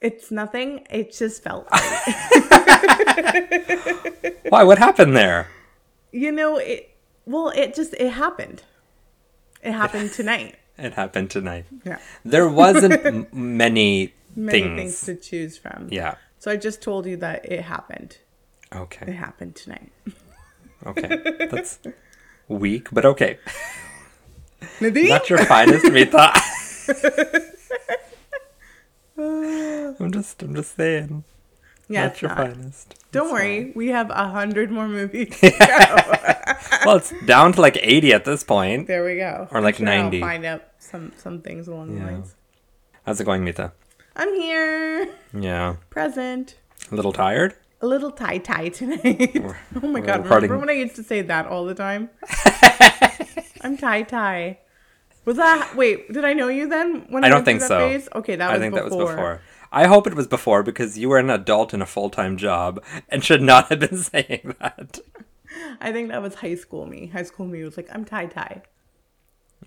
It's 0.00 0.30
nothing, 0.30 0.86
it 0.90 1.12
just 1.12 1.42
felt. 1.42 1.66
Why? 4.48 4.62
What 4.64 4.78
happened 4.78 5.16
there? 5.16 5.48
you 6.12 6.32
know, 6.32 6.56
it, 6.56 6.96
well, 7.26 7.50
it 7.50 7.74
just, 7.74 7.94
it 7.94 8.10
happened. 8.10 8.62
It 9.62 9.72
happened 9.72 10.12
tonight. 10.20 10.56
It 10.78 10.94
happened 10.94 11.30
tonight. 11.30 11.66
Yeah. 11.84 11.98
There 12.24 12.48
wasn't 12.48 13.32
many, 13.34 14.14
Many 14.34 14.60
things. 14.60 14.76
things 14.76 15.00
to 15.02 15.14
choose 15.16 15.58
from. 15.58 15.88
Yeah. 15.90 16.14
So 16.38 16.50
I 16.50 16.56
just 16.56 16.80
told 16.82 17.04
you 17.06 17.16
that 17.18 17.44
it 17.44 17.62
happened. 17.62 18.16
Okay. 18.74 19.06
It 19.08 19.14
happened 19.14 19.56
tonight. 19.56 19.92
Okay. 20.86 21.46
That's 21.50 21.78
weak, 22.48 22.88
but 22.90 23.04
okay. 23.04 23.38
Nadeem? 24.80 25.08
Not 25.10 25.28
your 25.28 25.44
finest, 25.44 25.84
Rita. 25.86 26.32
I'm 30.00 30.12
just, 30.12 30.42
I'm 30.42 30.54
just 30.54 30.76
saying. 30.76 31.24
yeah, 31.88 32.02
not 32.04 32.12
it's 32.12 32.22
your 32.22 32.28
not. 32.30 32.38
finest. 32.38 32.94
Don't 33.12 33.26
It's 33.26 33.32
worry, 33.32 33.72
we 33.74 33.88
have 33.88 34.10
a 34.10 34.28
hundred 34.28 34.70
more 34.70 34.88
movies. 34.88 35.38
Well, 36.86 36.96
it's 36.96 37.12
down 37.26 37.52
to 37.52 37.60
like 37.60 37.76
80 37.80 38.12
at 38.14 38.24
this 38.24 38.42
point. 38.42 38.86
there 38.86 39.04
we 39.04 39.16
go. 39.16 39.48
Or 39.50 39.60
like 39.60 39.78
I'm 39.80 39.84
sure 39.86 39.94
I'll 39.94 40.02
90. 40.04 40.20
find 40.20 40.44
out 40.46 40.62
some 40.78 41.12
some 41.16 41.42
things 41.42 41.68
along 41.68 41.98
the 41.98 42.04
lines. 42.06 42.34
How's 43.04 43.20
it 43.20 43.24
going, 43.24 43.44
Mita? 43.44 43.72
I'm 44.16 44.34
here, 44.34 45.08
Yeah. 45.38 45.76
present. 45.90 46.56
A 46.90 46.94
little 46.94 47.12
tired? 47.12 47.54
A 47.82 47.86
little 47.86 48.10
tie 48.10 48.38
tie 48.38 48.70
tonight. 48.70 49.36
oh 49.82 49.88
my 49.88 50.00
god! 50.00 50.24
Remember 50.26 50.58
when 50.58 50.70
I 50.70 50.72
used 50.74 50.96
to 50.96 51.02
say 51.02 51.20
that 51.22 51.46
all 51.46 51.64
the 51.66 51.74
time? 51.74 52.08
I'm 53.62 53.76
tie 53.76 54.02
tie. 54.02 54.58
Was 55.24 55.36
that 55.36 55.76
wait? 55.76 56.12
Did 56.12 56.24
I 56.24 56.32
know 56.32 56.48
you 56.48 56.68
then? 56.68 57.06
When 57.08 57.24
I 57.24 57.28
don't 57.28 57.44
think 57.44 57.60
that 57.60 57.68
so. 57.68 57.78
Phase? 57.78 58.08
Okay, 58.14 58.36
that 58.36 58.50
I 58.50 58.54
was 58.54 58.60
think 58.60 58.74
before. 58.74 58.88
that 58.90 58.96
was 58.96 59.10
before. 59.10 59.40
I 59.72 59.86
hope 59.86 60.06
it 60.06 60.14
was 60.14 60.26
before 60.26 60.62
because 60.62 60.98
you 60.98 61.08
were 61.08 61.18
an 61.18 61.30
adult 61.30 61.72
in 61.72 61.80
a 61.82 61.86
full 61.86 62.10
time 62.10 62.36
job 62.36 62.82
and 63.08 63.22
should 63.22 63.42
not 63.42 63.68
have 63.68 63.80
been 63.80 63.98
saying 64.02 64.56
that. 64.60 64.98
I 65.80 65.92
think 65.92 66.08
that 66.08 66.22
was 66.22 66.36
high 66.36 66.54
school 66.54 66.86
me. 66.86 67.06
High 67.08 67.22
school 67.24 67.46
me 67.46 67.62
was 67.62 67.76
like, 67.76 67.88
I'm 67.92 68.04
tie 68.04 68.26
tie. 68.26 68.62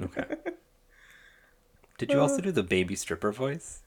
Okay. 0.02 0.26
Did 1.98 2.12
you 2.12 2.20
also 2.20 2.42
do 2.42 2.52
the 2.52 2.64
baby 2.64 2.96
stripper 2.96 3.32
voice? 3.32 3.82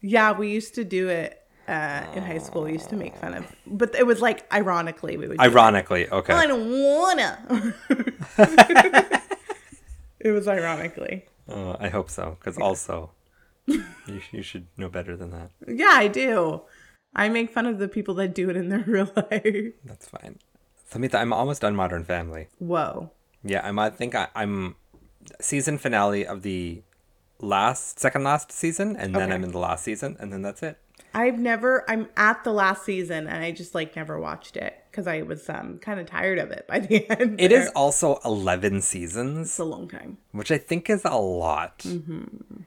Yeah, 0.00 0.32
we 0.32 0.50
used 0.50 0.74
to 0.74 0.84
do 0.84 1.08
it 1.08 1.42
uh, 1.68 2.02
in 2.14 2.24
high 2.24 2.38
school. 2.38 2.62
We 2.62 2.72
used 2.72 2.88
to 2.88 2.96
make 2.96 3.16
fun 3.16 3.34
of, 3.34 3.46
but 3.66 3.94
it 3.94 4.06
was 4.06 4.20
like 4.20 4.52
ironically 4.52 5.16
we 5.16 5.28
would. 5.28 5.38
do 5.38 5.42
it. 5.44 5.46
Ironically, 5.46 6.08
okay. 6.08 6.32
I 6.32 6.46
don't 6.46 6.70
wanna. 6.82 7.74
it 10.24 10.30
was 10.32 10.46
ironically. 10.48 11.26
Uh, 11.48 11.76
I 11.80 11.88
hope 11.88 12.08
so 12.10 12.36
because 12.38 12.56
also 12.58 13.10
you, 13.66 13.82
you 14.30 14.42
should 14.42 14.66
know 14.76 14.88
better 14.88 15.16
than 15.16 15.30
that. 15.30 15.50
Yeah, 15.66 15.90
I 15.92 16.08
do. 16.08 16.62
I 17.14 17.28
make 17.28 17.50
fun 17.50 17.66
of 17.66 17.78
the 17.78 17.88
people 17.88 18.14
that 18.14 18.34
do 18.34 18.48
it 18.50 18.56
in 18.56 18.68
their 18.68 18.80
real 18.86 19.10
life. 19.16 19.72
That's 19.84 20.08
fine. 20.08 20.38
Samantha, 20.90 21.18
I'm 21.18 21.32
almost 21.32 21.60
done 21.62 21.74
Modern 21.76 22.04
Family. 22.04 22.48
Whoa. 22.58 23.10
Yeah, 23.44 23.66
I'm. 23.66 23.78
I 23.78 23.90
think 23.90 24.14
I, 24.14 24.28
I'm 24.34 24.76
season 25.40 25.78
finale 25.78 26.26
of 26.26 26.42
the 26.42 26.82
last, 27.40 27.98
second 27.98 28.24
last 28.24 28.52
season, 28.52 28.96
and 28.96 29.14
then 29.14 29.24
Okay. 29.24 29.34
I'm 29.34 29.44
in 29.44 29.50
the 29.52 29.58
last 29.58 29.84
season, 29.84 30.16
and 30.20 30.32
then 30.32 30.42
that's 30.42 30.62
it. 30.62 30.78
I've 31.14 31.38
never. 31.38 31.84
I'm 31.90 32.08
at 32.16 32.42
the 32.44 32.52
last 32.52 32.84
season, 32.84 33.26
and 33.26 33.44
I 33.44 33.50
just 33.52 33.74
like 33.74 33.94
never 33.96 34.18
watched 34.18 34.56
it 34.56 34.74
because 34.90 35.06
I 35.06 35.22
was 35.22 35.48
um 35.48 35.78
kind 35.78 36.00
of 36.00 36.06
tired 36.06 36.38
of 36.38 36.50
it 36.50 36.66
by 36.66 36.78
the 36.88 37.08
end. 37.10 37.40
It 37.40 37.48
there. 37.48 37.62
is 37.62 37.68
also 37.76 38.18
11 38.24 38.80
seasons. 38.82 39.48
It's 39.48 39.58
a 39.58 39.64
long 39.64 39.88
time. 39.88 40.18
which 40.32 40.50
I 40.50 40.58
think 40.58 40.88
is 40.90 41.04
a 41.04 41.16
lot. 41.16 41.78
Mm-hmm. 41.80 42.62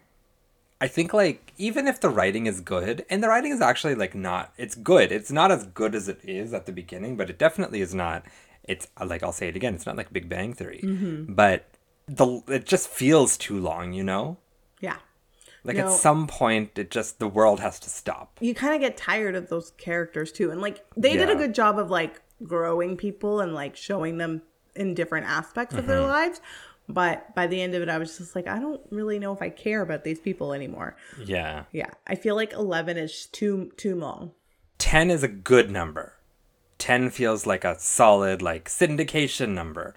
I 0.81 0.87
think 0.87 1.13
like 1.13 1.53
even 1.57 1.87
if 1.87 2.01
the 2.01 2.09
writing 2.09 2.45
is 2.47 2.59
good, 2.61 3.05
and 3.09 3.23
the 3.23 3.29
writing 3.29 3.51
is 3.51 3.61
actually 3.61 3.95
like 3.95 4.13
not, 4.13 4.53
it's 4.57 4.75
good. 4.75 5.11
It's 5.11 5.31
not 5.31 5.51
as 5.51 5.65
good 5.67 5.95
as 5.95 6.07
it 6.09 6.19
is 6.23 6.53
at 6.53 6.65
the 6.65 6.71
beginning, 6.71 7.15
but 7.17 7.29
it 7.29 7.39
definitely 7.39 7.81
is 7.81 7.95
not. 7.95 8.25
It's 8.65 8.87
uh, 8.99 9.05
like 9.05 9.23
I'll 9.23 9.31
say 9.31 9.47
it 9.47 9.55
again. 9.55 9.73
It's 9.75 9.85
not 9.85 9.95
like 9.95 10.11
Big 10.11 10.27
Bang 10.29 10.53
Theory, 10.53 10.81
Mm-hmm. 10.83 11.33
but 11.33 11.65
the 12.07 12.41
it 12.47 12.65
just 12.65 12.87
feels 12.89 13.37
too 13.37 13.59
long. 13.59 13.93
You 13.93 14.03
know, 14.03 14.37
Yeah. 14.81 14.97
Like 15.65 15.75
No. 15.77 15.87
at 15.87 15.91
some 15.99 16.27
point, 16.27 16.77
it 16.77 16.89
just 16.91 17.19
the 17.19 17.27
world 17.27 17.59
has 17.59 17.79
to 17.81 17.89
stop. 17.89 18.37
you 18.39 18.53
kind 18.55 18.73
of 18.75 18.79
get 18.79 18.95
tired 18.95 19.35
of 19.35 19.49
those 19.49 19.71
characters 19.77 20.31
too 20.31 20.51
and 20.51 20.61
like 20.61 20.85
they 20.95 21.17
did 21.17 21.29
a 21.29 21.35
good 21.35 21.53
job 21.53 21.77
of 21.79 21.89
like 21.91 22.21
growing 22.43 22.95
people 22.95 23.39
and 23.41 23.53
like 23.53 23.75
showing 23.75 24.17
them 24.17 24.41
in 24.75 24.93
different 24.93 25.25
aspects 25.27 25.73
of 25.73 25.79
Mm-hmm. 25.81 25.87
their 25.89 26.01
lives 26.01 26.39
but 26.87 27.33
by 27.33 27.47
the 27.47 27.61
end 27.61 27.73
of 27.73 27.81
it 27.81 27.89
i 27.89 27.97
was 27.97 28.17
just 28.17 28.35
like 28.35 28.45
i 28.47 28.59
don't 28.59 28.81
really 28.91 29.17
know 29.17 29.31
if 29.33 29.41
i 29.41 29.49
care 29.49 29.81
about 29.81 30.03
these 30.03 30.19
people 30.19 30.53
anymore 30.53 30.95
Yeah, 31.23 31.63
yeah 31.71 31.89
i 32.05 32.13
feel 32.15 32.35
like 32.35 32.53
11 32.53 32.97
is 32.97 33.25
too 33.27 33.71
too 33.77 33.95
long 33.95 34.33
ten 34.77 35.09
is 35.09 35.23
a 35.23 35.27
good 35.29 35.71
number. 35.71 36.13
Ten 36.77 37.09
feels 37.09 37.45
like 37.47 37.63
a 37.63 37.79
solid 37.79 38.41
like 38.41 38.65
syndication 38.69 39.49
number. 39.55 39.95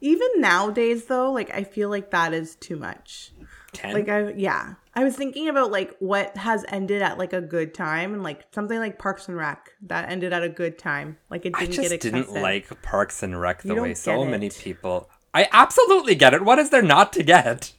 even 0.00 0.28
nowadays 0.36 1.06
though 1.06 1.30
like 1.32 1.50
i 1.52 1.64
feel 1.64 1.90
like 1.90 2.10
that 2.12 2.32
is 2.32 2.54
too 2.54 2.76
much 2.76 3.31
Ten. 3.72 3.94
like 3.94 4.08
i 4.10 4.30
yeah 4.32 4.74
i 4.94 5.02
was 5.02 5.16
thinking 5.16 5.48
about 5.48 5.70
like 5.70 5.96
what 5.98 6.36
has 6.36 6.62
ended 6.68 7.00
at 7.00 7.16
like 7.16 7.32
a 7.32 7.40
good 7.40 7.72
time 7.72 8.12
and 8.12 8.22
like 8.22 8.44
something 8.52 8.78
like 8.78 8.98
parks 8.98 9.28
and 9.28 9.36
rec 9.36 9.70
that 9.82 10.10
ended 10.10 10.32
at 10.34 10.42
a 10.42 10.48
good 10.50 10.78
time 10.78 11.16
like 11.30 11.46
it 11.46 11.54
I 11.56 11.60
didn't 11.60 11.74
just 11.74 11.90
get 11.90 12.00
didn't 12.02 12.32
like 12.34 12.82
Parks 12.82 13.22
and 13.22 13.40
Rec 13.40 13.62
the 13.62 13.74
way 13.74 13.94
so 13.94 14.24
get 14.24 14.30
many 14.30 14.50
people. 14.50 15.08
I 15.34 15.48
absolutely 15.52 16.14
get 16.14 16.34
it. 16.34 16.42
What 16.42 16.58
is 16.58 16.68
there 16.68 16.82
not 16.82 17.12
to 17.14 17.22
get? 17.22 17.72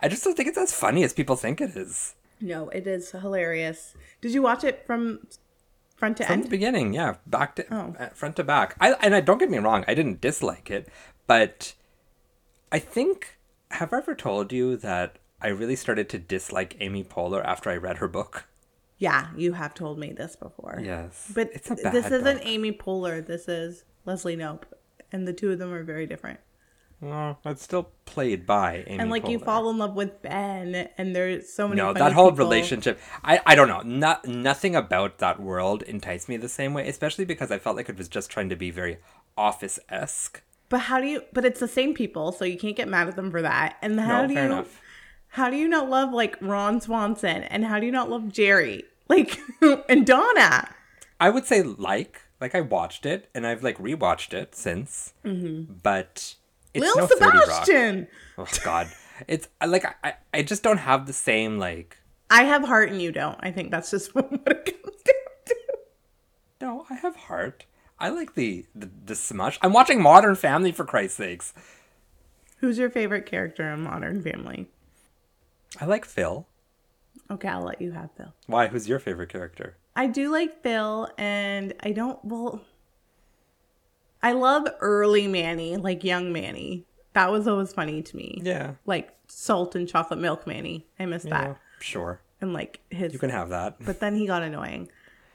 I 0.00 0.08
just 0.08 0.24
don't 0.24 0.34
think 0.34 0.48
it's 0.48 0.56
as 0.58 0.72
funny 0.72 1.04
as 1.04 1.12
people 1.12 1.36
think 1.36 1.60
it 1.60 1.76
is. 1.76 2.14
No, 2.40 2.70
it 2.70 2.86
is 2.86 3.10
hilarious. 3.10 3.94
Did 4.22 4.32
you 4.32 4.40
watch 4.42 4.64
it 4.64 4.84
from 4.86 5.26
front 5.96 6.16
to 6.16 6.24
end? 6.24 6.42
From 6.42 6.42
the 6.44 6.48
beginning, 6.48 6.94
yeah, 6.94 7.16
back 7.26 7.54
to 7.56 7.66
Oh. 7.74 7.94
uh, 7.98 8.08
front 8.14 8.36
to 8.36 8.44
back. 8.44 8.76
I 8.80 8.94
and 8.94 9.14
I 9.14 9.20
don't 9.20 9.38
get 9.38 9.50
me 9.50 9.58
wrong, 9.58 9.84
I 9.86 9.94
didn't 9.94 10.20
dislike 10.22 10.70
it, 10.70 10.88
but 11.26 11.74
I 12.72 12.78
think 12.78 13.38
have 13.72 13.92
I 13.92 13.98
ever 13.98 14.14
told 14.14 14.52
you 14.52 14.76
that 14.78 15.18
I 15.40 15.48
really 15.48 15.76
started 15.76 16.08
to 16.10 16.18
dislike 16.18 16.76
Amy 16.80 17.04
Poehler 17.04 17.44
after 17.44 17.70
I 17.70 17.76
read 17.76 17.98
her 17.98 18.08
book? 18.08 18.46
Yeah, 18.98 19.28
you 19.36 19.54
have 19.54 19.74
told 19.74 19.98
me 19.98 20.12
this 20.12 20.36
before. 20.36 20.80
Yes, 20.82 21.30
But 21.34 21.50
it's 21.52 21.70
a 21.70 21.74
bad 21.74 21.92
this 21.92 22.06
isn't 22.06 22.38
book. 22.38 22.46
Amy 22.46 22.72
Poehler. 22.72 23.26
This 23.26 23.48
is 23.48 23.84
Leslie 24.04 24.36
Knope. 24.36 24.64
And 25.10 25.26
the 25.26 25.32
two 25.32 25.50
of 25.50 25.58
them 25.58 25.72
are 25.72 25.82
very 25.82 26.06
different. 26.06 26.38
Well, 27.00 27.40
it's 27.44 27.64
still 27.64 27.90
played 28.04 28.46
by 28.46 28.84
Amy. 28.86 29.00
And 29.00 29.10
like 29.10 29.26
you 29.26 29.40
fall 29.40 29.68
in 29.70 29.78
love 29.78 29.96
with 29.96 30.22
Ben, 30.22 30.88
and 30.96 31.16
there's 31.16 31.52
so 31.52 31.66
many. 31.66 31.80
No, 31.80 31.92
that 31.92 32.12
whole 32.12 32.30
people. 32.30 32.44
relationship. 32.46 33.00
I, 33.24 33.40
I 33.44 33.56
don't 33.56 33.66
know. 33.66 33.80
Not 33.80 34.24
nothing 34.28 34.76
about 34.76 35.18
that 35.18 35.40
world 35.40 35.82
enticed 35.82 36.28
me 36.28 36.36
the 36.36 36.48
same 36.48 36.74
way, 36.74 36.88
especially 36.88 37.24
because 37.24 37.50
I 37.50 37.58
felt 37.58 37.74
like 37.74 37.88
it 37.88 37.98
was 37.98 38.06
just 38.06 38.30
trying 38.30 38.48
to 38.50 38.56
be 38.56 38.70
very 38.70 38.98
office 39.36 39.80
esque. 39.88 40.42
But 40.72 40.80
how 40.80 41.02
do 41.02 41.06
you? 41.06 41.22
But 41.34 41.44
it's 41.44 41.60
the 41.60 41.68
same 41.68 41.92
people, 41.92 42.32
so 42.32 42.46
you 42.46 42.56
can't 42.56 42.74
get 42.74 42.88
mad 42.88 43.06
at 43.06 43.14
them 43.14 43.30
for 43.30 43.42
that. 43.42 43.76
And 43.82 44.00
how 44.00 44.22
No, 44.22 44.28
do 44.28 44.32
you? 44.32 44.40
enough. 44.40 44.80
How 45.28 45.50
do 45.50 45.56
you 45.56 45.68
not 45.68 45.90
love 45.90 46.14
like 46.14 46.38
Ron 46.40 46.80
Swanson? 46.80 47.42
And 47.42 47.66
how 47.66 47.78
do 47.78 47.84
you 47.84 47.92
not 47.92 48.08
love 48.08 48.32
Jerry? 48.32 48.84
Like 49.08 49.38
and 49.90 50.06
Donna? 50.06 50.70
I 51.20 51.28
would 51.28 51.44
say 51.44 51.62
like 51.62 52.22
like 52.40 52.54
I 52.54 52.62
watched 52.62 53.04
it 53.04 53.28
and 53.34 53.46
I've 53.46 53.62
like 53.62 53.76
rewatched 53.76 54.32
it 54.32 54.54
since, 54.54 55.12
mm-hmm. 55.22 55.70
but 55.82 56.36
it's 56.72 56.82
Lil 56.82 56.96
no 56.96 57.06
Sebastian. 57.06 58.08
Oh 58.38 58.46
God, 58.64 58.88
it's 59.28 59.48
like 59.66 59.84
I 60.02 60.14
I 60.32 60.42
just 60.42 60.62
don't 60.62 60.78
have 60.78 61.06
the 61.06 61.12
same 61.12 61.58
like. 61.58 61.98
I 62.30 62.44
have 62.44 62.64
heart 62.64 62.88
and 62.90 63.02
you 63.02 63.12
don't. 63.12 63.36
I 63.40 63.50
think 63.50 63.70
that's 63.70 63.90
just 63.90 64.14
what 64.14 64.32
it 64.32 64.82
comes 64.82 65.02
down 65.02 65.44
to. 65.46 65.56
No, 66.62 66.86
I 66.88 66.94
have 66.94 67.16
heart. 67.16 67.66
I 68.02 68.08
like 68.10 68.34
the 68.34 68.66
the, 68.74 68.90
the 69.06 69.14
smush. 69.14 69.58
I'm 69.62 69.72
watching 69.72 70.02
Modern 70.02 70.34
Family 70.34 70.72
for 70.72 70.84
Christ's 70.84 71.16
sakes. 71.16 71.54
Who's 72.58 72.76
your 72.76 72.90
favorite 72.90 73.26
character 73.26 73.70
in 73.72 73.82
Modern 73.82 74.20
Family? 74.22 74.68
I 75.80 75.86
like 75.86 76.04
Phil. 76.04 76.46
Okay, 77.30 77.48
I'll 77.48 77.62
let 77.62 77.80
you 77.80 77.92
have 77.92 78.10
Phil. 78.16 78.32
Why? 78.46 78.66
Who's 78.66 78.88
your 78.88 78.98
favorite 78.98 79.28
character? 79.30 79.76
I 79.96 80.06
do 80.08 80.30
like 80.30 80.62
Phil, 80.62 81.08
and 81.16 81.72
I 81.80 81.92
don't. 81.92 82.22
Well, 82.24 82.60
I 84.22 84.32
love 84.32 84.66
early 84.80 85.26
Manny, 85.28 85.76
like 85.76 86.04
young 86.04 86.32
Manny. 86.32 86.84
That 87.14 87.30
was 87.30 87.46
always 87.46 87.72
funny 87.72 88.02
to 88.02 88.16
me. 88.16 88.40
Yeah. 88.42 88.72
Like 88.86 89.14
salt 89.28 89.74
and 89.74 89.88
chocolate 89.88 90.20
milk 90.20 90.46
Manny. 90.46 90.86
I 90.98 91.06
miss 91.06 91.24
Yeah, 91.24 91.30
that. 91.44 91.60
sure. 91.80 92.20
And 92.40 92.52
like 92.52 92.80
his. 92.90 93.12
You 93.12 93.18
can 93.18 93.30
have 93.30 93.50
that. 93.50 93.76
But 93.84 94.00
then 94.00 94.16
he 94.16 94.26
got 94.26 94.42
annoying, 94.42 94.88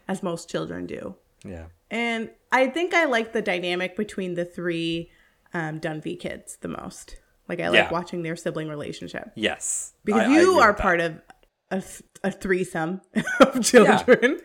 as 0.08 0.22
most 0.24 0.50
children 0.50 0.86
do. 0.86 1.16
Yeah. 1.46 1.66
And 1.90 2.30
I 2.52 2.68
think 2.68 2.94
I 2.94 3.06
like 3.06 3.34
the 3.34 3.42
dynamic 3.42 3.96
between 3.96 4.34
the 4.36 4.46
three 4.46 5.10
um, 5.54 5.80
Dunphy 5.80 6.20
kids 6.20 6.58
the 6.62 6.68
most. 6.68 7.18
Like 7.48 7.60
I 7.62 7.70
like 7.70 7.76
Yeah. 7.78 7.90
watching 7.92 8.24
their 8.24 8.36
sibling 8.36 8.68
relationship 8.68 9.32
Yes. 9.36 9.94
because 10.04 10.22
I- 10.24 10.26
I 10.26 10.28
you 10.40 10.52
agree 10.52 10.62
are 10.64 10.74
that. 10.74 10.82
part 10.82 11.00
of 11.00 11.22
a, 11.72 11.84
a 12.24 12.32
threesome 12.32 13.02
of 13.40 13.64
children, 13.64 14.40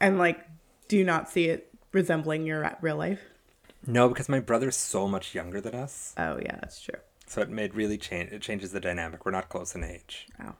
and 0.00 0.18
like 0.18 0.40
do 0.88 1.04
not 1.04 1.28
see 1.28 1.46
it 1.46 1.68
resembling 1.92 2.46
your 2.46 2.76
real 2.80 2.96
life. 2.96 3.20
No, 3.86 4.08
because 4.08 4.28
my 4.28 4.40
brother's 4.40 4.76
so 4.76 5.08
much 5.08 5.34
younger 5.34 5.60
than 5.60 5.74
us, 5.74 6.14
Oh 6.18 6.38
yeah, 6.42 6.56
that's 6.60 6.80
true. 6.80 6.98
so 7.26 7.40
it 7.42 7.48
made 7.48 7.74
really 7.74 7.96
change. 7.98 8.30
It 8.32 8.42
changes 8.42 8.72
the 8.72 8.80
dynamic. 8.80 9.24
We're 9.24 9.32
not 9.32 9.48
close 9.48 9.74
in 9.74 9.82
age. 9.84 10.26
Oh, 10.42 10.54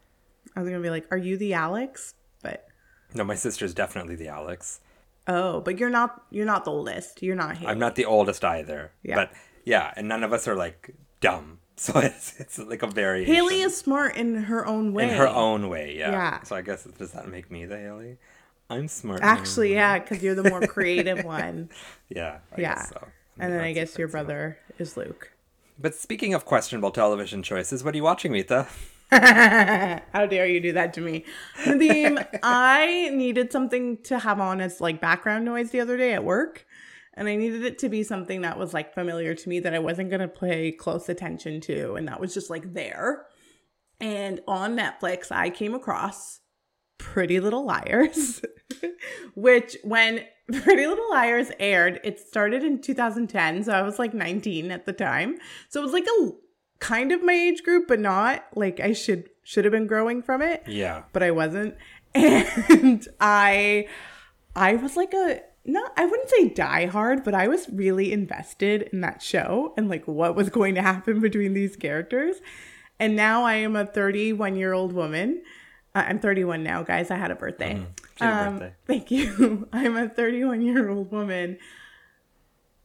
I 0.56 0.60
was 0.60 0.69
gonna 0.69 0.81
be 0.82 0.90
like, 0.90 1.06
are 1.10 1.19
you 1.19 1.36
the 1.36 1.54
Alex? 1.54 2.14
But 2.43 2.66
No, 3.14 3.25
my 3.25 3.34
sister's 3.34 3.75
definitely 3.75 4.14
the 4.16 4.28
Alex. 4.28 4.81
Oh, 5.31 5.61
but 5.61 5.79
you're 5.79 5.91
not. 5.91 6.23
You're 6.31 6.47
not 6.47 6.65
the 6.65 6.71
oldest. 6.71 7.23
You're 7.23 7.37
not. 7.37 7.56
Haley. 7.56 7.71
I'm 7.71 7.79
not 7.79 7.94
the 7.94 8.05
oldest 8.05 8.44
either. 8.44 8.93
Yeah. 9.03 9.15
But 9.17 9.32
yeah, 9.65 9.93
and 9.97 10.09
none 10.09 10.23
of 10.25 10.32
us 10.32 10.47
are 10.47 10.56
like 10.56 10.94
dumb. 11.21 11.59
So 11.81 11.99
it's 11.99 12.38
it's 12.38 12.59
like 12.59 12.82
a 12.82 12.87
very 12.87 13.25
Haley 13.25 13.62
is 13.62 13.75
smart 13.75 14.15
in 14.15 14.35
her 14.35 14.67
own 14.67 14.93
way. 14.93 15.05
in 15.05 15.17
her 15.17 15.27
own 15.27 15.71
way. 15.71 15.97
Yeah. 15.97 16.11
Yeah. 16.11 16.43
So 16.43 16.55
I 16.55 16.61
guess 16.61 16.85
does 16.85 17.12
that 17.12 17.27
make 17.29 17.50
me 17.50 17.65
the 17.65 17.79
Haley? 17.79 18.19
I'm 18.69 18.87
smart. 18.87 19.21
Actually, 19.23 19.73
yeah, 19.73 19.99
because 19.99 20.23
you're 20.23 20.35
the 20.35 20.50
more 20.50 20.61
creative 20.67 21.25
one. 21.25 21.71
Yeah. 22.11 22.41
I 22.55 22.61
yeah. 22.61 22.85
So. 22.85 23.09
And 23.38 23.50
then 23.55 23.62
I 23.62 23.73
guess 23.73 23.97
your 23.97 24.09
brother 24.09 24.59
is 24.79 24.99
Luke. 24.99 25.32
But 25.79 25.94
speaking 25.94 26.35
of 26.35 26.44
questionable 26.44 26.91
television 26.91 27.43
choices, 27.43 27.82
what 27.82 27.94
are 27.94 27.97
you 27.97 28.05
watching, 28.05 28.32
Mita? 28.32 28.67
How 29.10 30.26
dare 30.26 30.46
you 30.46 30.60
do 30.60 30.72
that 30.72 30.94
to 30.94 31.00
me? 31.00 31.24
Nadeem, 31.64 32.24
I 32.42 33.10
needed 33.12 33.50
something 33.50 33.98
to 34.04 34.18
have 34.18 34.40
on 34.40 34.60
as 34.60 34.80
like 34.80 35.00
background 35.00 35.44
noise 35.44 35.70
the 35.70 35.80
other 35.80 35.96
day 35.96 36.14
at 36.14 36.24
work. 36.24 36.66
And 37.14 37.28
I 37.28 37.34
needed 37.34 37.64
it 37.64 37.78
to 37.80 37.88
be 37.88 38.02
something 38.02 38.42
that 38.42 38.58
was 38.58 38.72
like 38.72 38.94
familiar 38.94 39.34
to 39.34 39.48
me 39.48 39.58
that 39.60 39.74
I 39.74 39.80
wasn't 39.80 40.10
going 40.10 40.20
to 40.20 40.28
pay 40.28 40.70
close 40.72 41.08
attention 41.08 41.60
to. 41.62 41.94
And 41.94 42.06
that 42.06 42.20
was 42.20 42.32
just 42.32 42.50
like 42.50 42.72
there. 42.72 43.26
And 44.00 44.40
on 44.46 44.76
Netflix, 44.76 45.30
I 45.30 45.50
came 45.50 45.74
across 45.74 46.40
Pretty 46.98 47.40
Little 47.40 47.64
Liars, 47.64 48.42
which 49.34 49.76
when 49.82 50.24
Pretty 50.52 50.86
Little 50.86 51.10
Liars 51.10 51.50
aired, 51.58 52.00
it 52.04 52.20
started 52.20 52.62
in 52.62 52.80
2010. 52.80 53.64
So 53.64 53.72
I 53.72 53.82
was 53.82 53.98
like 53.98 54.14
19 54.14 54.70
at 54.70 54.86
the 54.86 54.92
time. 54.92 55.36
So 55.68 55.80
it 55.80 55.84
was 55.84 55.92
like 55.92 56.06
a 56.06 56.30
kind 56.81 57.12
of 57.12 57.23
my 57.23 57.32
age 57.32 57.62
group, 57.62 57.87
but 57.88 58.00
not 58.00 58.44
like 58.56 58.81
I 58.81 58.93
should 58.93 59.31
should 59.44 59.65
have 59.65 59.73
been 59.73 59.87
growing 59.87 60.23
from 60.23 60.43
it 60.43 60.62
Yeah. 60.67 61.03
but 61.12 61.23
I 61.23 61.31
wasn't. 61.31 61.77
And 62.15 63.06
I 63.21 63.87
I 64.56 64.75
was 64.77 64.97
like 64.97 65.15
a 65.15 65.43
not 65.65 65.93
I 65.97 66.05
wouldn't 66.06 66.29
say 66.31 66.49
die 66.49 66.87
hard, 66.87 67.23
but 67.23 67.35
I 67.35 67.47
was 67.49 67.69
really 67.71 68.12
invested 68.12 68.82
in 68.93 69.00
that 69.03 69.23
show 69.23 69.75
and 69.77 69.88
like 69.88 70.09
what 70.09 70.35
was 70.35 70.49
going 70.50 70.75
to 70.75 70.82
happen 70.82 71.21
between 71.21 71.55
these 71.55 71.77
characters. 71.77 72.37
And 72.99 73.15
now 73.17 73.44
I 73.44 73.55
am 73.55 73.77
a 73.77 73.87
31 73.87 74.56
year 74.56 74.73
old 74.73 74.93
woman. 74.93 75.43
Uh, 75.94 76.05
I'm 76.09 76.19
31 76.19 76.62
now, 76.62 76.82
guys. 76.82 77.11
I 77.11 77.17
had 77.17 77.31
a 77.31 77.35
birthday. 77.35 77.75
Your 78.21 78.31
Um, 78.31 78.59
birthday. 78.59 78.75
Thank 78.87 79.11
you. 79.11 79.69
I'm 79.73 79.97
a 79.97 80.09
31 80.09 80.62
year 80.62 80.88
old 80.88 81.11
woman. 81.12 81.59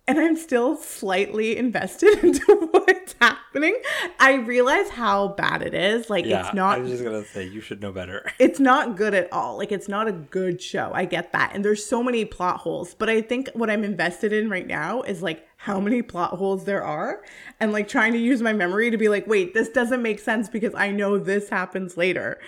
And 0.08 0.20
I'm 0.20 0.36
still 0.36 0.78
slightly 0.78 1.58
invested 1.58 2.20
into 2.24 2.68
what's 2.72 3.16
happening. 3.20 3.76
I 4.20 4.36
realize 4.36 4.90
how 4.90 5.30
bad 5.30 5.64
it 5.64 5.74
is. 5.74 6.10
Like 6.12 6.26
Yeah. 6.26 6.46
it's 6.46 6.54
not 6.54 6.78
I 6.78 6.82
was 6.82 6.92
just 6.92 7.04
gonna 7.04 7.26
say 7.26 7.46
you 7.48 7.60
should 7.60 7.82
know 7.82 7.92
better. 7.92 8.32
it's 8.40 8.60
not 8.60 8.98
good 8.98 9.16
at 9.16 9.32
all. 9.34 9.58
Like 9.58 9.72
it's 9.72 9.88
not 9.88 10.08
a 10.08 10.12
good 10.12 10.62
show. 10.62 10.92
I 10.94 11.06
get 11.06 11.32
that. 11.32 11.52
And 11.56 11.66
there's 11.66 11.84
so 11.84 12.04
many 12.04 12.24
plot 12.24 12.58
holes. 12.58 12.94
But 12.94 13.10
I 13.10 13.22
think 13.22 13.50
what 13.54 13.70
I'm 13.72 13.84
invested 13.84 14.32
in 14.32 14.50
right 14.50 14.68
now 14.68 15.02
is 15.02 15.24
like 15.24 15.48
how 15.58 15.80
many 15.80 16.04
plot 16.04 16.32
holes 16.32 16.66
there 16.66 16.84
are 16.84 17.24
and 17.60 17.72
like 17.72 17.88
trying 17.88 18.14
to 18.14 18.20
use 18.20 18.42
my 18.44 18.54
memory 18.54 18.92
to 18.92 18.98
be 18.98 19.10
like, 19.10 19.26
wait, 19.26 19.56
this 19.56 19.70
doesn't 19.70 20.04
make 20.04 20.20
sense 20.20 20.50
because 20.50 20.76
I 20.76 20.92
know 20.92 21.18
this 21.18 21.50
happens 21.50 21.98
later 21.98 22.40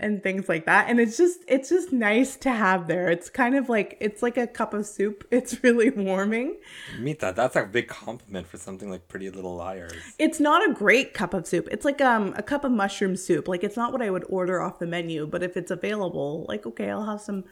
and 0.00 0.22
things 0.22 0.48
like 0.48 0.66
that. 0.66 0.88
And 0.88 1.00
it's 1.00 1.16
just 1.16 1.40
it's 1.48 1.68
just 1.68 1.92
nice 1.92 2.36
to 2.36 2.50
have 2.50 2.86
there. 2.86 3.08
It's 3.10 3.28
kind 3.28 3.56
of 3.56 3.68
like 3.68 3.96
it's 4.00 4.22
like 4.22 4.36
a 4.36 4.46
cup 4.46 4.74
of 4.74 4.86
soup. 4.86 5.24
It's 5.38 5.62
really 5.62 5.90
warming. 5.90 6.56
Mita, 6.98 7.32
that's 7.34 7.56
a 7.56 7.64
big 7.64 7.88
compliment 7.88 8.46
for 8.46 8.58
something 8.58 8.90
like 8.90 9.08
Pretty 9.08 9.30
Little 9.30 9.56
Liars. 9.56 9.92
It's 10.18 10.40
not 10.40 10.68
a 10.68 10.72
great 10.72 11.14
cup 11.14 11.34
of 11.34 11.46
soup. 11.46 11.68
It's 11.70 11.84
like 11.84 12.00
um 12.00 12.34
a 12.36 12.42
cup 12.42 12.64
of 12.64 12.72
mushroom 12.72 13.16
soup. 13.16 13.48
Like 13.48 13.62
it's 13.64 13.76
not 13.76 13.92
what 13.92 14.02
I 14.02 14.10
would 14.10 14.24
order 14.28 14.60
off 14.60 14.78
the 14.78 14.86
menu, 14.86 15.26
but 15.26 15.42
if 15.42 15.56
it's 15.56 15.70
available, 15.70 16.46
like 16.48 16.66
okay, 16.66 16.90
I'll 16.90 17.04
have 17.04 17.20
some 17.20 17.44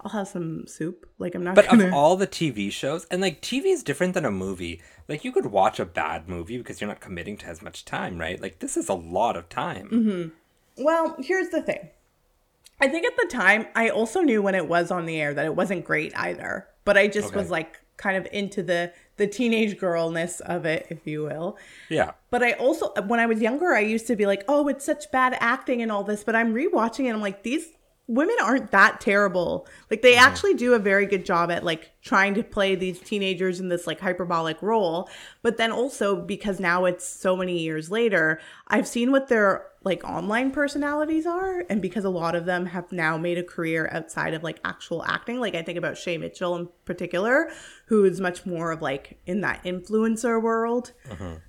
I'll 0.00 0.10
have 0.10 0.28
some 0.28 0.66
soup. 0.66 1.08
Like 1.18 1.34
I'm 1.34 1.44
not 1.44 1.54
But 1.54 1.68
gonna 1.68 1.86
of 1.86 1.94
all 1.94 2.16
the 2.16 2.26
TV 2.26 2.70
shows, 2.72 3.06
and 3.10 3.20
like 3.20 3.40
TV 3.40 3.66
is 3.66 3.82
different 3.82 4.14
than 4.14 4.24
a 4.24 4.30
movie. 4.30 4.80
Like 5.08 5.24
you 5.24 5.32
could 5.32 5.46
watch 5.46 5.78
a 5.78 5.84
bad 5.84 6.28
movie 6.28 6.58
because 6.58 6.80
you're 6.80 6.88
not 6.88 7.00
committing 7.00 7.36
to 7.38 7.46
as 7.46 7.62
much 7.62 7.84
time, 7.84 8.18
right? 8.18 8.40
Like 8.40 8.58
this 8.58 8.76
is 8.76 8.88
a 8.88 8.94
lot 8.94 9.36
of 9.36 9.48
time. 9.48 9.88
Mm-hmm. 9.88 10.28
Well, 10.76 11.16
here's 11.18 11.48
the 11.48 11.62
thing. 11.62 11.90
I 12.80 12.88
think 12.88 13.06
at 13.06 13.16
the 13.16 13.26
time 13.26 13.66
I 13.74 13.90
also 13.90 14.20
knew 14.20 14.42
when 14.42 14.54
it 14.54 14.68
was 14.68 14.90
on 14.90 15.06
the 15.06 15.20
air 15.20 15.32
that 15.34 15.44
it 15.44 15.54
wasn't 15.54 15.84
great 15.84 16.16
either. 16.16 16.66
But 16.84 16.98
I 16.98 17.06
just 17.06 17.28
Okay. 17.28 17.36
was 17.36 17.50
like 17.50 17.80
kind 17.96 18.16
of 18.16 18.26
into 18.32 18.62
the 18.62 18.92
the 19.18 19.26
teenage 19.26 19.78
girlness 19.78 20.40
of 20.40 20.64
it, 20.64 20.86
if 20.88 21.06
you 21.06 21.22
will. 21.22 21.56
Yeah. 21.88 22.12
But 22.30 22.42
I 22.42 22.52
also, 22.52 22.92
when 23.06 23.20
I 23.20 23.26
was 23.26 23.40
younger, 23.40 23.72
I 23.72 23.80
used 23.80 24.06
to 24.08 24.16
be 24.16 24.26
like, 24.26 24.42
oh, 24.48 24.66
it's 24.68 24.84
such 24.84 25.10
bad 25.12 25.36
acting 25.38 25.82
and 25.82 25.92
all 25.92 26.02
this. 26.02 26.24
But 26.24 26.34
I'm 26.34 26.54
rewatching 26.54 27.04
it. 27.04 27.10
I'm 27.10 27.20
like, 27.20 27.42
these 27.42 27.68
women 28.08 28.34
aren't 28.42 28.70
that 28.72 29.00
terrible. 29.00 29.68
Like, 29.90 30.02
they 30.02 30.14
mm-hmm. 30.14 30.26
actually 30.26 30.54
do 30.54 30.72
a 30.74 30.78
very 30.78 31.06
good 31.06 31.24
job 31.24 31.50
at 31.52 31.62
like 31.62 31.92
trying 32.02 32.34
to 32.34 32.42
play 32.42 32.74
these 32.74 32.98
teenagers 32.98 33.60
in 33.60 33.68
this 33.68 33.86
like 33.86 34.00
hyperbolic 34.00 34.60
role. 34.60 35.08
But 35.42 35.56
then 35.56 35.70
also, 35.70 36.16
because 36.16 36.58
now 36.60 36.84
it's 36.84 37.06
so 37.06 37.36
many 37.36 37.58
years 37.58 37.90
later, 37.90 38.40
I've 38.68 38.88
seen 38.88 39.12
what 39.12 39.28
their 39.28 39.66
like 39.84 40.04
online 40.04 40.52
personalities 40.52 41.26
are. 41.26 41.64
And 41.68 41.82
because 41.82 42.04
a 42.04 42.10
lot 42.10 42.34
of 42.34 42.46
them 42.46 42.66
have 42.66 42.92
now 42.92 43.18
made 43.18 43.38
a 43.38 43.42
career 43.42 43.88
outside 43.92 44.32
of 44.32 44.42
like 44.42 44.60
actual 44.64 45.04
acting, 45.04 45.40
like 45.40 45.54
I 45.54 45.62
think 45.62 45.76
about 45.76 45.98
Shay 45.98 46.16
Mitchell 46.18 46.54
in 46.56 46.68
particular, 46.84 47.50
who 47.86 48.04
is 48.04 48.20
much 48.20 48.46
more 48.46 48.70
of 48.70 48.80
like 48.80 49.18
in 49.26 49.40
that 49.40 49.62
influencer 49.64 50.40
world 50.40 50.92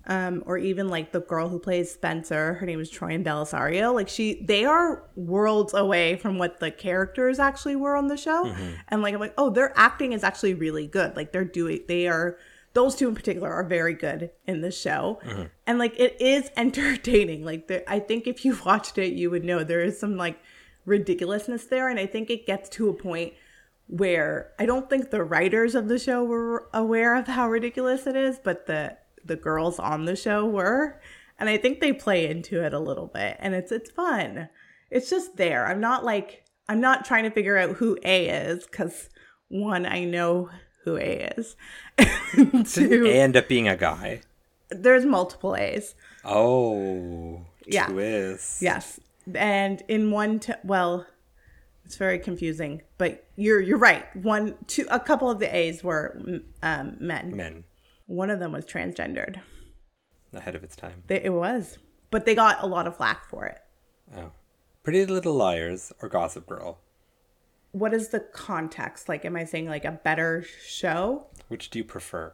um, 0.08 0.44
or 0.46 0.58
even 0.58 0.90
like 0.90 1.12
the 1.12 1.22
girl 1.22 1.48
who 1.48 1.60
plays 1.60 1.92
Spencer, 1.92 2.56
her 2.56 2.66
name 2.66 2.80
is 2.80 2.92
Troian 2.92 3.24
Bellisario. 3.24 3.94
Like 3.94 4.10
she, 4.10 4.44
they 4.44 4.66
are 4.66 5.04
worlds 5.16 5.74
away 5.74 6.16
from 6.18 6.38
what 6.40 6.60
the 6.60 6.72
characters 6.72 7.40
actually 7.40 7.76
were 7.76 7.95
on 7.95 8.07
the 8.07 8.18
show. 8.18 8.45
And 8.90 9.02
like 9.02 9.14
I'm 9.14 9.19
like, 9.19 9.36
oh, 9.38 9.52
their 9.52 9.78
acting 9.78 10.12
is 10.12 10.24
actually 10.24 10.43
really 10.52 10.88
good. 10.88 11.16
Like 11.16 11.31
they're 11.31 11.45
doing, 11.45 11.81
they 11.88 12.07
are. 12.07 12.38
Those 12.73 12.95
two 12.95 13.07
in 13.07 13.14
particular 13.14 13.54
are 13.54 13.64
very 13.64 13.94
good 13.94 14.31
in 14.47 14.62
the 14.62 14.71
show, 14.71 15.21
uh-huh. 15.23 15.45
and 15.68 15.78
like 15.78 15.97
it 16.00 16.19
is 16.19 16.50
entertaining. 16.57 17.45
Like 17.45 17.68
there, 17.68 17.83
I 17.88 18.00
think 18.00 18.28
if 18.28 18.44
you 18.44 18.57
watched 18.66 18.97
it, 18.97 19.14
you 19.14 19.30
would 19.30 19.45
know 19.45 19.64
there 19.64 19.83
is 19.83 20.00
some 20.00 20.18
like 20.18 20.40
ridiculousness 20.85 21.66
there, 21.66 21.88
and 21.88 22.00
I 22.00 22.07
think 22.07 22.30
it 22.30 22.47
gets 22.47 22.68
to 22.69 22.90
a 22.90 22.94
point 22.94 23.33
where 23.88 24.52
I 24.57 24.66
don't 24.66 24.90
think 24.90 25.12
the 25.12 25.23
writers 25.23 25.76
of 25.76 25.88
the 25.88 26.00
show 26.00 26.23
were 26.23 26.68
aware 26.73 27.16
of 27.16 27.28
how 27.28 27.47
ridiculous 27.47 28.07
it 28.07 28.16
is, 28.16 28.40
but 28.44 28.66
the 28.66 28.97
the 29.23 29.35
girls 29.35 29.80
on 29.80 30.06
the 30.06 30.16
show 30.16 30.45
were, 30.45 31.00
and 31.40 31.50
I 31.50 31.57
think 31.57 31.80
they 31.80 31.94
play 31.94 32.28
into 32.28 32.64
it 32.64 32.73
a 32.73 32.80
little 32.80 33.07
bit, 33.07 33.38
and 33.40 33.54
it's 33.54 33.71
it's 33.71 33.92
fun. 33.92 34.50
It's 34.90 35.09
just 35.09 35.38
there. 35.38 35.68
I'm 35.68 35.80
not 35.80 36.04
like 36.04 36.44
I'm 36.68 36.81
not 36.81 37.06
trying 37.06 37.23
to 37.23 37.31
figure 37.31 37.57
out 37.57 37.78
who 37.78 37.97
A 38.04 38.30
is 38.30 38.66
because 38.66 39.09
one, 39.54 39.86
I 39.86 40.04
know 40.04 40.50
who 40.83 40.98
A 40.98 41.31
is. 41.38 41.56
Two, 42.74 43.06
A 43.06 43.14
end 43.14 43.38
up 43.38 43.48
being 43.48 43.68
a 43.68 43.78
guy? 43.78 44.22
there's 44.69 45.06
multiple 45.06 45.56
A's. 45.56 45.94
Oh. 46.26 47.45
Yeah. 47.66 47.86
Twist. 47.88 48.62
Yes, 48.62 49.00
and 49.36 49.81
in 49.88 50.12
one, 50.12 50.40
t- 50.40 50.54
well, 50.64 51.06
it's 51.86 51.95
very 51.95 52.18
confusing, 52.19 52.81
but 52.98 53.26
you're 53.36 53.62
you're 53.62 53.78
right. 53.78 54.04
One, 54.16 54.56
two, 54.68 54.86
a 54.90 55.00
couple 55.00 55.30
of 55.30 55.40
the 55.40 55.56
A's 55.56 55.83
were 55.83 56.42
um, 56.62 56.98
men. 57.00 57.36
Men. 57.36 57.64
One 58.07 58.30
of 58.30 58.40
them 58.40 58.52
was 58.52 58.66
transgendered. 58.66 59.40
Ahead 60.33 60.56
of 60.56 60.64
its 60.64 60.76
time. 60.76 61.04
They, 61.07 61.24
it 61.24 61.31
was, 61.31 61.78
but 62.12 62.26
they 62.26 62.36
got 62.36 62.64
a 62.64 62.68
lot 62.68 62.88
of 62.88 62.98
flack 62.98 63.30
for 63.30 63.45
it. 63.45 63.60
Oh. 64.18 64.31
Pretty 64.81 65.06
Little 65.06 65.36
Liars 65.36 65.94
or 66.02 66.10
Gossip 66.10 66.45
Girl? 66.48 66.80
What 67.73 67.94
is 67.94 68.09
the 68.09 68.21
context? 68.21 69.09
Like, 69.09 69.25
am 69.25 69.35
I 69.35 69.44
saying 69.44 69.68
like 69.68 69.83
a 69.83 69.92
better 69.92 70.45
show? 70.65 71.27
Which 71.49 71.69
do 71.69 71.80
you 71.80 71.85
prefer? 71.85 72.33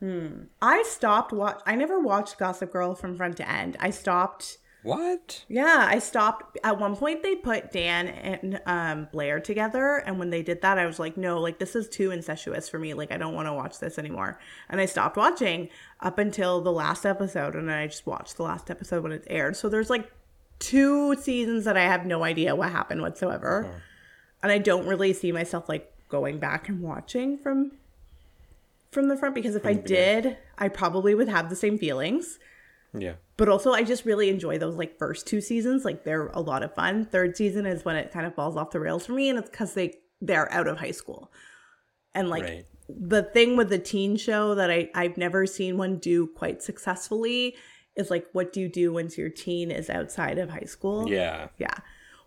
Hmm. 0.00 0.44
I 0.60 0.82
stopped 0.86 1.32
watch. 1.32 1.60
I 1.66 1.74
never 1.76 2.00
watched 2.00 2.38
Gossip 2.38 2.72
Girl 2.72 2.94
from 2.94 3.16
front 3.16 3.36
to 3.38 3.48
end. 3.48 3.76
I 3.80 3.90
stopped. 3.90 4.58
What? 4.82 5.44
Yeah, 5.48 5.86
I 5.88 5.98
stopped. 5.98 6.58
At 6.62 6.78
one 6.78 6.94
point, 6.94 7.22
they 7.22 7.36
put 7.36 7.72
Dan 7.72 8.08
and 8.08 8.60
um, 8.66 9.08
Blair 9.12 9.40
together, 9.40 9.96
and 10.04 10.18
when 10.18 10.28
they 10.28 10.42
did 10.42 10.60
that, 10.60 10.78
I 10.78 10.84
was 10.84 10.98
like, 10.98 11.16
no, 11.16 11.40
like 11.40 11.58
this 11.58 11.74
is 11.74 11.88
too 11.88 12.10
incestuous 12.10 12.68
for 12.68 12.78
me. 12.78 12.92
Like, 12.92 13.10
I 13.10 13.16
don't 13.16 13.34
want 13.34 13.48
to 13.48 13.52
watch 13.54 13.78
this 13.78 13.98
anymore. 13.98 14.38
And 14.68 14.80
I 14.80 14.86
stopped 14.86 15.16
watching 15.16 15.70
up 16.00 16.18
until 16.18 16.60
the 16.60 16.72
last 16.72 17.06
episode, 17.06 17.54
and 17.56 17.68
then 17.68 17.78
I 17.78 17.86
just 17.86 18.06
watched 18.06 18.36
the 18.36 18.42
last 18.42 18.70
episode 18.70 19.02
when 19.02 19.12
it 19.12 19.26
aired. 19.28 19.56
So 19.56 19.70
there's 19.70 19.88
like 19.88 20.12
two 20.58 21.14
seasons 21.16 21.64
that 21.64 21.78
I 21.78 21.84
have 21.84 22.04
no 22.04 22.22
idea 22.22 22.54
what 22.54 22.70
happened 22.70 23.00
whatsoever, 23.00 23.80
and 24.44 24.52
I 24.52 24.58
don't 24.58 24.86
really 24.86 25.14
see 25.14 25.32
myself 25.32 25.70
like 25.70 25.90
going 26.10 26.38
back 26.38 26.68
and 26.68 26.82
watching 26.82 27.38
from 27.38 27.72
from 28.92 29.08
the 29.08 29.16
front 29.16 29.34
because 29.34 29.56
if 29.56 29.64
I 29.66 29.72
did, 29.72 30.36
I 30.58 30.68
probably 30.68 31.14
would 31.14 31.28
have 31.28 31.48
the 31.48 31.56
same 31.56 31.78
feelings. 31.78 32.38
Yeah. 32.92 33.14
But 33.38 33.48
also 33.48 33.72
I 33.72 33.82
just 33.82 34.04
really 34.04 34.28
enjoy 34.28 34.58
those 34.58 34.76
like 34.76 34.98
first 34.98 35.26
two 35.26 35.40
seasons. 35.40 35.84
Like 35.84 36.04
they're 36.04 36.26
a 36.28 36.42
lot 36.42 36.62
of 36.62 36.74
fun. 36.74 37.06
Third 37.06 37.38
season 37.38 37.64
is 37.64 37.86
when 37.86 37.96
it 37.96 38.12
kind 38.12 38.26
of 38.26 38.34
falls 38.34 38.54
off 38.54 38.70
the 38.70 38.80
rails 38.80 39.06
for 39.06 39.12
me 39.12 39.30
and 39.30 39.38
it's 39.38 39.48
cuz 39.48 39.72
they 39.72 39.94
they're 40.20 40.52
out 40.52 40.68
of 40.68 40.76
high 40.76 40.90
school. 40.90 41.32
And 42.14 42.28
like 42.28 42.44
right. 42.44 42.66
the 42.86 43.22
thing 43.22 43.56
with 43.56 43.70
the 43.70 43.78
teen 43.78 44.16
show 44.16 44.54
that 44.54 44.70
I, 44.70 44.90
I've 44.94 45.16
never 45.16 45.46
seen 45.46 45.78
one 45.78 45.96
do 45.96 46.26
quite 46.26 46.62
successfully 46.62 47.56
is 47.96 48.10
like 48.10 48.26
what 48.32 48.52
do 48.52 48.60
you 48.60 48.68
do 48.68 48.92
once 48.92 49.16
your 49.16 49.30
teen 49.30 49.70
is 49.70 49.88
outside 49.88 50.38
of 50.38 50.50
high 50.50 50.66
school? 50.66 51.08
Yeah. 51.08 51.48
Yeah. 51.56 51.78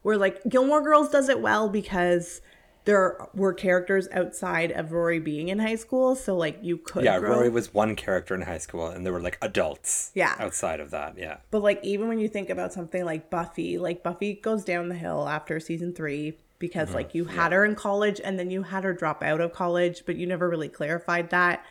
Where 0.07 0.17
like 0.17 0.41
Gilmore 0.47 0.81
Girls 0.81 1.09
does 1.09 1.27
it 1.27 1.41
well 1.41 1.67
because 1.67 2.39
there 2.85 3.27
were 3.33 3.53
characters 3.53 4.07
outside 4.13 4.71
of 4.71 4.93
Rory 4.93 5.19
being 5.19 5.49
in 5.49 5.59
high 5.59 5.75
school. 5.75 6.15
So 6.15 6.33
like 6.37 6.59
you 6.61 6.77
could 6.77 7.03
Yeah, 7.03 7.19
grow. 7.19 7.31
Rory 7.31 7.49
was 7.49 7.73
one 7.73 7.93
character 7.97 8.33
in 8.33 8.43
high 8.43 8.59
school, 8.59 8.87
and 8.87 9.05
there 9.05 9.11
were 9.11 9.19
like 9.19 9.37
adults. 9.41 10.11
Yeah. 10.15 10.33
Outside 10.39 10.79
of 10.79 10.91
that, 10.91 11.17
yeah. 11.17 11.39
But 11.51 11.61
like 11.61 11.83
even 11.83 12.07
when 12.07 12.19
you 12.19 12.29
think 12.29 12.49
about 12.49 12.71
something 12.71 13.03
like 13.03 13.29
Buffy, 13.29 13.77
like 13.77 14.01
Buffy 14.01 14.35
goes 14.35 14.63
down 14.63 14.87
the 14.87 14.95
hill 14.95 15.27
after 15.27 15.59
season 15.59 15.93
three 15.93 16.37
because 16.57 16.87
mm-hmm. 16.87 16.95
like 16.95 17.13
you 17.13 17.25
had 17.25 17.51
her 17.51 17.65
in 17.65 17.75
college 17.75 18.21
and 18.23 18.39
then 18.39 18.49
you 18.49 18.63
had 18.63 18.85
her 18.85 18.93
drop 18.93 19.21
out 19.21 19.41
of 19.41 19.51
college, 19.51 20.03
but 20.05 20.15
you 20.15 20.25
never 20.25 20.47
really 20.47 20.69
clarified 20.69 21.31
that. 21.31 21.65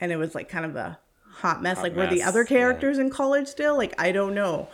And 0.00 0.12
it 0.12 0.18
was 0.18 0.36
like 0.36 0.48
kind 0.48 0.66
of 0.66 0.76
a 0.76 1.00
hot 1.28 1.62
mess. 1.62 1.78
like 1.78 1.96
were 1.96 2.06
the 2.06 2.18
mess, 2.18 2.28
other 2.28 2.42
yeah. 2.42 2.46
characters 2.46 2.98
in 2.98 3.10
college 3.10 3.48
still? 3.48 3.76
Like 3.76 4.00
I 4.00 4.12
don't 4.12 4.36
know. 4.36 4.68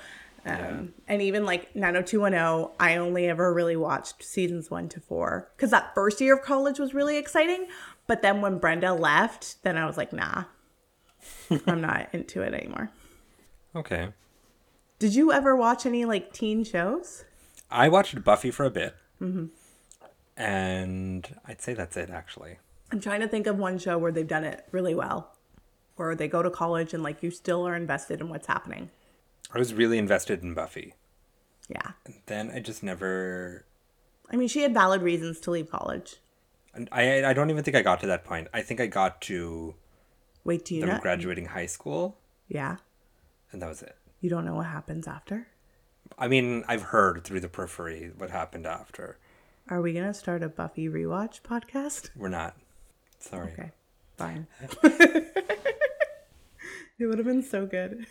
Um, 0.45 0.95
And 1.07 1.23
even 1.23 1.45
like 1.45 1.75
90210, 1.77 2.75
I 2.81 2.97
only 2.97 3.29
ever 3.29 3.53
really 3.55 3.77
watched 3.77 4.25
seasons 4.25 4.71
one 4.71 4.89
to 4.91 5.01
four 5.01 5.51
because 5.57 5.71
that 5.71 5.95
first 5.95 6.21
year 6.21 6.35
of 6.35 6.43
college 6.43 6.79
was 6.79 6.95
really 6.95 7.17
exciting. 7.17 7.67
But 8.09 8.23
then 8.23 8.41
when 8.41 8.59
Brenda 8.59 8.93
left, 8.93 9.63
then 9.63 9.77
I 9.79 9.87
was 9.87 9.97
like, 9.97 10.13
nah, 10.13 10.45
I'm 11.67 11.81
not 11.81 12.09
into 12.13 12.43
it 12.43 12.55
anymore. 12.55 12.91
Okay. 13.77 14.09
Did 14.99 15.15
you 15.15 15.33
ever 15.33 15.55
watch 15.57 15.87
any 15.87 16.05
like 16.05 16.33
teen 16.33 16.65
shows? 16.65 17.25
I 17.71 17.89
watched 17.89 18.23
Buffy 18.25 18.51
for 18.51 18.65
a 18.67 18.71
bit, 18.71 18.95
Mm-hmm. 19.21 19.47
and 20.37 21.37
I'd 21.47 21.61
say 21.63 21.75
that's 21.75 21.97
it 21.97 22.11
actually. 22.11 22.59
I'm 22.91 23.01
trying 23.01 23.21
to 23.21 23.29
think 23.29 23.47
of 23.47 23.59
one 23.59 23.79
show 23.79 23.97
where 23.99 24.13
they've 24.13 24.27
done 24.27 24.45
it 24.45 24.67
really 24.73 24.95
well, 24.95 25.33
where 25.97 26.15
they 26.15 26.29
go 26.29 26.43
to 26.43 26.51
college 26.51 26.93
and 26.93 27.03
like 27.03 27.23
you 27.23 27.31
still 27.31 27.67
are 27.67 27.75
invested 27.77 28.21
in 28.21 28.29
what's 28.29 28.47
happening. 28.47 28.91
I 29.55 29.59
was 29.59 29.75
really 29.75 29.99
invested 29.99 30.43
in 30.43 30.55
Buffy. 30.55 30.95
Yeah. 31.69 31.93
And 32.07 32.15
Then 32.27 32.51
I 32.55 32.61
just 32.61 32.83
never. 32.83 33.65
I 34.31 34.37
mean, 34.37 34.49
she 34.49 34.63
had 34.63 34.73
valid 34.75 35.03
reasons 35.03 35.41
to 35.41 35.51
leave 35.51 35.71
college. 35.71 36.17
and 36.75 36.89
I 36.93 37.25
I 37.25 37.33
don't 37.35 37.51
even 37.51 37.63
think 37.65 37.77
I 37.77 37.83
got 37.83 38.01
to 38.01 38.07
that 38.07 38.25
point. 38.25 38.49
I 38.55 38.63
think 38.63 38.81
I 38.81 38.87
got 38.87 39.21
to 39.23 39.75
Wait, 40.45 40.65
do 40.65 40.75
you 40.75 40.87
them 40.87 41.01
graduating 41.01 41.47
high 41.47 41.67
school, 41.67 42.19
Yeah. 42.49 42.77
and 43.53 43.61
that 43.63 43.69
was 43.69 43.83
it. 43.83 43.95
You 44.21 44.31
don't 44.31 44.45
know 44.45 44.55
what 44.57 44.67
happens 44.67 45.07
after? 45.07 45.47
I 46.19 46.29
mean, 46.29 46.65
I've 46.69 46.83
heard 46.83 47.23
through 47.25 47.41
the 47.41 47.49
periphery 47.49 48.11
what 48.17 48.31
happened 48.31 48.67
after. 48.67 49.19
Are 49.69 49.81
we 49.81 49.93
going 49.93 50.07
to 50.07 50.15
start 50.15 50.43
a 50.43 50.49
Buffy 50.49 50.89
rewatch 50.89 51.43
podcast? 51.43 52.11
We're 52.17 52.29
not. 52.29 52.57
Sorry. 53.21 53.53
Okay. 53.53 53.71
Fine. 54.17 54.47
it 56.99 57.07
would 57.07 57.19
have 57.19 57.27
been 57.27 57.43
so 57.43 57.67
good. 57.67 58.07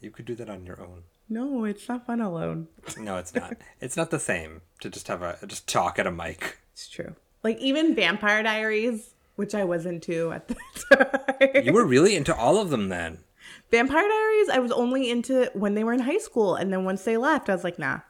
You 0.00 0.10
could 0.10 0.24
do 0.24 0.34
that 0.36 0.48
on 0.48 0.64
your 0.66 0.80
own. 0.80 1.02
No, 1.28 1.64
it's 1.64 1.88
not 1.88 2.06
fun 2.06 2.20
alone. 2.20 2.68
No, 2.98 3.16
it's 3.18 3.34
not. 3.34 3.54
it's 3.80 3.96
not 3.96 4.10
the 4.10 4.18
same 4.18 4.62
to 4.80 4.88
just 4.88 5.08
have 5.08 5.22
a 5.22 5.38
just 5.46 5.68
talk 5.68 5.98
at 5.98 6.06
a 6.06 6.10
mic. 6.12 6.58
It's 6.72 6.88
true. 6.88 7.14
Like 7.42 7.58
even 7.58 7.94
Vampire 7.94 8.42
Diaries, 8.42 9.10
which 9.36 9.54
I 9.54 9.64
was 9.64 9.84
into 9.86 10.32
at 10.32 10.48
the 10.48 10.56
time. 11.54 11.64
You 11.64 11.72
were 11.72 11.84
really 11.84 12.16
into 12.16 12.34
all 12.34 12.60
of 12.60 12.70
them 12.70 12.88
then. 12.88 13.18
Vampire 13.70 14.08
Diaries, 14.08 14.48
I 14.48 14.58
was 14.60 14.72
only 14.72 15.10
into 15.10 15.50
when 15.54 15.74
they 15.74 15.84
were 15.84 15.92
in 15.92 16.00
high 16.00 16.18
school, 16.18 16.54
and 16.54 16.72
then 16.72 16.84
once 16.84 17.04
they 17.04 17.16
left, 17.16 17.48
I 17.50 17.54
was 17.54 17.64
like, 17.64 17.78
nah, 17.78 18.00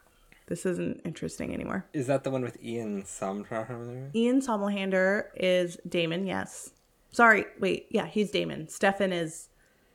this 0.46 0.64
isn't 0.64 1.00
interesting 1.04 1.52
anymore. 1.52 1.84
Is 1.92 2.06
that 2.06 2.22
the 2.24 2.30
one 2.30 2.42
with 2.42 2.62
Ian 2.62 3.04
Sommer? 3.04 4.10
Ian 4.14 4.40
Somerhalder 4.40 5.24
is 5.36 5.76
Damon, 5.88 6.26
yes. 6.26 6.70
Sorry, 7.10 7.44
wait, 7.58 7.86
yeah, 7.90 8.06
he's 8.06 8.30
Damon. 8.30 8.68
Stefan 8.68 9.12
is 9.12 9.48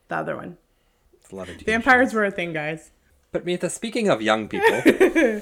the 0.10 0.16
other 0.18 0.36
one. 0.36 0.58
A 1.34 1.36
lot 1.36 1.50
of 1.50 1.58
TV 1.58 1.66
Vampires 1.66 2.10
shows. 2.10 2.14
were 2.14 2.26
a 2.26 2.32
thing, 2.32 2.54
guys. 2.54 2.92
But 3.32 3.44
Mita, 3.44 3.68
speaking 3.68 4.08
of 4.08 4.22
young 4.22 4.48
people, 4.48 4.84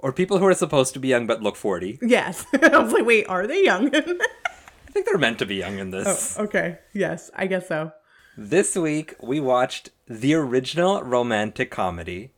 or 0.00 0.12
people 0.12 0.38
who 0.38 0.46
are 0.46 0.54
supposed 0.54 0.94
to 0.94 0.98
be 0.98 1.06
young 1.06 1.28
but 1.28 1.40
look 1.42 1.54
40, 1.54 2.00
Yes. 2.02 2.44
I 2.60 2.76
was 2.78 2.92
like, 2.92 3.06
wait, 3.06 3.26
are 3.28 3.46
they 3.46 3.62
young? 3.64 3.94
I 3.94 4.90
think 4.90 5.06
they're 5.06 5.16
meant 5.16 5.38
to 5.38 5.46
be 5.46 5.54
young 5.54 5.78
in 5.78 5.92
this. 5.92 6.36
Oh, 6.36 6.44
okay, 6.44 6.78
yes, 6.92 7.30
I 7.36 7.46
guess 7.46 7.68
so. 7.68 7.92
This 8.36 8.74
week, 8.74 9.14
we 9.22 9.38
watched 9.38 9.90
the 10.08 10.34
original 10.34 11.02
romantic 11.04 11.70
comedy. 11.70 12.32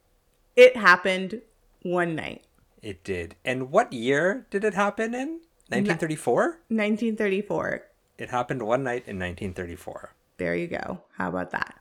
It 0.54 0.76
happened 0.76 1.40
one 1.82 2.14
night. 2.14 2.44
It 2.82 3.02
did. 3.02 3.34
And 3.46 3.70
what 3.70 3.94
year 3.94 4.46
did 4.50 4.62
it 4.62 4.74
happen 4.74 5.14
in? 5.14 5.40
1934? 5.68 6.42
1934. 6.68 7.82
It 8.18 8.28
happened 8.28 8.62
one 8.62 8.82
night 8.82 9.04
in 9.06 9.18
1934. 9.18 10.12
There 10.36 10.54
you 10.54 10.66
go. 10.66 11.02
How 11.16 11.30
about 11.30 11.52
that? 11.52 11.80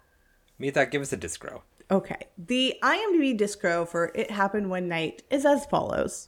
Mita, 0.60 0.86
give 0.86 1.02
us 1.02 1.14
a 1.14 1.18
discro. 1.18 1.62
Okay. 1.90 2.28
The 2.38 2.76
IMDb 2.84 3.40
discro 3.40 3.88
for 3.88 4.12
It 4.14 4.30
Happened 4.30 4.70
One 4.70 4.88
Night 4.88 5.24
is 5.32 5.46
as 5.46 5.66
follows. 5.66 6.28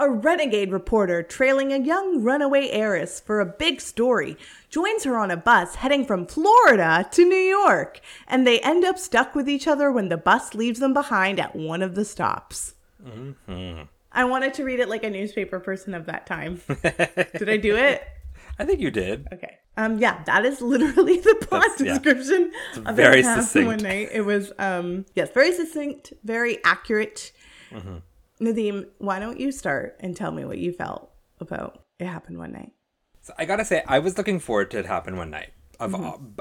A 0.00 0.08
renegade 0.08 0.70
reporter 0.70 1.22
trailing 1.22 1.72
a 1.72 1.78
young 1.78 2.22
runaway 2.22 2.68
heiress 2.68 3.20
for 3.20 3.40
a 3.40 3.46
big 3.46 3.80
story 3.80 4.36
joins 4.70 5.04
her 5.04 5.18
on 5.18 5.30
a 5.30 5.36
bus 5.36 5.76
heading 5.76 6.04
from 6.04 6.24
Florida 6.24 7.06
to 7.10 7.24
New 7.24 7.34
York, 7.34 8.00
and 8.26 8.46
they 8.46 8.60
end 8.60 8.84
up 8.84 8.98
stuck 8.98 9.34
with 9.34 9.48
each 9.48 9.66
other 9.66 9.90
when 9.90 10.08
the 10.08 10.16
bus 10.16 10.54
leaves 10.54 10.78
them 10.78 10.94
behind 10.94 11.40
at 11.40 11.56
one 11.56 11.82
of 11.82 11.94
the 11.96 12.04
stops. 12.04 12.74
Mm-hmm. 13.04 13.82
I 14.12 14.24
wanted 14.24 14.54
to 14.54 14.64
read 14.64 14.80
it 14.80 14.88
like 14.88 15.04
a 15.04 15.10
newspaper 15.10 15.60
person 15.60 15.94
of 15.94 16.06
that 16.06 16.26
time. 16.26 16.60
Did 16.82 17.48
I 17.48 17.56
do 17.56 17.76
it? 17.76 18.02
I 18.58 18.64
think 18.64 18.80
you 18.80 18.90
did. 18.90 19.28
Okay. 19.32 19.56
Um. 19.76 19.98
Yeah, 19.98 20.22
that 20.24 20.44
is 20.44 20.60
literally 20.60 21.18
the 21.20 21.36
plot 21.40 21.62
That's- 21.62 21.80
yeah. 21.80 21.92
description. 21.94 22.52
of 22.84 22.96
very 22.96 23.20
It 23.20 23.24
Happened 23.24 23.44
succinct. 23.44 23.66
One 23.66 23.78
night. 23.78 24.08
It 24.12 24.22
was 24.22 24.52
um. 24.58 25.06
Yes, 25.14 25.30
very 25.32 25.52
succinct, 25.52 26.12
very 26.24 26.62
accurate. 26.64 27.32
Mm-hmm. 27.70 27.96
Nadim, 28.44 28.86
why 28.98 29.18
don't 29.18 29.38
you 29.40 29.50
start 29.52 29.96
and 30.00 30.16
tell 30.16 30.30
me 30.30 30.44
what 30.44 30.58
you 30.58 30.72
felt 30.72 31.10
about 31.40 31.84
it 31.98 32.06
happened 32.06 32.38
one 32.38 32.52
night? 32.52 32.72
So 33.20 33.34
I 33.38 33.44
gotta 33.44 33.64
say, 33.64 33.82
I 33.86 33.98
was 33.98 34.16
looking 34.16 34.40
forward 34.40 34.70
to 34.72 34.78
it 34.78 34.86
happen 34.86 35.16
one 35.16 35.30
night. 35.30 35.50
Of 35.80 35.94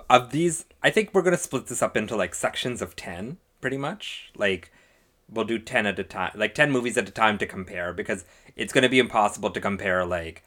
of 0.10 0.32
these, 0.32 0.66
I 0.82 0.90
think 0.90 1.14
we're 1.14 1.22
gonna 1.22 1.38
split 1.38 1.68
this 1.68 1.82
up 1.84 1.96
into 1.98 2.16
like 2.16 2.34
sections 2.34 2.82
of 2.82 2.96
ten, 2.96 3.38
pretty 3.62 3.78
much. 3.78 4.32
Like 4.36 4.72
we'll 5.30 5.46
do 5.46 5.60
ten 5.60 5.86
at 5.86 6.00
a 6.00 6.04
time, 6.04 6.32
like 6.36 6.56
ten 6.56 6.72
movies 6.72 6.98
at 6.98 7.08
a 7.08 7.12
time 7.12 7.38
to 7.40 7.46
compare, 7.46 7.94
because 7.94 8.26
it's 8.56 8.74
gonna 8.74 8.90
be 8.90 8.98
impossible 9.00 9.52
to 9.52 9.62
compare 9.62 10.06
like 10.06 10.44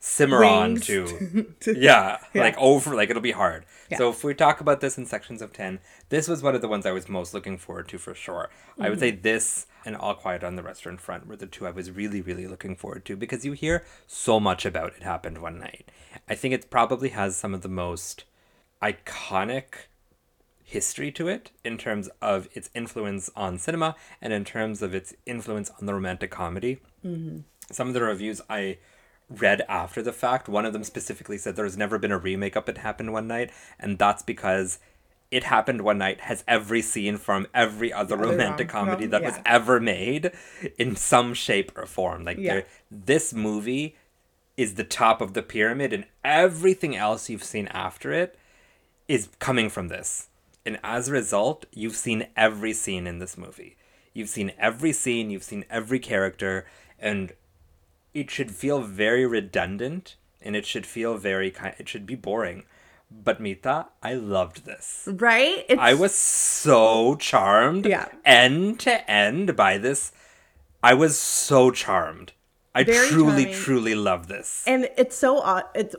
Cimarron 0.00 0.74
Wings 0.74 0.86
to, 0.86 1.54
to- 1.60 1.78
yeah, 1.78 2.18
Yeah. 2.32 2.42
like 2.42 2.56
over, 2.58 2.94
like 2.94 3.10
it'll 3.10 3.22
be 3.22 3.32
hard. 3.32 3.64
Yeah. 3.90 3.98
So 3.98 4.10
if 4.10 4.22
we 4.22 4.34
talk 4.34 4.60
about 4.60 4.80
this 4.80 4.98
in 4.98 5.06
sections 5.06 5.42
of 5.42 5.52
ten, 5.52 5.80
this 6.08 6.28
was 6.28 6.42
one 6.42 6.54
of 6.54 6.60
the 6.60 6.68
ones 6.68 6.86
I 6.86 6.92
was 6.92 7.08
most 7.08 7.34
looking 7.34 7.58
forward 7.58 7.88
to 7.88 7.98
for 7.98 8.14
sure. 8.14 8.50
I 8.78 8.88
would 8.88 9.00
say 9.00 9.12
mm-hmm. 9.12 9.22
this 9.22 9.66
and 9.84 9.96
All 9.96 10.14
Quiet 10.14 10.44
on 10.44 10.56
the 10.56 10.62
Western 10.62 10.96
Front 10.98 11.26
were 11.26 11.36
the 11.36 11.46
two 11.46 11.66
I 11.66 11.70
was 11.70 11.90
really, 11.90 12.20
really 12.20 12.46
looking 12.46 12.76
forward 12.76 13.04
to 13.06 13.16
because 13.16 13.44
you 13.44 13.52
hear 13.52 13.84
so 14.06 14.40
much 14.40 14.66
about 14.66 14.94
it 14.96 15.02
happened 15.02 15.38
one 15.38 15.58
night. 15.58 15.90
I 16.28 16.34
think 16.34 16.52
it 16.54 16.70
probably 16.70 17.10
has 17.10 17.36
some 17.36 17.54
of 17.54 17.62
the 17.62 17.68
most 17.68 18.24
iconic 18.82 19.86
history 20.64 21.12
to 21.12 21.28
it 21.28 21.52
in 21.64 21.78
terms 21.78 22.08
of 22.20 22.48
its 22.52 22.68
influence 22.74 23.30
on 23.36 23.56
cinema 23.58 23.94
and 24.20 24.32
in 24.32 24.44
terms 24.44 24.82
of 24.82 24.94
its 24.94 25.14
influence 25.24 25.70
on 25.78 25.86
the 25.86 25.94
romantic 25.94 26.30
comedy. 26.30 26.80
Mm-hmm. 27.04 27.38
Some 27.70 27.88
of 27.88 27.94
the 27.94 28.02
reviews 28.02 28.40
I 28.50 28.78
read 29.28 29.62
after 29.68 30.02
the 30.02 30.12
fact, 30.12 30.48
one 30.48 30.64
of 30.64 30.72
them 30.72 30.84
specifically 30.84 31.38
said 31.38 31.56
there's 31.56 31.76
never 31.76 31.98
been 31.98 32.12
a 32.12 32.18
remake 32.18 32.56
of 32.56 32.68
It 32.68 32.78
Happened 32.78 33.12
One 33.12 33.26
Night, 33.26 33.50
and 33.78 33.98
that's 33.98 34.22
because 34.22 34.78
It 35.30 35.44
Happened 35.44 35.82
One 35.82 35.98
Night 35.98 36.20
has 36.22 36.44
every 36.46 36.80
scene 36.82 37.16
from 37.16 37.48
every 37.52 37.92
other 37.92 38.16
romantic 38.16 38.72
rom-com, 38.72 38.86
comedy 38.86 39.06
that 39.06 39.22
was 39.22 39.38
ever 39.44 39.80
made 39.80 40.30
in 40.78 40.94
some 40.94 41.34
shape 41.34 41.72
or 41.76 41.86
form. 41.86 42.24
Like 42.24 42.38
Yeah. 42.38 42.62
this 42.90 43.32
movie 43.34 43.96
is 44.56 44.74
the 44.74 44.84
top 44.84 45.20
of 45.20 45.34
the 45.34 45.42
pyramid, 45.42 45.92
and 45.92 46.06
everything 46.24 46.94
else 46.96 47.28
you've 47.28 47.44
seen 47.44 47.66
after 47.68 48.12
it 48.12 48.38
is 49.08 49.28
coming 49.38 49.68
from 49.68 49.88
this. 49.88 50.28
And 50.64 50.78
as 50.82 51.08
a 51.08 51.12
result, 51.12 51.66
you've 51.72 51.96
seen 51.96 52.26
every 52.36 52.72
scene 52.72 53.06
in 53.06 53.18
this 53.18 53.36
movie. 53.36 53.76
You've 54.14 54.28
seen 54.28 54.52
every 54.58 54.92
scene, 54.92 55.30
you've 55.30 55.44
seen 55.44 55.64
every 55.68 55.98
character, 55.98 56.66
and 56.98 57.32
it 58.16 58.30
should 58.30 58.50
feel 58.50 58.80
very 58.80 59.26
redundant 59.26 60.16
and 60.40 60.56
it 60.56 60.64
should 60.66 60.86
feel 60.86 61.16
very 61.18 61.50
kind 61.50 61.74
it 61.78 61.88
should 61.88 62.06
be 62.06 62.14
boring. 62.14 62.64
But 63.10 63.40
Mita, 63.40 63.86
I 64.02 64.14
loved 64.14 64.64
this. 64.66 65.06
Right? 65.06 65.64
It's, 65.68 65.80
I 65.80 65.94
was 65.94 66.14
so 66.14 67.14
charmed 67.16 67.86
Yeah. 67.86 68.08
end 68.24 68.80
to 68.80 69.08
end 69.10 69.54
by 69.54 69.78
this. 69.78 70.12
I 70.82 70.94
was 70.94 71.18
so 71.18 71.70
charmed. 71.70 72.32
I 72.74 72.84
Very 72.84 73.08
truly, 73.08 73.44
charming. 73.44 73.62
truly 73.62 73.94
love 73.94 74.26
this. 74.28 74.62
and 74.66 74.88
it's 74.98 75.16
so 75.16 75.38
odd. 75.40 75.64
It's 75.74 75.94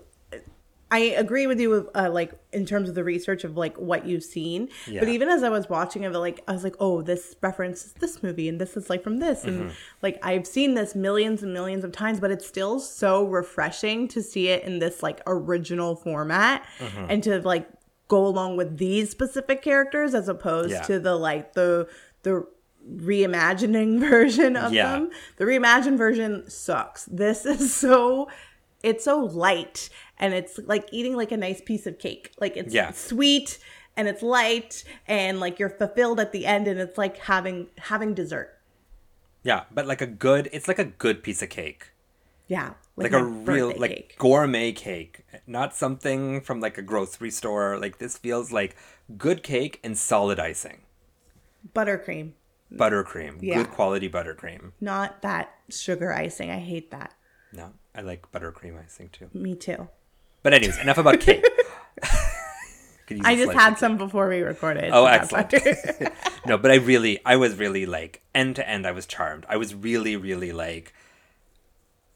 I 0.90 1.00
agree 1.00 1.48
with 1.48 1.60
you 1.60 1.70
with 1.70 1.90
uh, 1.96 2.10
like 2.10 2.32
in 2.54 2.66
terms 2.66 2.88
of 2.88 2.96
the 2.96 3.04
research 3.04 3.44
of 3.44 3.58
like 3.58 3.76
what 3.78 4.06
you've 4.06 4.24
seen. 4.24 4.70
Yeah. 4.88 5.02
But 5.02 5.10
even 5.10 5.28
as 5.28 5.44
I 5.44 5.50
was 5.50 5.68
watching 5.68 6.04
it, 6.04 6.14
like 6.14 6.42
I 6.48 6.54
was 6.54 6.64
like, 6.64 6.76
oh, 6.80 7.02
this 7.02 7.36
references 7.42 7.92
this 7.94 8.24
movie, 8.24 8.48
and 8.48 8.60
this 8.62 8.78
is 8.78 8.90
like 8.90 9.04
from 9.04 9.18
this, 9.18 9.44
Mm-hmm. 9.44 9.62
and 9.64 9.72
like 10.02 10.18
I've 10.24 10.48
seen 10.48 10.76
this 10.76 10.96
millions 10.96 11.44
and 11.44 11.54
millions 11.54 11.84
of 11.84 11.92
times, 11.92 12.20
but 12.22 12.32
it's 12.32 12.48
still 12.48 12.80
so 12.80 13.26
refreshing 13.26 14.08
to 14.10 14.22
see 14.24 14.48
it 14.48 14.64
in 14.64 14.80
this 14.80 15.04
like 15.04 15.20
original 15.28 15.96
format, 15.96 16.66
Mm-hmm. 16.80 17.06
and 17.10 17.24
to 17.24 17.42
like 17.42 17.68
go 18.08 18.26
along 18.26 18.56
with 18.56 18.78
these 18.78 19.10
specific 19.10 19.62
characters 19.62 20.14
as 20.14 20.30
opposed 20.30 20.72
Yeah. 20.72 20.82
to 20.84 21.00
the 21.00 21.16
like 21.16 21.52
the 21.54 21.90
the 22.24 22.48
reimagining 22.90 24.00
version 24.10 24.56
of 24.56 24.74
Yeah. 24.74 24.92
them. 24.94 25.10
The 25.38 25.44
reimagined 25.46 25.98
version 25.98 26.50
sucks. 26.50 27.06
This 27.06 27.46
is 27.46 27.74
so 27.76 28.30
it's 28.84 29.04
so 29.06 29.20
light 29.20 29.90
and 30.20 30.34
it's 30.34 30.60
like 30.66 30.88
eating 30.92 31.16
like 31.16 31.32
a 31.32 31.38
nice 31.38 31.62
piece 31.62 31.86
of 31.88 32.00
cake. 32.00 32.32
Like 32.40 32.56
it's 32.58 32.74
Yeah. 32.74 32.92
sweet 32.92 33.58
and 33.96 34.08
it's 34.08 34.22
light 34.22 34.84
and 35.08 35.40
like 35.40 35.60
you're 35.60 35.70
fulfilled 35.70 36.20
at 36.20 36.32
the 36.32 36.46
end 36.46 36.68
and 36.68 36.80
it's 36.80 36.98
like 36.98 37.18
having 37.18 37.68
having 37.78 38.14
dessert. 38.14 38.54
yeah, 39.44 39.64
but 39.72 39.86
like 39.88 40.02
a 40.02 40.08
good, 40.08 40.50
it's 40.52 40.68
like 40.68 40.80
a 40.80 40.86
good 40.86 41.24
piece 41.24 41.42
of 41.42 41.50
cake. 41.50 41.92
Yeah. 42.48 42.74
Like 42.96 43.12
my 43.12 43.20
a 43.20 43.24
real, 43.24 43.74
like 43.78 43.92
cake. 43.92 44.16
gourmet 44.18 44.72
cake. 44.72 45.26
Not 45.46 45.76
something 45.76 46.42
from 46.42 46.60
like 46.60 46.78
a 46.78 46.82
grocery 46.82 47.30
store. 47.32 47.78
Like 47.80 47.98
this 48.00 48.18
feels 48.18 48.52
like 48.52 48.76
good 49.18 49.44
cake 49.44 49.80
and 49.84 49.98
solid 49.98 50.40
icing. 50.40 50.82
buttercream, 51.76 52.32
Buttercream. 52.74 53.38
Yeah. 53.42 53.56
Good 53.58 53.72
quality 53.72 54.10
buttercream. 54.10 54.72
not 54.82 55.22
that 55.22 55.54
sugar 55.70 56.12
icing. 56.14 56.50
I 56.52 56.58
hate 56.60 56.92
that. 56.92 57.14
No, 57.54 57.72
I 57.98 58.02
like 58.02 58.32
buttercream 58.32 58.80
icing 58.82 59.10
too. 59.12 59.30
Me 59.34 59.56
too. 59.56 59.90
But 60.44 60.54
anyways, 60.54 60.78
enough 60.78 61.00
about 61.00 61.20
cake. 61.20 61.44
Could 63.08 63.18
use 63.18 63.26
a 63.26 63.30
I 63.30 63.36
just 63.36 63.54
had 63.54 63.74
of 63.74 63.80
some 63.80 63.98
before 63.98 64.30
we 64.30 64.42
recorded. 64.42 64.92
Oh, 64.94 65.06
excellent. 65.06 65.52
no, 66.46 66.58
but 66.58 66.70
I 66.70 66.76
really, 66.76 67.20
I 67.26 67.38
was 67.38 67.56
really 67.56 67.86
like 67.88 68.22
end 68.36 68.58
to 68.58 68.70
end. 68.70 68.86
I 68.86 68.92
was 68.92 69.08
charmed. 69.08 69.46
I 69.50 69.58
was 69.58 69.74
really, 69.74 70.16
really 70.16 70.52
like 70.52 70.94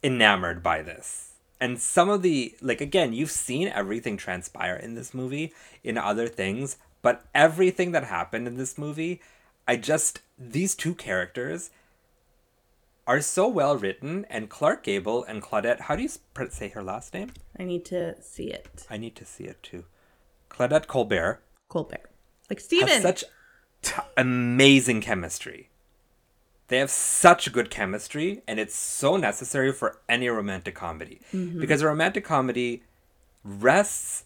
enamored 0.03 0.61
by 0.61 0.83
this. 0.83 1.31
And 1.59 1.79
some 1.79 2.09
of 2.09 2.21
the 2.21 2.55
like 2.61 2.81
again, 2.81 3.13
you've 3.13 3.31
seen 3.31 3.67
everything 3.67 4.17
transpire 4.17 4.75
in 4.75 4.93
this 4.95 5.13
movie 5.13 5.53
in 5.83 5.97
other 5.97 6.27
things, 6.27 6.77
but 7.01 7.25
everything 7.33 7.91
that 7.93 8.03
happened 8.03 8.47
in 8.47 8.57
this 8.57 8.77
movie, 8.77 9.21
I 9.67 9.77
just 9.77 10.21
these 10.37 10.75
two 10.75 10.93
characters 10.93 11.71
are 13.07 13.21
so 13.21 13.47
well 13.47 13.77
written, 13.77 14.25
and 14.29 14.49
Clark 14.49 14.83
Gable 14.83 15.23
and 15.23 15.41
Claudette. 15.41 15.81
How 15.81 15.95
do 15.95 16.03
you 16.03 16.09
say 16.49 16.69
her 16.69 16.83
last 16.83 17.13
name? 17.13 17.31
I 17.57 17.63
need 17.63 17.85
to 17.85 18.21
see 18.21 18.51
it. 18.51 18.85
I 18.89 18.97
need 18.97 19.15
to 19.15 19.25
see 19.25 19.45
it 19.45 19.61
too. 19.63 19.85
Claudette 20.49 20.87
Colbert 20.87 21.41
Colbert. 21.69 22.11
Like 22.49 22.59
have 22.59 22.63
Steven. 22.63 23.01
such 23.01 23.23
t- 23.81 23.93
amazing 24.17 25.01
chemistry. 25.01 25.69
They 26.67 26.77
have 26.77 26.89
such 26.89 27.51
good 27.51 27.69
chemistry, 27.69 28.43
and 28.47 28.59
it's 28.59 28.75
so 28.75 29.17
necessary 29.17 29.71
for 29.73 29.99
any 30.07 30.27
romantic 30.29 30.75
comedy. 30.75 31.21
Mm-hmm. 31.33 31.59
Because 31.59 31.81
a 31.81 31.87
romantic 31.87 32.23
comedy 32.23 32.83
rests 33.43 34.25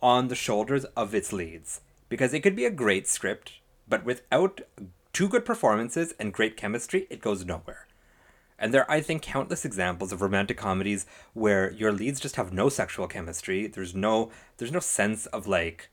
on 0.00 0.28
the 0.28 0.34
shoulders 0.34 0.84
of 0.96 1.14
its 1.14 1.32
leads. 1.32 1.80
Because 2.08 2.34
it 2.34 2.40
could 2.40 2.56
be 2.56 2.64
a 2.64 2.70
great 2.70 3.08
script, 3.08 3.52
but 3.88 4.04
without 4.04 4.60
two 5.12 5.28
good 5.28 5.44
performances 5.44 6.14
and 6.18 6.32
great 6.32 6.56
chemistry, 6.56 7.06
it 7.10 7.20
goes 7.20 7.44
nowhere. 7.44 7.86
And 8.62 8.72
there 8.72 8.88
are, 8.88 8.90
I 8.90 9.00
think, 9.00 9.22
countless 9.22 9.64
examples 9.64 10.12
of 10.12 10.22
romantic 10.22 10.56
comedies 10.56 11.04
where 11.34 11.72
your 11.72 11.90
leads 11.90 12.20
just 12.20 12.36
have 12.36 12.52
no 12.52 12.68
sexual 12.68 13.08
chemistry. 13.08 13.66
There's 13.66 13.92
no 13.92 14.30
there's 14.56 14.70
no 14.70 14.78
sense 14.78 15.26
of 15.26 15.48
like 15.48 15.90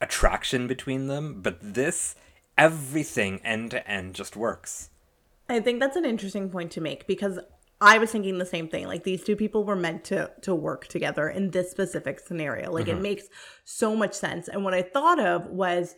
attraction 0.00 0.68
between 0.68 1.08
them. 1.08 1.42
But 1.42 1.58
this, 1.60 2.14
everything 2.56 3.40
end 3.44 3.72
to 3.72 3.90
end 3.90 4.14
just 4.14 4.36
works. 4.36 4.90
I 5.48 5.58
think 5.58 5.80
that's 5.80 5.96
an 5.96 6.04
interesting 6.04 6.48
point 6.48 6.70
to 6.72 6.80
make 6.80 7.08
because 7.08 7.40
I 7.80 7.98
was 7.98 8.12
thinking 8.12 8.38
the 8.38 8.46
same 8.46 8.68
thing. 8.68 8.86
Like 8.86 9.02
these 9.02 9.24
two 9.24 9.34
people 9.34 9.64
were 9.64 9.74
meant 9.74 10.04
to 10.04 10.30
to 10.42 10.54
work 10.54 10.86
together 10.86 11.28
in 11.28 11.50
this 11.50 11.72
specific 11.72 12.20
scenario. 12.20 12.70
Like 12.70 12.86
it 12.86 12.92
mm-hmm. 12.92 13.02
makes 13.02 13.24
so 13.64 13.96
much 13.96 14.14
sense. 14.14 14.46
And 14.46 14.62
what 14.62 14.74
I 14.74 14.82
thought 14.82 15.18
of 15.18 15.46
was 15.46 15.96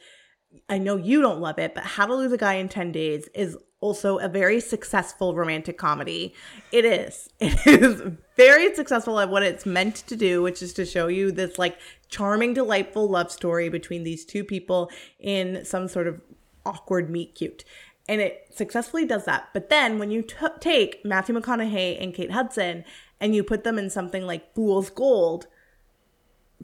I 0.69 0.79
know 0.79 0.97
you 0.97 1.21
don't 1.21 1.41
love 1.41 1.59
it, 1.59 1.75
but 1.75 1.85
How 1.85 2.07
to 2.07 2.15
Lose 2.15 2.33
a 2.33 2.39
Guy 2.39 2.55
in 2.55 2.69
10 2.69 2.93
Days 2.93 3.29
is 3.35 3.57
also 3.81 4.19
a 4.19 4.29
very 4.29 4.61
successful 4.61 5.35
romantic 5.35 5.77
comedy. 5.77 6.35
It 6.71 6.85
is. 6.85 7.29
It 7.41 7.83
is 7.83 8.03
very 8.37 8.75
successful 8.75 9.19
at 9.21 9.29
what 9.29 9.43
it's 9.43 9.67
meant 9.67 9.97
to 10.07 10.17
do, 10.17 10.43
which 10.43 10.63
is 10.63 10.73
to 10.75 10.87
show 10.87 11.09
you 11.09 11.33
this 11.33 11.59
like 11.59 11.77
charming, 12.09 12.55
delightful 12.55 13.09
love 13.09 13.31
story 13.31 13.69
between 13.69 14.05
these 14.05 14.25
two 14.25 14.45
people 14.45 14.91
in 15.21 15.65
some 15.65 15.89
sort 15.89 16.07
of 16.07 16.21
awkward 16.65 17.11
meet 17.11 17.35
cute. 17.35 17.65
And 18.09 18.21
it 18.21 18.47
successfully 18.55 19.05
does 19.05 19.25
that. 19.27 19.49
But 19.53 19.69
then 19.69 19.99
when 19.99 20.11
you 20.11 20.23
t- 20.23 20.37
take 20.61 21.05
Matthew 21.05 21.35
McConaughey 21.39 22.03
and 22.03 22.15
Kate 22.15 22.31
Hudson 22.33 22.85
and 23.21 23.35
you 23.35 23.45
put 23.45 23.65
them 23.65 23.79
in 23.79 23.91
something 23.91 24.27
like 24.27 24.55
Fool's 24.55 24.91
Gold, 24.91 25.47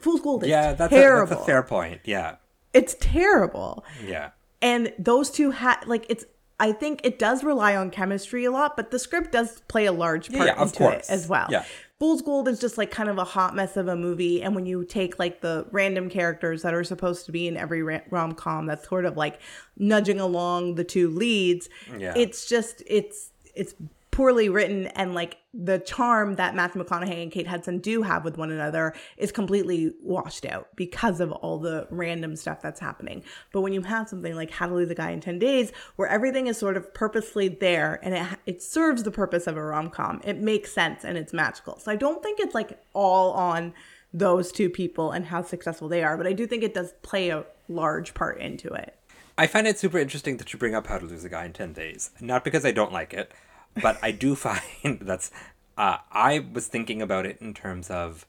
Fool's 0.01 0.21
Gold 0.21 0.45
is 0.45 0.51
Yeah, 0.51 0.73
that's, 0.73 0.93
a, 0.93 0.97
terrible. 0.97 1.31
that's 1.31 1.43
a 1.43 1.47
fair 1.47 1.63
point. 1.63 2.01
Yeah, 2.05 2.37
It's 2.75 2.97
terrible 3.01 3.85
yeah, 4.05 4.31
and 4.63 4.93
those 4.99 5.31
two 5.31 5.51
had 5.53 5.85
like 5.87 6.05
it's 6.09 6.25
i 6.61 6.73
think 6.73 7.01
it 7.05 7.19
does 7.19 7.43
rely 7.45 7.77
on 7.77 7.91
chemistry 7.91 8.45
a 8.45 8.51
lot 8.51 8.77
but 8.77 8.91
the 8.91 8.99
script 8.99 9.33
does 9.33 9.61
play 9.69 9.87
a 9.87 9.93
large 9.93 10.31
part 10.33 10.47
yeah, 10.49 10.55
of 10.55 10.69
into 10.69 10.79
course. 10.79 11.09
it 11.09 11.13
as 11.13 11.29
well 11.29 11.47
Yeah. 11.51 11.65
fool's 12.01 12.21
gold 12.21 12.49
is 12.49 12.59
just 12.61 12.77
like 12.77 12.91
kind 12.91 13.09
of 13.09 13.17
a 13.19 13.25
hot 13.25 13.55
mess 13.55 13.77
of 13.77 13.87
a 13.89 13.95
movie 13.97 14.43
and 14.43 14.55
when 14.57 14.67
you 14.67 14.85
take 14.85 15.19
like 15.19 15.41
the 15.41 15.67
random 15.71 16.11
characters 16.11 16.63
that 16.63 16.75
are 16.75 16.83
supposed 16.85 17.27
to 17.27 17.33
be 17.33 17.47
in 17.49 17.57
every 17.57 17.83
rom-com 18.11 18.67
that's 18.67 18.89
sort 18.89 19.05
of 19.05 19.17
like 19.17 19.41
nudging 19.77 20.19
along 20.21 20.75
the 20.75 20.85
two 20.85 21.09
leads 21.09 21.69
Yeah. 21.97 22.13
it's 22.17 22.47
just 22.49 22.83
it's 22.87 23.31
it's 23.55 23.75
poorly 24.19 24.49
written 24.49 24.89
and 24.97 25.15
like 25.15 25.37
the 25.55 25.79
charm 25.79 26.35
that 26.35 26.53
Matthew 26.53 26.83
McConaughey 26.83 27.23
and 27.23 27.31
Kate 27.31 27.47
Hudson 27.47 27.79
do 27.79 28.03
have 28.03 28.25
with 28.25 28.37
one 28.37 28.51
another 28.51 28.93
is 29.17 29.31
completely 29.31 29.93
washed 30.03 30.45
out 30.45 30.67
because 30.75 31.21
of 31.21 31.31
all 31.31 31.61
the 31.61 31.87
random 31.89 32.35
stuff 32.35 32.61
that's 32.61 32.81
happening. 32.81 33.23
But 33.53 33.61
when 33.61 33.73
you 33.73 33.83
have 33.83 34.09
something 34.09 34.35
like 34.35 34.51
How 34.51 34.67
to 34.67 34.75
Lose 34.75 34.91
a 34.91 34.97
Guy 34.97 35.13
in 35.13 35.21
10 35.21 35.39
Days 35.39 35.71
where 35.95 36.09
everything 36.09 36.49
is 36.49 36.59
sort 36.59 36.77
of 36.77 36.93
purposely 36.93 37.47
there 37.47 38.01
and 38.03 38.13
it 38.13 38.41
it 38.47 38.61
serves 38.61 39.05
the 39.05 39.13
purpose 39.13 39.47
of 39.47 39.57
a 39.57 39.63
rom-com, 39.63 40.21
it 40.25 40.39
makes 40.39 40.73
sense 40.73 41.05
and 41.05 41.17
it's 41.17 41.33
magical. 41.33 41.79
So 41.79 41.93
I 41.93 41.95
don't 41.95 42.21
think 42.21 42.41
it's 42.41 42.57
like 42.57 42.77
all 42.95 43.31
on 43.35 43.73
those 44.13 44.51
two 44.51 44.69
people 44.69 45.13
and 45.13 45.27
how 45.27 45.43
successful 45.43 45.89
they 45.89 46.03
are, 46.03 46.17
but 46.17 46.27
I 46.27 46.33
do 46.33 46.45
think 46.45 46.65
it 46.65 46.75
does 46.75 46.93
play 47.03 47.29
a 47.29 47.45
large 47.69 48.15
part 48.15 48.41
into 48.41 48.67
it. 48.73 48.97
I 49.41 49.47
find 49.47 49.69
it 49.69 49.79
super 49.79 49.99
interesting 49.99 50.39
that 50.39 50.53
you 50.53 50.59
bring 50.59 50.75
up 50.75 50.89
How 50.89 50.99
to 50.99 51.07
Lose 51.07 51.23
a 51.23 51.29
Guy 51.29 51.45
in 51.45 51.53
10 51.53 51.73
Days. 51.73 52.11
Not 52.21 52.43
because 52.43 52.67
I 52.67 52.73
don't 52.73 52.93
like 52.93 53.15
it, 53.15 53.33
but 53.81 53.99
I 54.03 54.13
do 54.13 54.35
find 54.47 55.01
that's. 55.01 55.31
Uh, 55.77 55.99
I 56.11 56.41
was 56.53 56.67
thinking 56.67 57.01
about 57.01 57.27
it 57.27 57.39
in 57.41 57.55
terms 57.55 57.91
of. 57.91 58.27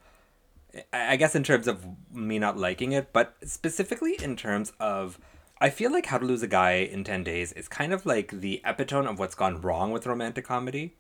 I 0.93 1.15
guess 1.15 1.34
in 1.34 1.43
terms 1.43 1.67
of 1.67 1.84
me 2.13 2.38
not 2.38 2.56
liking 2.58 2.91
it, 2.91 3.12
but 3.12 3.36
specifically 3.43 4.17
in 4.21 4.36
terms 4.36 4.71
of. 4.80 5.19
I 5.62 5.69
feel 5.69 5.91
like 5.91 6.06
How 6.06 6.17
to 6.17 6.25
Lose 6.25 6.41
a 6.41 6.47
Guy 6.47 6.75
in 6.75 7.04
10 7.04 7.25
Days 7.25 7.52
is 7.52 7.67
kind 7.67 7.91
of 7.91 8.06
like 8.06 8.32
the 8.32 8.62
epitome 8.63 9.08
of 9.08 9.19
what's 9.19 9.36
gone 9.36 9.60
wrong 9.60 9.91
with 9.91 10.08
romantic 10.08 10.45
comedy. 10.45 10.95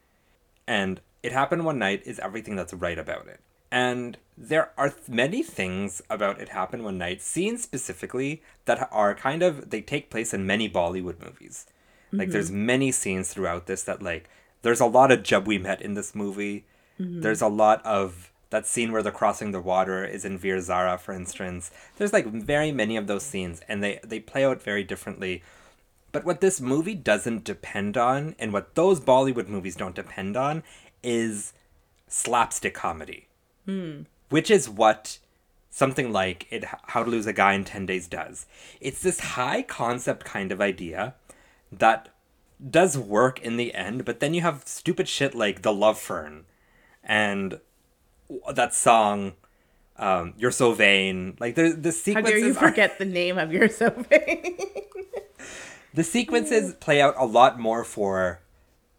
And 0.67 0.99
It 1.23 1.31
Happened 1.31 1.63
One 1.63 1.79
Night 1.79 2.01
is 2.05 2.19
everything 2.19 2.57
that's 2.57 2.73
right 2.73 2.99
about 2.99 3.27
it. 3.27 3.39
And 3.71 4.17
there 4.37 4.71
are 4.77 4.89
th- 4.89 5.07
many 5.07 5.43
things 5.43 6.01
about 6.09 6.41
It 6.41 6.49
Happened 6.49 6.83
One 6.83 6.97
Night, 6.97 7.21
scenes 7.21 7.63
specifically, 7.63 8.41
that 8.65 8.89
are 8.91 9.15
kind 9.15 9.43
of, 9.43 9.69
they 9.69 9.81
take 9.81 10.09
place 10.09 10.33
in 10.33 10.45
many 10.45 10.69
Bollywood 10.69 11.23
movies. 11.23 11.65
Like, 12.11 12.29
there's 12.29 12.49
mm-hmm. 12.49 12.65
many 12.65 12.91
scenes 12.91 13.33
throughout 13.33 13.67
this 13.67 13.83
that, 13.83 14.01
like, 14.01 14.29
there's 14.61 14.79
a 14.79 14.85
lot 14.85 15.11
of 15.11 15.23
Jab 15.23 15.47
We 15.47 15.57
Met 15.57 15.81
in 15.81 15.93
this 15.93 16.15
movie. 16.15 16.65
Mm-hmm. 16.99 17.21
There's 17.21 17.41
a 17.41 17.47
lot 17.47 17.85
of 17.85 18.31
that 18.49 18.65
scene 18.65 18.91
where 18.91 19.03
they're 19.03 19.11
crossing 19.11 19.51
the 19.51 19.61
water 19.61 20.03
is 20.03 20.25
in 20.25 20.37
Veer-Zaara, 20.37 20.99
for 20.99 21.13
instance. 21.13 21.71
There's 21.97 22.13
like 22.13 22.25
very 22.25 22.71
many 22.71 22.97
of 22.97 23.07
those 23.07 23.23
scenes, 23.23 23.61
and 23.67 23.83
they 23.83 23.99
they 24.03 24.19
play 24.19 24.43
out 24.43 24.61
very 24.61 24.83
differently. 24.83 25.43
But 26.11 26.25
what 26.25 26.41
this 26.41 26.59
movie 26.59 26.95
doesn't 26.95 27.43
depend 27.43 27.95
on, 27.95 28.35
and 28.39 28.51
what 28.51 28.73
those 28.75 28.99
Bollywood 28.99 29.47
movies 29.47 29.75
don't 29.75 29.95
depend 29.95 30.35
on, 30.35 30.63
is 31.03 31.53
slapstick 32.07 32.73
comedy, 32.73 33.27
hmm. 33.65 34.01
which 34.29 34.49
is 34.49 34.67
what 34.67 35.19
something 35.69 36.11
like 36.11 36.47
it 36.49 36.65
How 36.65 37.03
to 37.03 37.09
Lose 37.09 37.27
a 37.27 37.33
Guy 37.33 37.53
in 37.53 37.63
Ten 37.63 37.85
Days 37.85 38.07
does. 38.07 38.47
It's 38.81 39.03
this 39.03 39.19
high 39.19 39.61
concept 39.61 40.25
kind 40.25 40.51
of 40.51 40.59
idea 40.59 41.13
that 41.71 42.09
does 42.69 42.97
work 42.97 43.39
in 43.39 43.57
the 43.57 43.73
end, 43.73 44.05
but 44.05 44.19
then 44.19 44.33
you 44.33 44.41
have 44.41 44.63
stupid 44.65 45.07
shit 45.07 45.33
like 45.33 45.61
the 45.61 45.73
Love 45.73 45.99
Fern, 45.99 46.45
and 47.03 47.59
that 48.53 48.73
song, 48.73 49.33
um, 49.97 50.33
"You're 50.37 50.51
So 50.51 50.73
Vain." 50.73 51.37
Like 51.39 51.55
the 51.55 51.69
the 51.69 51.91
sequences 51.91 52.31
How 52.33 52.37
dare 52.37 52.47
you 52.47 52.51
are- 52.51 52.69
forget 52.69 52.97
the 52.99 53.05
name 53.05 53.37
of 53.37 53.51
your 53.53 53.67
Vain. 53.69 54.57
the 55.93 56.03
sequences 56.03 56.73
play 56.75 57.01
out 57.01 57.15
a 57.17 57.25
lot 57.25 57.59
more 57.59 57.83
for 57.83 58.41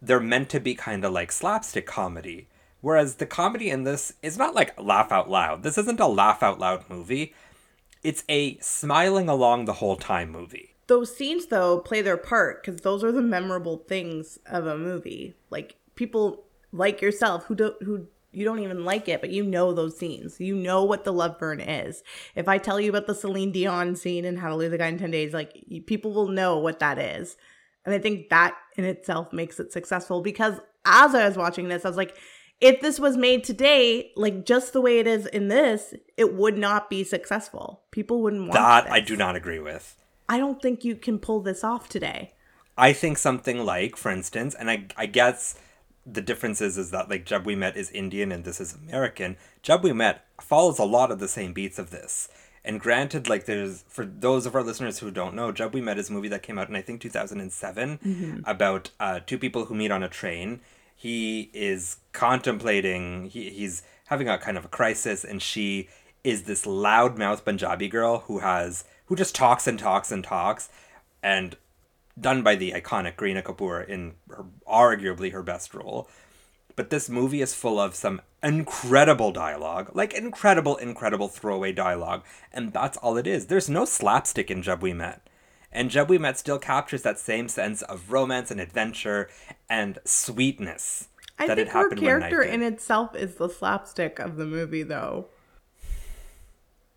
they're 0.01 0.19
meant 0.19 0.49
to 0.49 0.59
be 0.59 0.73
kind 0.73 1.05
of 1.05 1.11
like 1.13 1.31
slapstick 1.31 1.85
comedy. 1.85 2.47
Whereas 2.81 3.15
the 3.17 3.27
comedy 3.27 3.69
in 3.69 3.83
this 3.83 4.13
is 4.23 4.37
not 4.39 4.55
like 4.55 4.73
laugh 4.81 5.11
out 5.11 5.29
loud. 5.29 5.61
This 5.61 5.77
isn't 5.77 5.99
a 5.99 6.07
laugh 6.07 6.41
out 6.41 6.57
loud 6.59 6.89
movie. 6.89 7.35
It's 8.03 8.23
a 8.27 8.57
smiling 8.57 9.29
along 9.29 9.65
the 9.65 9.73
whole 9.73 9.95
time 9.97 10.31
movie. 10.31 10.70
Those 10.91 11.15
scenes, 11.15 11.45
though, 11.45 11.79
play 11.79 12.01
their 12.01 12.17
part 12.17 12.61
because 12.61 12.81
those 12.81 13.01
are 13.01 13.13
the 13.13 13.21
memorable 13.21 13.77
things 13.77 14.37
of 14.45 14.65
a 14.65 14.77
movie. 14.77 15.35
Like 15.49 15.77
people 15.95 16.43
like 16.73 17.01
yourself 17.01 17.45
who 17.45 17.55
don't 17.55 17.81
who 17.81 18.07
you 18.33 18.43
don't 18.43 18.59
even 18.59 18.83
like 18.83 19.07
it, 19.07 19.21
but 19.21 19.29
you 19.29 19.41
know 19.41 19.71
those 19.71 19.97
scenes. 19.97 20.41
You 20.41 20.53
know 20.53 20.83
what 20.83 21.05
the 21.05 21.13
love 21.13 21.39
fern 21.39 21.61
is. 21.61 22.03
If 22.35 22.49
I 22.49 22.57
tell 22.57 22.77
you 22.77 22.89
about 22.89 23.07
the 23.07 23.15
Celine 23.15 23.53
Dion 23.53 23.95
scene 23.95 24.25
and 24.25 24.37
How 24.37 24.49
to 24.49 24.55
Lose 24.57 24.73
a 24.73 24.77
Guy 24.77 24.87
in 24.87 24.97
10 24.97 25.11
Days, 25.11 25.33
like 25.33 25.63
people 25.85 26.11
will 26.11 26.27
know 26.27 26.57
what 26.57 26.79
that 26.79 26.99
is. 26.99 27.37
And 27.85 27.95
I 27.95 27.99
think 27.99 28.27
that 28.27 28.57
in 28.75 28.83
itself 28.83 29.31
makes 29.31 29.61
it 29.61 29.71
successful 29.71 30.19
because 30.21 30.59
as 30.83 31.15
I 31.15 31.25
was 31.25 31.37
watching 31.37 31.69
this, 31.69 31.85
I 31.85 31.87
was 31.87 31.95
like, 31.95 32.17
if 32.59 32.81
this 32.81 32.99
was 32.99 33.15
made 33.15 33.45
today, 33.45 34.11
like 34.17 34.45
just 34.45 34.73
the 34.73 34.81
way 34.81 34.99
it 34.99 35.07
is 35.07 35.25
in 35.25 35.47
this, 35.47 35.93
it 36.17 36.33
would 36.33 36.57
not 36.57 36.89
be 36.89 37.05
successful. 37.05 37.83
People 37.91 38.21
wouldn't 38.21 38.41
want 38.41 38.55
That 38.55 38.83
this. 38.83 38.93
I 38.93 38.99
do 38.99 39.15
not 39.15 39.37
agree 39.37 39.59
with. 39.59 39.95
I 40.31 40.37
don't 40.37 40.61
think 40.61 40.85
you 40.85 40.95
can 40.95 41.19
pull 41.19 41.41
this 41.41 41.61
off 41.61 41.89
today. 41.89 42.31
I 42.77 42.93
think 42.93 43.17
something 43.17 43.65
like, 43.65 43.97
for 43.97 44.09
instance, 44.09 44.55
and 44.55 44.71
I, 44.71 44.85
I 44.95 45.05
guess 45.05 45.59
the 46.05 46.21
difference 46.21 46.61
is, 46.61 46.77
is 46.77 46.91
that 46.91 47.09
like 47.09 47.25
Jab 47.25 47.45
We 47.45 47.53
Met 47.53 47.75
is 47.75 47.91
Indian 47.91 48.31
and 48.31 48.45
this 48.45 48.61
is 48.61 48.73
American. 48.73 49.35
Jab 49.61 49.83
We 49.83 49.91
Met 49.91 50.25
follows 50.39 50.79
a 50.79 50.85
lot 50.85 51.11
of 51.11 51.19
the 51.19 51.27
same 51.27 51.51
beats 51.51 51.77
of 51.77 51.91
this. 51.91 52.29
And 52.63 52.79
granted, 52.79 53.27
like 53.27 53.43
there's 53.43 53.83
for 53.89 54.05
those 54.05 54.45
of 54.45 54.55
our 54.55 54.63
listeners 54.63 54.99
who 54.99 55.11
don't 55.11 55.35
know, 55.35 55.51
Jab 55.51 55.73
We 55.73 55.81
Met 55.81 55.97
is 55.97 56.09
a 56.09 56.13
movie 56.13 56.29
that 56.29 56.43
came 56.43 56.57
out 56.57 56.69
in 56.69 56.77
I 56.77 56.81
think 56.81 57.01
2007 57.01 58.43
about 58.47 58.89
uh, 59.01 59.19
two 59.19 59.37
people 59.37 59.65
who 59.65 59.75
meet 59.75 59.91
on 59.91 60.01
a 60.01 60.07
train. 60.07 60.61
He 60.95 61.49
is 61.53 61.97
contemplating. 62.13 63.25
He, 63.25 63.49
he's 63.49 63.83
having 64.05 64.29
a 64.29 64.37
kind 64.37 64.57
of 64.57 64.63
a 64.63 64.69
crisis, 64.69 65.25
and 65.25 65.41
she 65.41 65.89
is 66.23 66.43
this 66.43 66.65
loudmouth 66.65 67.43
Punjabi 67.43 67.89
girl 67.89 68.19
who 68.27 68.39
has 68.39 68.85
who 69.11 69.15
just 69.17 69.35
talks 69.35 69.67
and 69.67 69.77
talks 69.77 70.09
and 70.09 70.23
talks, 70.23 70.69
and 71.21 71.57
done 72.17 72.43
by 72.43 72.55
the 72.55 72.71
iconic 72.71 73.17
Kareena 73.17 73.43
Kapoor 73.43 73.85
in 73.85 74.13
her, 74.29 74.45
arguably 74.65 75.33
her 75.33 75.43
best 75.43 75.73
role. 75.73 76.07
But 76.77 76.91
this 76.91 77.09
movie 77.09 77.41
is 77.41 77.53
full 77.53 77.77
of 77.77 77.93
some 77.93 78.21
incredible 78.41 79.33
dialogue, 79.33 79.91
like 79.93 80.13
incredible, 80.13 80.77
incredible 80.77 81.27
throwaway 81.27 81.73
dialogue, 81.73 82.23
and 82.53 82.71
that's 82.71 82.95
all 82.99 83.17
it 83.17 83.27
is. 83.27 83.47
There's 83.47 83.69
no 83.69 83.83
slapstick 83.83 84.49
in 84.49 84.61
Jab 84.61 84.81
We 84.81 84.93
Met. 84.93 85.27
And 85.73 85.89
Jab 85.89 86.09
We 86.09 86.17
Met 86.17 86.39
still 86.39 86.57
captures 86.57 87.01
that 87.01 87.19
same 87.19 87.49
sense 87.49 87.81
of 87.81 88.13
romance 88.13 88.49
and 88.49 88.61
adventure 88.61 89.29
and 89.69 89.99
sweetness 90.05 91.09
I 91.37 91.47
that 91.47 91.57
think 91.57 91.67
it 91.67 91.71
her 91.73 91.79
happened 91.79 92.01
Night 92.01 92.07
character 92.07 92.41
in 92.43 92.63
itself 92.63 93.13
is 93.13 93.35
the 93.35 93.49
slapstick 93.49 94.19
of 94.19 94.37
the 94.37 94.45
movie, 94.45 94.83
though. 94.83 95.27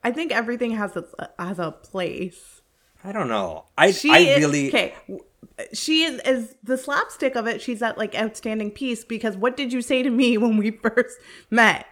I 0.05 0.13
think 0.13 0.33
everything 0.33 0.73
has 0.73 0.97
a 0.97 1.31
has 1.39 1.59
a 1.59 1.73
place. 1.73 2.61
I 3.03 3.13
don't 3.13 3.29
know. 3.29 3.65
I 3.77 3.91
She 3.91 4.11
I 4.11 4.19
is, 4.19 4.39
really 4.39 4.69
okay. 4.69 4.95
She 5.73 6.03
is, 6.05 6.21
is 6.25 6.57
the 6.63 6.77
slapstick 6.77 7.37
of 7.37 7.47
it. 7.47 7.63
She's 7.63 7.81
that 7.81 7.97
like 7.97 8.15
outstanding 8.15 8.71
piece 8.71 9.05
because 9.05 9.37
what 9.37 9.57
did 9.57 9.73
you 9.73 9.83
say 9.83 10.03
to 10.03 10.11
me 10.11 10.37
when 10.45 10.59
we 10.59 10.71
first 10.71 11.19
met? 11.51 11.87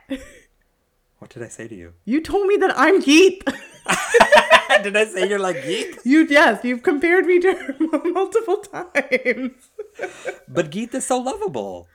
What 1.19 1.31
did 1.31 1.43
I 1.43 1.49
say 1.49 1.69
to 1.69 1.75
you? 1.75 1.95
You 2.05 2.21
told 2.21 2.47
me 2.47 2.57
that 2.59 2.77
I'm 2.77 3.01
Geet. 3.01 3.45
did 4.83 4.97
I 4.97 5.05
say 5.07 5.29
you're 5.29 5.39
like 5.39 5.63
Geet? 5.65 5.99
You 6.05 6.27
yes, 6.29 6.65
you've 6.65 6.83
compared 6.83 7.27
me 7.27 7.39
to 7.41 7.53
her 7.55 7.77
multiple 8.11 8.59
times. 8.59 9.71
But 10.49 10.71
Geet 10.71 10.95
is 10.95 11.07
so 11.07 11.19
lovable. 11.19 11.89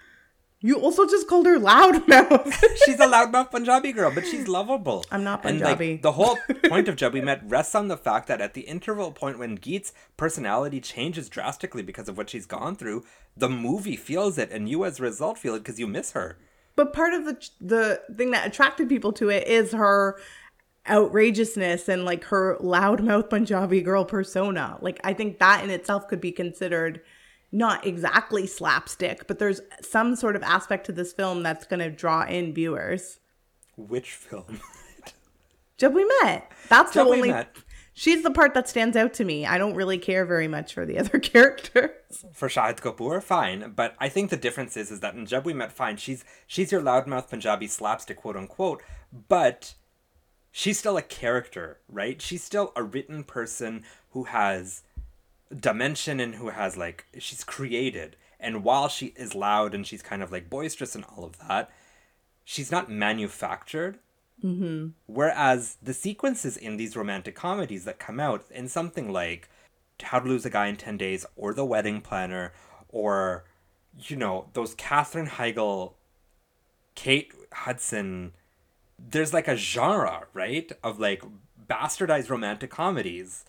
You 0.60 0.76
also 0.76 1.06
just 1.06 1.28
called 1.28 1.46
her 1.46 1.60
loudmouth. 1.60 2.52
she's 2.86 3.00
a 3.00 3.06
loudmouth 3.08 3.52
Punjabi 3.52 3.91
girl, 3.91 4.12
but 4.12 4.26
she's 4.26 4.48
lovable. 4.48 5.06
I'm 5.12 5.24
not 5.24 5.46
And 5.46 5.60
Punjabi. 5.60 5.91
like 5.93 6.02
the 6.02 6.13
whole 6.13 6.38
point 6.67 6.88
of 6.88 7.13
We 7.13 7.22
Met 7.22 7.41
rests 7.48 7.76
on 7.76 7.89
the 7.89 7.98
fact 7.98 8.28
that 8.28 8.41
at 8.41 8.56
the 8.56 8.62
interval 8.62 9.12
point 9.12 9.38
when 9.38 9.58
Geet's 9.60 9.93
personality 10.17 10.82
changes 10.82 11.30
drastically 11.30 11.84
because 11.84 12.10
of 12.10 12.17
what 12.17 12.30
she's 12.30 12.48
gone 12.48 12.76
through, 12.76 13.04
the 13.36 13.50
movie 13.50 13.96
feels 13.96 14.38
it, 14.39 14.52
and 14.52 14.67
you 14.67 14.84
as 14.84 15.00
a 15.00 15.04
result 15.04 15.38
feel 15.38 15.54
it 15.54 15.60
because 15.60 15.80
you 15.80 15.86
miss 15.86 16.13
her. 16.13 16.39
But 16.76 16.91
part 16.91 17.13
of 17.13 17.26
the 17.26 17.50
the 17.62 18.02
thing 18.15 18.32
that 18.32 18.48
attracted 18.48 18.89
people 18.89 19.13
to 19.13 19.30
it 19.30 19.48
is 19.48 19.74
her 19.74 20.20
outrageousness 20.89 21.88
and 21.89 22.06
like 22.06 22.24
her 22.26 22.58
loudmouth 22.62 23.30
Punjabi 23.30 23.82
girl 23.82 24.06
persona. 24.06 24.78
Like 24.82 25.00
I 25.04 25.13
think 25.13 25.38
that 25.39 25.63
in 25.63 25.70
itself 25.70 26.08
could 26.08 26.22
be 26.22 26.32
considered 26.32 27.02
not 27.51 27.86
exactly 27.86 28.45
slapstick, 28.45 29.27
but 29.27 29.39
there's 29.39 29.62
some 29.81 30.15
sort 30.15 30.36
of 30.36 30.43
aspect 30.43 30.86
to 30.88 30.91
this 30.91 31.13
film 31.13 31.43
that's 31.43 31.65
going 31.65 31.79
to 31.79 31.89
draw 31.89 32.25
in 32.25 32.53
viewers. 32.53 33.19
Which 33.75 34.12
film? 34.12 34.60
Jab 35.77 35.93
we 35.93 36.10
met. 36.23 36.51
That's 36.69 36.93
Jab 36.93 37.07
the 37.07 37.13
only. 37.13 37.31
Met. 37.31 37.55
She's 37.93 38.21
the 38.21 38.31
part 38.31 38.53
that 38.53 38.69
stands 38.69 38.95
out 38.95 39.13
to 39.15 39.25
me. 39.25 39.45
I 39.45 39.57
don't 39.57 39.73
really 39.73 39.97
care 39.97 40.23
very 40.23 40.47
much 40.47 40.73
for 40.73 40.86
the 40.86 40.99
other 40.99 41.19
characters. 41.19 42.25
For 42.33 42.47
Shahid 42.47 42.79
Kapoor, 42.79 43.23
fine, 43.23 43.73
but 43.75 43.95
I 43.99 44.10
think 44.10 44.29
the 44.29 44.38
difference 44.38 44.77
is 44.77 44.91
is 44.91 44.99
that 44.99 45.15
in 45.15 45.25
Jab 45.25 45.45
We 45.45 45.53
Met, 45.53 45.71
fine, 45.71 45.97
she's 45.97 46.25
she's 46.45 46.71
your 46.71 46.81
loudmouth 46.81 47.29
Punjabi 47.29 47.67
slapstick, 47.67 48.17
quote 48.17 48.36
unquote, 48.36 48.81
but 49.27 49.73
she's 50.51 50.77
still 50.77 50.97
a 50.97 51.01
character, 51.01 51.79
right? 51.88 52.21
She's 52.21 52.43
still 52.43 52.71
a 52.75 52.83
written 52.83 53.23
person 53.23 53.83
who 54.12 54.25
has 54.25 54.83
dimension 55.55 56.19
and 56.19 56.36
who 56.36 56.49
has 56.49 56.77
like 56.77 57.05
she's 57.19 57.43
created. 57.43 58.15
And 58.39 58.63
while 58.63 58.88
she 58.88 59.07
is 59.15 59.33
loud 59.33 59.73
and 59.73 59.86
she's 59.86 60.01
kind 60.01 60.21
of 60.21 60.31
like 60.31 60.49
boisterous 60.49 60.95
and 60.95 61.05
all 61.05 61.23
of 61.23 61.39
that, 61.47 61.69
she's 62.43 62.71
not 62.71 62.89
manufactured. 62.89 63.99
Mm-hmm. 64.43 64.89
Whereas 65.07 65.77
the 65.81 65.93
sequences 65.93 66.57
in 66.57 66.77
these 66.77 66.95
romantic 66.95 67.36
comedies 67.36 67.86
that 67.86 67.99
come 67.99 68.19
out 68.19 68.45
in 68.51 68.67
something 68.67 69.12
like 69.12 69.49
How 70.01 70.19
to 70.19 70.27
Lose 70.27 70.45
a 70.45 70.49
Guy 70.49 70.67
in 70.67 70.75
10 70.75 70.97
Days 70.97 71.25
or 71.36 71.53
The 71.53 71.65
Wedding 71.65 72.01
Planner 72.01 72.53
or, 72.89 73.45
you 73.99 74.15
know, 74.15 74.49
those 74.53 74.75
Katherine 74.75 75.27
Heigl, 75.27 75.93
Kate 76.93 77.33
Hudson, 77.51 78.33
there's 78.99 79.33
like 79.33 79.47
a 79.47 79.57
genre, 79.57 80.27
right? 80.33 80.71
Of 80.83 80.99
like 80.99 81.23
bastardized 81.67 82.29
romantic 82.29 82.69
comedies 82.69 83.45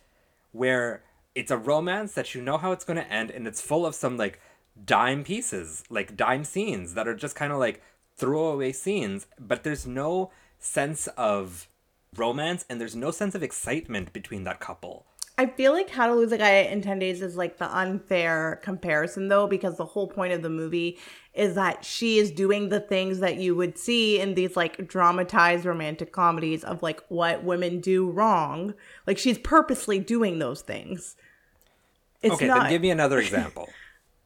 where 0.52 1.02
it's 1.38 1.52
a 1.52 1.56
romance 1.56 2.14
that 2.14 2.34
you 2.34 2.42
know 2.42 2.58
how 2.58 2.72
it's 2.72 2.84
going 2.84 2.96
to 2.96 3.12
end 3.12 3.30
and 3.30 3.46
it's 3.46 3.60
full 3.60 3.86
of 3.86 3.94
some 3.94 4.16
like 4.16 4.40
dime 4.84 5.22
pieces, 5.22 5.84
like 5.88 6.16
dime 6.16 6.42
scenes 6.42 6.94
that 6.94 7.06
are 7.06 7.14
just 7.14 7.36
kind 7.36 7.52
of 7.52 7.60
like 7.60 7.80
throwaway 8.16 8.72
scenes, 8.72 9.28
but 9.38 9.62
there's 9.62 9.86
no 9.86 10.32
sense 10.58 11.06
of 11.16 11.68
romance 12.16 12.64
and 12.68 12.80
there's 12.80 12.96
no 12.96 13.12
sense 13.12 13.36
of 13.36 13.44
excitement 13.44 14.12
between 14.12 14.42
that 14.42 14.58
couple. 14.58 15.06
I 15.40 15.46
feel 15.46 15.72
like 15.72 15.90
How 15.90 16.08
to 16.08 16.14
Lose 16.14 16.32
a 16.32 16.38
Guy 16.38 16.62
in 16.62 16.82
10 16.82 16.98
Days 16.98 17.22
is 17.22 17.36
like 17.36 17.58
the 17.58 17.72
unfair 17.72 18.58
comparison 18.64 19.28
though, 19.28 19.46
because 19.46 19.76
the 19.76 19.84
whole 19.84 20.08
point 20.08 20.32
of 20.32 20.42
the 20.42 20.50
movie 20.50 20.98
is 21.34 21.54
that 21.54 21.84
she 21.84 22.18
is 22.18 22.32
doing 22.32 22.68
the 22.68 22.80
things 22.80 23.20
that 23.20 23.36
you 23.36 23.54
would 23.54 23.78
see 23.78 24.18
in 24.18 24.34
these 24.34 24.56
like 24.56 24.88
dramatized 24.88 25.64
romantic 25.64 26.10
comedies 26.10 26.64
of 26.64 26.82
like 26.82 27.00
what 27.06 27.44
women 27.44 27.78
do 27.78 28.10
wrong. 28.10 28.74
Like 29.06 29.18
she's 29.18 29.38
purposely 29.38 30.00
doing 30.00 30.40
those 30.40 30.62
things. 30.62 31.14
It's 32.22 32.34
okay, 32.34 32.46
not 32.46 32.62
then 32.62 32.70
give 32.70 32.82
me 32.82 32.90
another 32.90 33.18
example. 33.26 33.68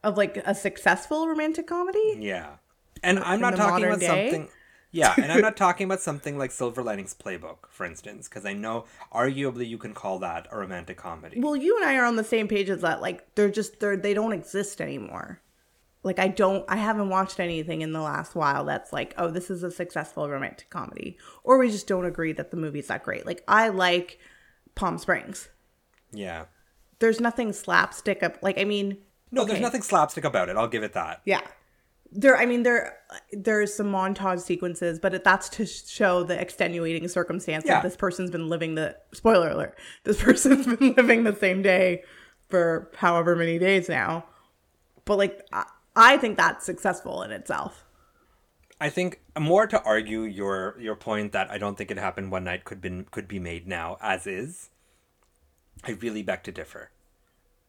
of 0.03 0.17
like 0.17 0.37
a 0.37 0.55
successful 0.55 1.27
romantic 1.27 1.67
comedy. 1.67 2.17
yeah. 2.19 2.55
And 3.01 3.19
I'm 3.19 3.41
not 3.41 3.55
talking 3.57 3.85
about 3.85 3.99
day? 3.99 4.07
something 4.07 4.49
Yeah, 4.93 5.15
and 5.17 5.31
I'm 5.31 5.41
not 5.41 5.57
talking 5.57 5.85
about 5.85 6.01
something 6.01 6.37
like 6.37 6.51
Silver 6.51 6.83
Linings 6.83 7.15
Playbook, 7.15 7.67
for 7.69 7.83
instance, 7.83 8.29
because 8.29 8.45
I 8.45 8.53
know 8.53 8.85
arguably 9.11 9.67
you 9.67 9.79
can 9.79 9.95
call 9.95 10.19
that 10.19 10.47
a 10.51 10.57
romantic 10.57 10.97
comedy. 10.97 11.39
Well, 11.41 11.55
you 11.55 11.75
and 11.77 11.83
I 11.83 11.95
are 11.95 12.05
on 12.05 12.15
the 12.15 12.23
same 12.23 12.47
page 12.47 12.69
as 12.69 12.81
that. 12.81 13.01
Like 13.01 13.33
they're 13.33 13.49
just 13.49 13.79
they're 13.79 13.97
they 13.97 14.13
don't 14.13 14.33
exist 14.33 14.79
anymore. 14.79 15.41
Like 16.03 16.19
I 16.19 16.27
don't 16.27 16.63
I 16.69 16.75
haven't 16.75 17.09
watched 17.09 17.39
anything 17.39 17.81
in 17.81 17.91
the 17.91 18.01
last 18.01 18.35
while 18.35 18.65
that's 18.65 18.93
like, 18.93 19.15
oh, 19.17 19.31
this 19.31 19.49
is 19.49 19.63
a 19.63 19.71
successful 19.71 20.29
romantic 20.29 20.69
comedy. 20.69 21.17
Or 21.43 21.57
we 21.57 21.71
just 21.71 21.87
don't 21.87 22.05
agree 22.05 22.31
that 22.33 22.51
the 22.51 22.57
movie's 22.57 22.87
that 22.87 23.03
great. 23.03 23.25
Like 23.25 23.43
I 23.47 23.69
like 23.69 24.19
Palm 24.75 24.99
Springs. 24.99 25.49
yeah. 26.11 26.45
There's 26.99 27.19
nothing 27.19 27.53
slapstick 27.53 28.23
up 28.23 28.37
like 28.41 28.57
I 28.57 28.63
mean 28.63 28.97
No, 29.31 29.45
there's 29.45 29.59
nothing 29.59 29.81
slapstick 29.81 30.23
about 30.23 30.49
it. 30.49 30.57
I'll 30.57 30.67
give 30.67 30.83
it 30.83 30.93
that. 30.93 31.21
Yeah. 31.25 31.41
There, 32.15 32.37
I 32.37 32.45
mean, 32.45 32.61
there, 32.61 32.97
there's 33.31 33.73
some 33.73 33.91
montage 33.91 34.41
sequences, 34.41 34.99
but 34.99 35.15
it, 35.15 35.23
that's 35.23 35.49
to 35.49 35.65
show 35.65 36.23
the 36.23 36.39
extenuating 36.39 37.07
circumstance 37.07 37.65
Yeah. 37.65 37.75
that 37.75 37.83
this 37.83 37.95
person's 37.95 38.29
been 38.29 38.49
living 38.49 38.75
the. 38.75 38.95
Spoiler 39.13 39.49
alert: 39.49 39.75
this 40.03 40.21
person's 40.27 40.67
been 40.67 40.93
living 40.93 41.23
the 41.23 41.35
same 41.35 41.63
day 41.63 42.03
for 42.49 42.91
however 42.97 43.35
many 43.35 43.57
days 43.57 43.89
now. 43.89 44.25
But 45.05 45.17
like, 45.17 45.41
I, 45.51 45.65
I 45.95 46.17
think 46.17 46.37
that's 46.37 46.63
successful 46.63 47.23
in 47.23 47.31
itself. 47.31 47.83
I 48.79 48.89
think 48.89 49.21
more 49.39 49.65
to 49.65 49.81
argue 49.83 50.21
your 50.21 50.75
your 50.79 50.95
point 50.95 51.31
that 51.31 51.49
I 51.49 51.57
don't 51.57 51.77
think 51.77 51.89
it 51.89 51.97
happened 51.97 52.31
one 52.31 52.43
night 52.43 52.63
could 52.63 52.79
been 52.79 53.05
could 53.09 53.27
be 53.27 53.39
made 53.39 53.65
now 53.67 53.97
as 54.01 54.27
is. 54.27 54.69
I 55.85 55.91
really 55.91 56.23
beg 56.23 56.43
to 56.43 56.51
differ, 56.51 56.91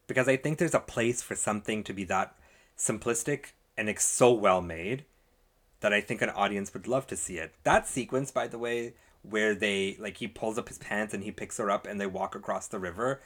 because 0.07 0.29
I 0.29 0.37
think 0.37 0.59
there's 0.59 0.75
a 0.75 0.81
place 0.81 1.23
for 1.23 1.35
something 1.35 1.83
to 1.85 1.93
be 1.93 2.05
that 2.05 2.35
simplistic 2.79 3.53
and 3.77 3.89
it's 3.89 4.05
so 4.05 4.33
well 4.33 4.61
made 4.61 5.05
that 5.81 5.93
I 5.93 6.01
think 6.01 6.23
an 6.23 6.31
audience 6.31 6.73
would 6.73 6.87
love 6.87 7.07
to 7.09 7.17
see 7.17 7.39
it. 7.39 7.55
That 7.65 7.87
sequence, 7.87 8.31
by 8.31 8.49
the 8.49 8.59
way, 8.59 8.95
where 9.23 9.55
they 9.55 9.97
like 9.99 10.19
he 10.19 10.29
pulls 10.29 10.59
up 10.59 10.69
his 10.69 10.79
pants 10.79 11.13
and 11.15 11.25
he 11.25 11.31
picks 11.31 11.59
her 11.59 11.71
up 11.71 11.87
and 11.87 12.01
they 12.01 12.07
walk 12.07 12.35
across 12.35 12.69
the 12.69 12.79
river 12.79 13.21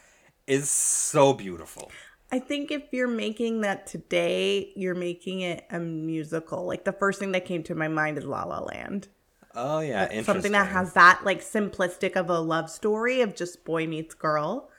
is 0.47 0.69
so 0.69 1.33
beautiful. 1.33 1.91
I 2.31 2.39
think 2.39 2.71
if 2.71 2.83
you're 2.91 3.07
making 3.07 3.61
that 3.61 3.87
today, 3.87 4.71
you're 4.75 4.95
making 4.95 5.41
it 5.41 5.65
a 5.71 5.79
musical. 5.79 6.65
Like 6.65 6.83
the 6.83 6.93
first 6.93 7.19
thing 7.19 7.31
that 7.33 7.45
came 7.45 7.63
to 7.63 7.75
my 7.75 7.87
mind 7.87 8.17
is 8.17 8.25
La 8.25 8.43
La 8.43 8.59
Land. 8.59 9.07
Oh 9.55 9.79
yeah, 9.79 10.03
interesting. 10.03 10.23
Something 10.23 10.51
that 10.53 10.67
has 10.67 10.93
that 10.93 11.21
like 11.23 11.41
simplistic 11.41 12.15
of 12.15 12.29
a 12.29 12.39
love 12.39 12.69
story 12.69 13.21
of 13.21 13.35
just 13.35 13.65
boy 13.65 13.87
meets 13.87 14.13
girl 14.13 14.69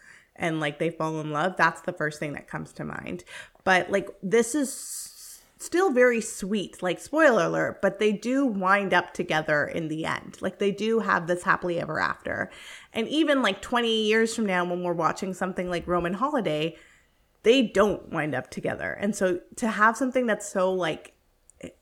and 0.40 0.58
like 0.58 0.80
they 0.80 0.90
fall 0.90 1.20
in 1.20 1.30
love. 1.30 1.56
That's 1.56 1.82
the 1.82 1.92
first 1.92 2.18
thing 2.18 2.32
that 2.32 2.48
comes 2.48 2.72
to 2.72 2.84
mind. 2.84 3.22
But 3.62 3.90
like 3.90 4.08
this 4.22 4.56
is 4.56 5.42
still 5.58 5.92
very 5.92 6.22
sweet, 6.22 6.82
like 6.82 6.98
spoiler 6.98 7.44
alert, 7.44 7.82
but 7.82 7.98
they 7.98 8.12
do 8.12 8.46
wind 8.46 8.94
up 8.94 9.12
together 9.12 9.66
in 9.66 9.88
the 9.88 10.06
end. 10.06 10.38
Like 10.40 10.58
they 10.58 10.72
do 10.72 11.00
have 11.00 11.26
this 11.26 11.42
happily 11.42 11.78
ever 11.78 12.00
after. 12.00 12.50
And 12.94 13.06
even 13.08 13.42
like 13.42 13.60
20 13.60 14.06
years 14.06 14.34
from 14.34 14.46
now 14.46 14.64
when 14.64 14.82
we're 14.82 14.94
watching 14.94 15.34
something 15.34 15.68
like 15.68 15.86
Roman 15.86 16.14
Holiday, 16.14 16.76
they 17.42 17.62
don't 17.62 18.08
wind 18.10 18.34
up 18.34 18.50
together. 18.50 18.92
And 18.92 19.14
so 19.14 19.40
to 19.56 19.68
have 19.68 19.96
something 19.96 20.26
that's 20.26 20.50
so 20.50 20.72
like 20.72 21.12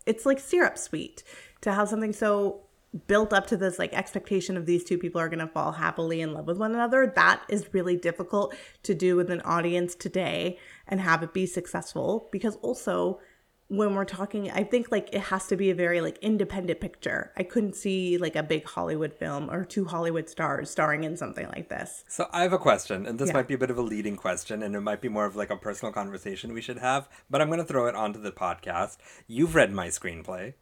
it's 0.07 0.27
like 0.27 0.40
syrup 0.40 0.77
sweet 0.77 1.23
to 1.61 1.73
have 1.73 1.88
something 1.88 2.12
so 2.12 2.62
built 3.07 3.33
up 3.33 3.46
to 3.46 3.57
this 3.57 3.79
like 3.79 3.92
expectation 3.92 4.57
of 4.57 4.64
these 4.66 4.83
two 4.83 4.96
people 4.98 5.20
are 5.20 5.29
going 5.29 5.38
to 5.38 5.46
fall 5.46 5.72
happily 5.72 6.20
in 6.20 6.33
love 6.33 6.46
with 6.46 6.57
one 6.57 6.74
another 6.74 7.12
that 7.16 7.42
is 7.48 7.72
really 7.74 7.96
difficult 7.96 8.55
to 8.83 8.94
do 8.94 9.14
with 9.14 9.31
an 9.31 9.42
audience 9.42 9.94
today 9.94 10.59
and 10.87 11.01
have 11.01 11.22
it 11.22 11.35
be 11.35 11.44
successful 11.44 12.29
because 12.33 12.57
also 12.57 13.20
when 13.70 13.94
we're 13.94 14.07
talking 14.07 14.51
i 14.53 14.64
think 14.64 14.90
like 14.90 15.11
it 15.12 15.20
has 15.20 15.46
to 15.46 15.55
be 15.55 15.68
a 15.68 15.74
very 15.74 16.01
like 16.01 16.16
independent 16.22 16.81
picture 16.81 17.31
i 17.37 17.42
couldn't 17.42 17.77
see 17.77 18.16
like 18.16 18.35
a 18.35 18.42
big 18.42 18.64
hollywood 18.64 19.12
film 19.12 19.51
or 19.51 19.66
two 19.66 19.85
hollywood 19.85 20.27
stars 20.27 20.70
starring 20.70 21.05
in 21.05 21.14
something 21.14 21.46
like 21.48 21.68
this 21.68 22.05
So 22.09 22.27
I 22.33 22.40
have 22.42 22.55
a 22.55 22.59
question, 22.59 23.05
and 23.05 23.18
this 23.18 23.29
Yeah. 23.29 23.35
might 23.35 23.48
be 23.48 23.53
a 23.55 23.59
bit 23.59 23.70
of 23.70 23.77
a 23.77 23.83
leading 23.83 24.16
question, 24.16 24.62
and 24.62 24.74
it 24.74 24.81
might 24.81 25.03
be 25.03 25.11
more 25.11 25.27
of 25.27 25.37
like 25.37 25.51
a 25.51 25.57
personal 25.57 25.92
conversation 25.92 26.55
we 26.55 26.62
should 26.62 26.79
have, 26.79 27.07
but 27.29 27.42
I'm 27.42 27.48
going 27.48 27.61
to 27.61 27.66
throw 27.66 27.87
it 27.87 27.94
onto 27.94 28.18
the 28.18 28.33
podcast. 28.33 28.96
You've 29.27 29.55
read 29.55 29.72
my 29.72 29.88
screenplay, 29.88 30.55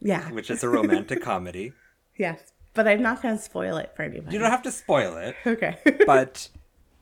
yeah 0.00 0.30
which 0.38 0.50
is 0.50 0.62
a 0.62 0.68
romantic 0.68 1.22
comedy. 1.22 1.72
yes 2.16 2.40
but 2.74 2.86
i'm 2.88 3.02
not 3.02 3.20
going 3.22 3.36
to 3.36 3.42
spoil 3.42 3.76
it 3.76 3.92
for 3.96 4.02
anybody 4.02 4.32
You 4.34 4.38
don't 4.40 4.50
have 4.50 4.62
to 4.62 4.72
spoil 4.72 5.16
it, 5.16 5.34
okay 5.46 5.78
but 6.06 6.48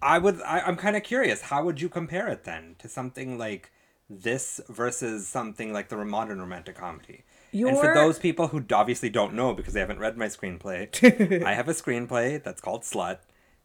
I 0.02 0.18
would. 0.18 0.40
I, 0.42 0.60
I'm 0.60 0.76
kind 0.76 0.94
of 0.94 1.02
curious. 1.02 1.40
How 1.40 1.64
would 1.64 1.80
you 1.80 1.88
compare 1.88 2.28
it 2.28 2.44
then 2.44 2.76
to 2.80 2.86
something 2.88 3.38
like 3.38 3.72
this 4.10 4.60
versus 4.68 5.26
something 5.26 5.72
like 5.72 5.88
the 5.88 5.96
modern 6.04 6.38
romantic 6.38 6.76
comedy? 6.76 7.24
And 7.52 7.76
for 7.78 7.94
those 7.94 8.18
people 8.18 8.48
who 8.48 8.62
obviously 8.72 9.08
don't 9.08 9.32
know 9.32 9.54
because 9.54 9.72
they 9.72 9.80
haven't 9.80 9.98
read 9.98 10.18
my 10.18 10.26
screenplay, 10.26 11.42
I 11.44 11.54
have 11.54 11.66
a 11.68 11.72
screenplay 11.72 12.40
that's 12.44 12.60
called 12.60 12.82
Slut. 12.82 13.20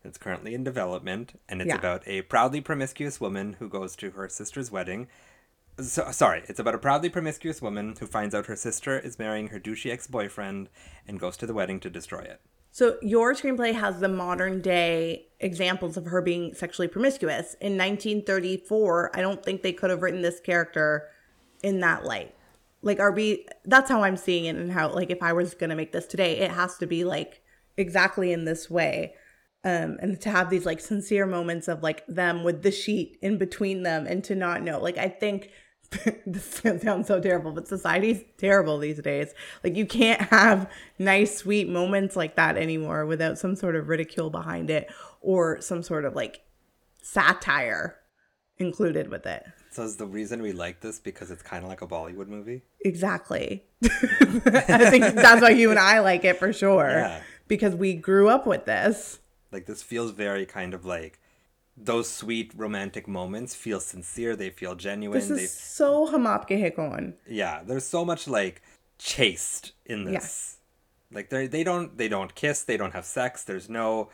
It's 0.05 0.17
currently 0.17 0.55
in 0.55 0.63
development, 0.63 1.37
and 1.49 1.61
it's 1.61 1.67
Yeah. 1.67 1.75
about 1.77 2.07
a 2.07 2.21
proudly 2.23 2.61
promiscuous 2.61 3.19
woman 3.19 3.57
who 3.59 3.67
goes 3.67 3.95
to 3.97 4.11
her 4.11 4.29
sister's 4.29 4.71
wedding. 4.71 5.07
So, 5.81 6.11
sorry, 6.11 6.43
it's 6.47 6.59
about 6.59 6.75
a 6.75 6.77
proudly 6.77 7.09
promiscuous 7.09 7.61
woman 7.61 7.95
who 7.99 8.05
finds 8.05 8.35
out 8.35 8.45
her 8.47 8.55
sister 8.55 8.99
is 8.99 9.17
marrying 9.19 9.47
her 9.47 9.59
douchey 9.59 9.91
ex 9.91 10.07
boyfriend 10.07 10.69
and 11.07 11.19
goes 11.19 11.37
to 11.37 11.45
the 11.45 11.53
wedding 11.53 11.79
to 11.81 11.89
destroy 11.89 12.21
it. 12.21 12.41
So 12.71 12.97
your 13.01 13.33
screenplay 13.33 13.73
has 13.73 13.99
the 13.99 14.07
modern 14.07 14.61
day 14.61 15.27
examples 15.41 15.97
of 15.97 16.05
her 16.05 16.21
being 16.21 16.53
sexually 16.53 16.87
promiscuous. 16.87 17.55
In 17.59 17.77
1934, 17.77 19.11
I 19.13 19.21
don't 19.21 19.43
think 19.43 19.61
they 19.61 19.73
could 19.73 19.89
have 19.89 20.01
written 20.01 20.21
this 20.21 20.39
character 20.39 21.09
in 21.61 21.81
that 21.81 22.05
light. 22.05 22.33
Like 22.81 22.99
are 22.99 23.11
we 23.11 23.45
that's 23.65 23.89
how 23.89 24.03
I'm 24.03 24.17
seeing 24.17 24.45
it 24.45 24.55
and 24.55 24.71
how 24.71 24.89
like 24.93 25.11
if 25.11 25.21
I 25.21 25.33
was 25.33 25.53
going 25.53 25.69
to 25.69 25.75
make 25.75 25.91
this 25.91 26.07
today, 26.07 26.37
it 26.39 26.51
has 26.51 26.77
to 26.77 26.87
be 26.87 27.03
like 27.03 27.41
exactly 27.75 28.31
in 28.31 28.45
this 28.45 28.69
way. 28.69 29.15
Um 29.65 29.97
and 30.01 30.19
to 30.21 30.29
have 30.29 30.49
these 30.49 30.65
like 30.65 30.79
sincere 30.79 31.25
moments 31.25 31.67
of 31.67 31.83
like 31.83 32.07
them 32.07 32.43
with 32.43 32.63
the 32.63 32.71
sheet 32.71 33.17
in 33.21 33.37
between 33.37 33.83
them 33.83 34.07
and 34.07 34.23
to 34.23 34.33
not 34.33 34.63
know. 34.63 34.79
Like 34.79 34.97
I 34.97 35.09
think 35.09 35.51
this 36.25 36.61
sounds 36.81 37.07
so 37.07 37.19
terrible, 37.19 37.51
but 37.51 37.67
society's 37.67 38.23
terrible 38.37 38.77
these 38.77 39.01
days. 39.01 39.33
Like 39.63 39.75
you 39.75 39.85
can't 39.85 40.21
have 40.21 40.69
nice, 40.97 41.37
sweet 41.37 41.67
moments 41.67 42.15
like 42.15 42.35
that 42.35 42.57
anymore 42.57 43.05
without 43.05 43.37
some 43.37 43.55
sort 43.55 43.75
of 43.75 43.89
ridicule 43.89 44.29
behind 44.29 44.69
it 44.69 44.89
or 45.21 45.59
some 45.61 45.83
sort 45.83 46.05
of 46.05 46.15
like 46.15 46.41
satire 47.01 47.97
included 48.57 49.09
with 49.09 49.25
it. 49.25 49.45
So 49.71 49.83
is 49.83 49.95
the 49.95 50.05
reason 50.05 50.41
we 50.41 50.51
like 50.51 50.81
this 50.81 50.99
because 50.99 51.31
it's 51.31 51.41
kind 51.41 51.63
of 51.63 51.69
like 51.69 51.81
a 51.81 51.87
Bollywood 51.87 52.27
movie? 52.27 52.63
Exactly. 52.83 53.63
I 53.83 54.89
think 54.89 55.15
that's 55.15 55.41
why 55.41 55.51
you 55.51 55.71
and 55.71 55.79
I 55.79 55.99
like 55.99 56.25
it 56.25 56.37
for 56.37 56.51
sure. 56.51 56.89
Yeah. 56.89 57.21
Because 57.47 57.75
we 57.75 57.93
grew 57.93 58.27
up 58.29 58.45
with 58.45 58.65
this. 58.65 59.19
Like 59.51 59.65
this 59.65 59.81
feels 59.81 60.11
very 60.11 60.45
kind 60.45 60.73
of 60.73 60.85
like 60.85 61.20
those 61.83 62.09
sweet 62.09 62.51
romantic 62.55 63.07
moments 63.07 63.55
feel 63.55 63.79
sincere. 63.79 64.35
They 64.35 64.49
feel 64.49 64.75
genuine. 64.75 65.19
This 65.19 65.29
they 65.29 65.43
is 65.43 65.51
so 65.53 66.05
Hum 66.07 66.25
Aapke 66.25 66.57
Hain 66.59 66.71
Koun. 66.71 67.13
yeah. 67.27 67.61
There's 67.65 67.85
so 67.85 68.05
much 68.05 68.27
like 68.27 68.61
chaste 68.97 69.73
in 69.85 70.03
this. 70.05 70.13
Yes. 70.13 70.57
Like 71.11 71.29
they 71.29 71.47
they 71.47 71.63
don't 71.63 71.97
they 71.97 72.07
don't 72.07 72.33
kiss. 72.35 72.63
They 72.63 72.77
don't 72.77 72.93
have 72.93 73.05
sex. 73.05 73.43
There's 73.43 73.69
no 73.69 74.09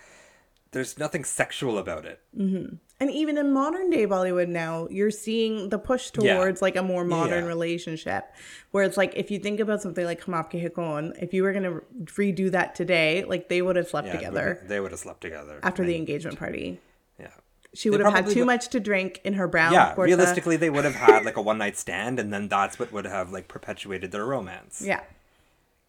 there's 0.71 0.97
nothing 0.97 1.23
sexual 1.23 1.77
about 1.77 2.05
it. 2.05 2.19
Mm-hmm. 2.37 2.75
And 2.99 3.11
even 3.11 3.37
in 3.37 3.53
modern 3.53 3.89
day 3.91 4.07
Bollywood 4.07 4.47
now, 4.49 4.87
you're 4.89 5.11
seeing 5.11 5.69
the 5.69 5.77
push 5.77 6.09
Yeah. 6.19 6.35
towards 6.35 6.61
like 6.61 6.75
a 6.75 6.81
more 6.83 7.03
modern 7.05 7.43
Yeah. 7.43 7.47
relationship. 7.49 8.25
Where 8.71 8.83
it's 8.83 8.97
like 8.97 9.13
if 9.15 9.29
you 9.29 9.39
think 9.39 9.59
about 9.59 9.81
something 9.81 10.03
like 10.05 10.21
Hum 10.23 10.33
Aapke 10.35 10.59
Hain 10.59 10.69
Koun, 10.69 11.21
if 11.21 11.33
you 11.33 11.43
were 11.43 11.53
gonna 11.53 11.81
redo 12.05 12.49
that 12.51 12.75
today, 12.75 13.23
like 13.25 13.49
they 13.49 13.61
would 13.61 13.75
have 13.75 13.87
slept 13.87 14.07
Yeah, 14.07 14.13
together 14.15 14.63
They 14.67 14.79
would 14.79 14.91
have 14.91 14.99
slept 14.99 15.21
together 15.21 15.59
after 15.63 15.85
the 15.85 15.95
engagement 15.95 16.39
party. 16.39 16.79
yeah. 17.19 17.27
She 17.73 17.89
would 17.89 17.99
have 17.99 18.13
had 18.13 18.27
too 18.27 18.39
would- 18.41 18.45
much 18.47 18.69
to 18.69 18.79
drink 18.79 19.21
in 19.23 19.33
her 19.33 19.47
brown 19.47 19.73
Yeah, 19.73 19.93
realistically, 19.97 20.57
they 20.57 20.69
would 20.69 20.85
have 20.85 20.95
had 20.95 21.25
like 21.25 21.37
a 21.37 21.41
one 21.51 21.57
night 21.57 21.77
stand, 21.77 22.19
and 22.19 22.33
then 22.33 22.47
that's 22.47 22.79
what 22.79 22.91
would 22.91 23.05
have 23.05 23.31
like 23.31 23.47
perpetuated 23.47 24.11
their 24.11 24.25
romance. 24.25 24.81
Yeah. 24.83 25.01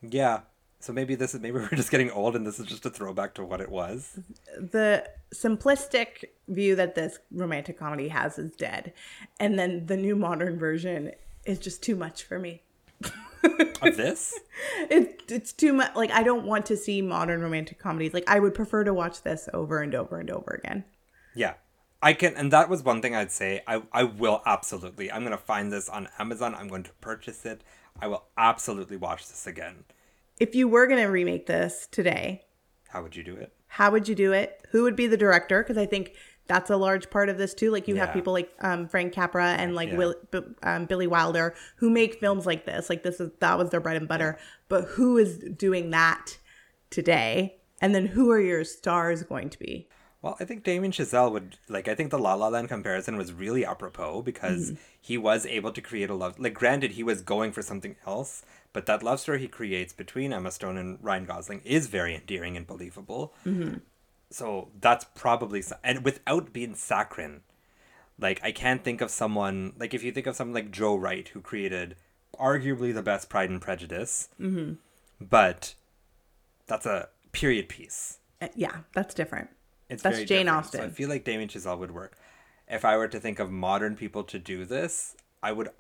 Yeah. 0.03 0.41
So 0.81 0.93
maybe 0.93 1.15
this 1.17 1.35
is 1.35 1.41
maybe 1.41 1.55
we're 1.59 1.69
just 1.71 1.91
getting 1.91 2.11
old, 2.11 2.37
and 2.37 2.47
this 2.47 2.59
is 2.61 2.67
just 2.67 2.85
a 2.87 2.91
throwback 2.91 3.35
to 3.35 3.45
what 3.45 3.61
it 3.61 3.71
was. 3.71 4.19
the 4.57 5.09
simplistic 5.35 6.25
view 6.49 6.75
that 6.77 6.95
this 6.95 7.19
romantic 7.33 7.79
comedy 7.79 8.09
has 8.09 8.39
is 8.39 8.53
dead. 8.53 8.93
And 9.41 9.59
then 9.59 9.87
the 9.87 9.97
new 9.97 10.15
modern 10.17 10.59
version 10.59 11.13
is 11.47 11.59
just 11.59 11.83
too 11.83 11.97
much 11.97 12.23
for 12.25 12.39
me. 12.39 12.63
Of 13.83 13.97
this, 13.97 14.35
It, 14.91 15.23
it's 15.29 15.53
too 15.53 15.73
much. 15.73 15.95
Like, 15.95 16.11
I 16.11 16.23
don't 16.23 16.45
want 16.47 16.67
to 16.67 16.77
see 16.77 17.01
modern 17.03 17.41
romantic 17.41 17.79
comedies. 17.79 18.13
Like, 18.15 18.25
I 18.29 18.41
would 18.41 18.55
prefer 18.55 18.83
to 18.85 18.93
watch 18.93 19.23
this 19.23 19.49
over 19.55 19.81
and 19.81 19.95
over 19.95 20.19
and 20.19 20.31
over 20.31 20.61
again. 20.63 20.85
yeah, 21.35 21.55
I 22.01 22.13
can, 22.13 22.37
and 22.37 22.53
that 22.53 22.69
was 22.69 22.83
one 22.85 23.03
thing 23.03 23.15
I'd 23.17 23.33
say. 23.33 23.63
I 23.67 23.83
I 23.93 24.05
will 24.05 24.43
absolutely. 24.47 25.11
I'm 25.11 25.25
gonna 25.25 25.37
find 25.37 25.73
this 25.73 25.89
on 25.89 26.09
Amazon. 26.19 26.55
I'm 26.55 26.69
going 26.69 26.85
to 26.85 26.93
purchase 27.01 27.45
it. 27.45 27.63
I 28.01 28.07
will 28.07 28.25
absolutely 28.37 28.97
watch 28.97 29.29
this 29.29 29.47
again. 29.47 29.85
If 30.39 30.55
you 30.55 30.69
were 30.69 30.87
going 30.87 31.01
to 31.03 31.09
remake 31.09 31.47
this 31.47 31.89
today, 31.91 32.45
How 32.89 33.03
would 33.03 33.17
you 33.17 33.25
do 33.25 33.35
it? 33.35 33.53
how 33.67 33.91
would 33.91 34.07
you 34.09 34.15
do 34.15 34.33
it? 34.33 34.63
Who 34.71 34.85
would 34.85 34.95
be 34.97 35.07
the 35.09 35.17
director? 35.17 35.63
Because 35.63 35.77
I 35.77 35.85
think 35.87 36.13
that's 36.47 36.71
a 36.71 36.77
large 36.77 37.11
part 37.11 37.29
of 37.29 37.37
this 37.37 37.53
too. 37.55 37.71
Like 37.73 37.87
you 37.89 37.97
have 37.97 38.13
people 38.15 38.33
like 38.33 38.51
um, 38.61 38.89
Frank 38.89 39.13
Capra 39.13 39.49
and 39.55 39.75
like 39.75 39.91
Yeah. 39.91 39.97
Will, 39.97 40.15
B- 40.31 40.41
um, 40.63 40.87
Billy 40.87 41.07
Wilder 41.09 41.55
who 41.77 41.91
make 41.91 42.21
films 42.21 42.47
like 42.47 42.65
this. 42.65 42.89
Like 42.89 43.03
this 43.03 43.19
is 43.21 43.31
that 43.41 43.59
was 43.59 43.71
their 43.71 43.81
bread 43.81 43.97
and 43.97 44.07
butter. 44.09 44.39
But 44.69 44.85
who 44.85 45.19
is 45.19 45.39
doing 45.39 45.91
that 45.91 46.39
today? 46.91 47.59
And 47.81 47.95
then 47.95 48.07
who 48.07 48.31
are 48.31 48.41
your 48.41 48.65
stars 48.65 49.23
going 49.25 49.51
to 49.51 49.59
be? 49.59 49.89
Well, 50.21 50.37
I 50.41 50.45
think 50.45 50.65
Damien 50.65 50.91
Chazelle 50.91 51.31
would 51.31 51.59
like. 51.69 51.87
I 51.87 51.95
think 51.95 52.11
the 52.11 52.19
La 52.19 52.35
La 52.35 52.49
Land 52.49 52.69
comparison 52.69 53.17
was 53.17 53.33
really 53.33 53.65
apropos 53.65 54.23
because 54.23 54.73
mm-hmm. 54.73 54.81
he 55.01 55.17
was 55.17 55.47
able 55.47 55.71
to 55.71 55.81
create 55.81 56.11
a 56.11 56.15
love. 56.15 56.39
Like, 56.41 56.55
granted, 56.55 56.93
he 56.93 57.05
was 57.05 57.23
going 57.23 57.53
for 57.53 57.63
something 57.63 57.95
else, 58.05 58.43
but 58.73 58.87
that 58.87 59.05
love 59.05 59.21
story 59.21 59.39
he 59.39 59.49
creates 59.49 59.93
between 59.93 60.33
Emma 60.33 60.51
Stone 60.51 60.77
and 60.77 60.99
Ryan 61.01 61.25
Gosling 61.25 61.61
is 61.65 61.87
very 61.87 62.17
endearing 62.17 62.57
and 62.57 62.67
believable. 62.67 63.33
Mm-hmm. 63.47 63.77
So 64.31 64.69
that's 64.81 65.07
probably 65.15 65.63
and 65.85 66.05
without 66.05 66.53
being 66.53 66.75
saccharine, 66.75 67.43
like 68.19 68.41
I 68.43 68.53
can't 68.53 68.83
think 68.83 69.01
of 69.01 69.11
someone 69.11 69.73
like 69.79 69.95
if 69.95 70.03
you 70.03 70.13
think 70.13 70.27
of 70.27 70.37
someone 70.37 70.55
like 70.55 70.71
Joe 70.71 70.97
Wright 70.97 71.29
who 71.29 71.41
created 71.41 71.97
arguably 72.39 72.93
the 72.93 73.03
best 73.03 73.31
Pride 73.31 73.51
and 73.51 73.61
Prejudice, 73.61 74.29
mm-hmm. 74.39 74.75
but 75.21 75.75
that's 76.67 76.87
a 76.87 77.09
period 77.33 77.69
piece. 77.69 78.19
Uh, 78.43 78.49
Yeah, 78.55 78.79
that's 78.93 79.15
different. 79.15 79.49
It's 79.89 80.03
That's 80.03 80.19
Jane 80.19 80.27
different. 80.27 80.49
Austen. 80.51 80.81
So 80.81 80.87
I 80.87 80.91
feel 80.91 81.09
like 81.09 81.25
Damien 81.25 81.49
Chazelle 81.49 81.79
would 81.79 81.93
work. 81.93 82.17
If 82.69 82.85
I 82.85 82.97
were 82.97 83.09
to 83.09 83.19
think 83.19 83.39
of 83.39 83.51
modern 83.51 83.97
people 83.97 84.23
to 84.25 84.39
do 84.39 84.65
this, 84.65 85.17
I 85.43 85.53
would. 85.53 85.71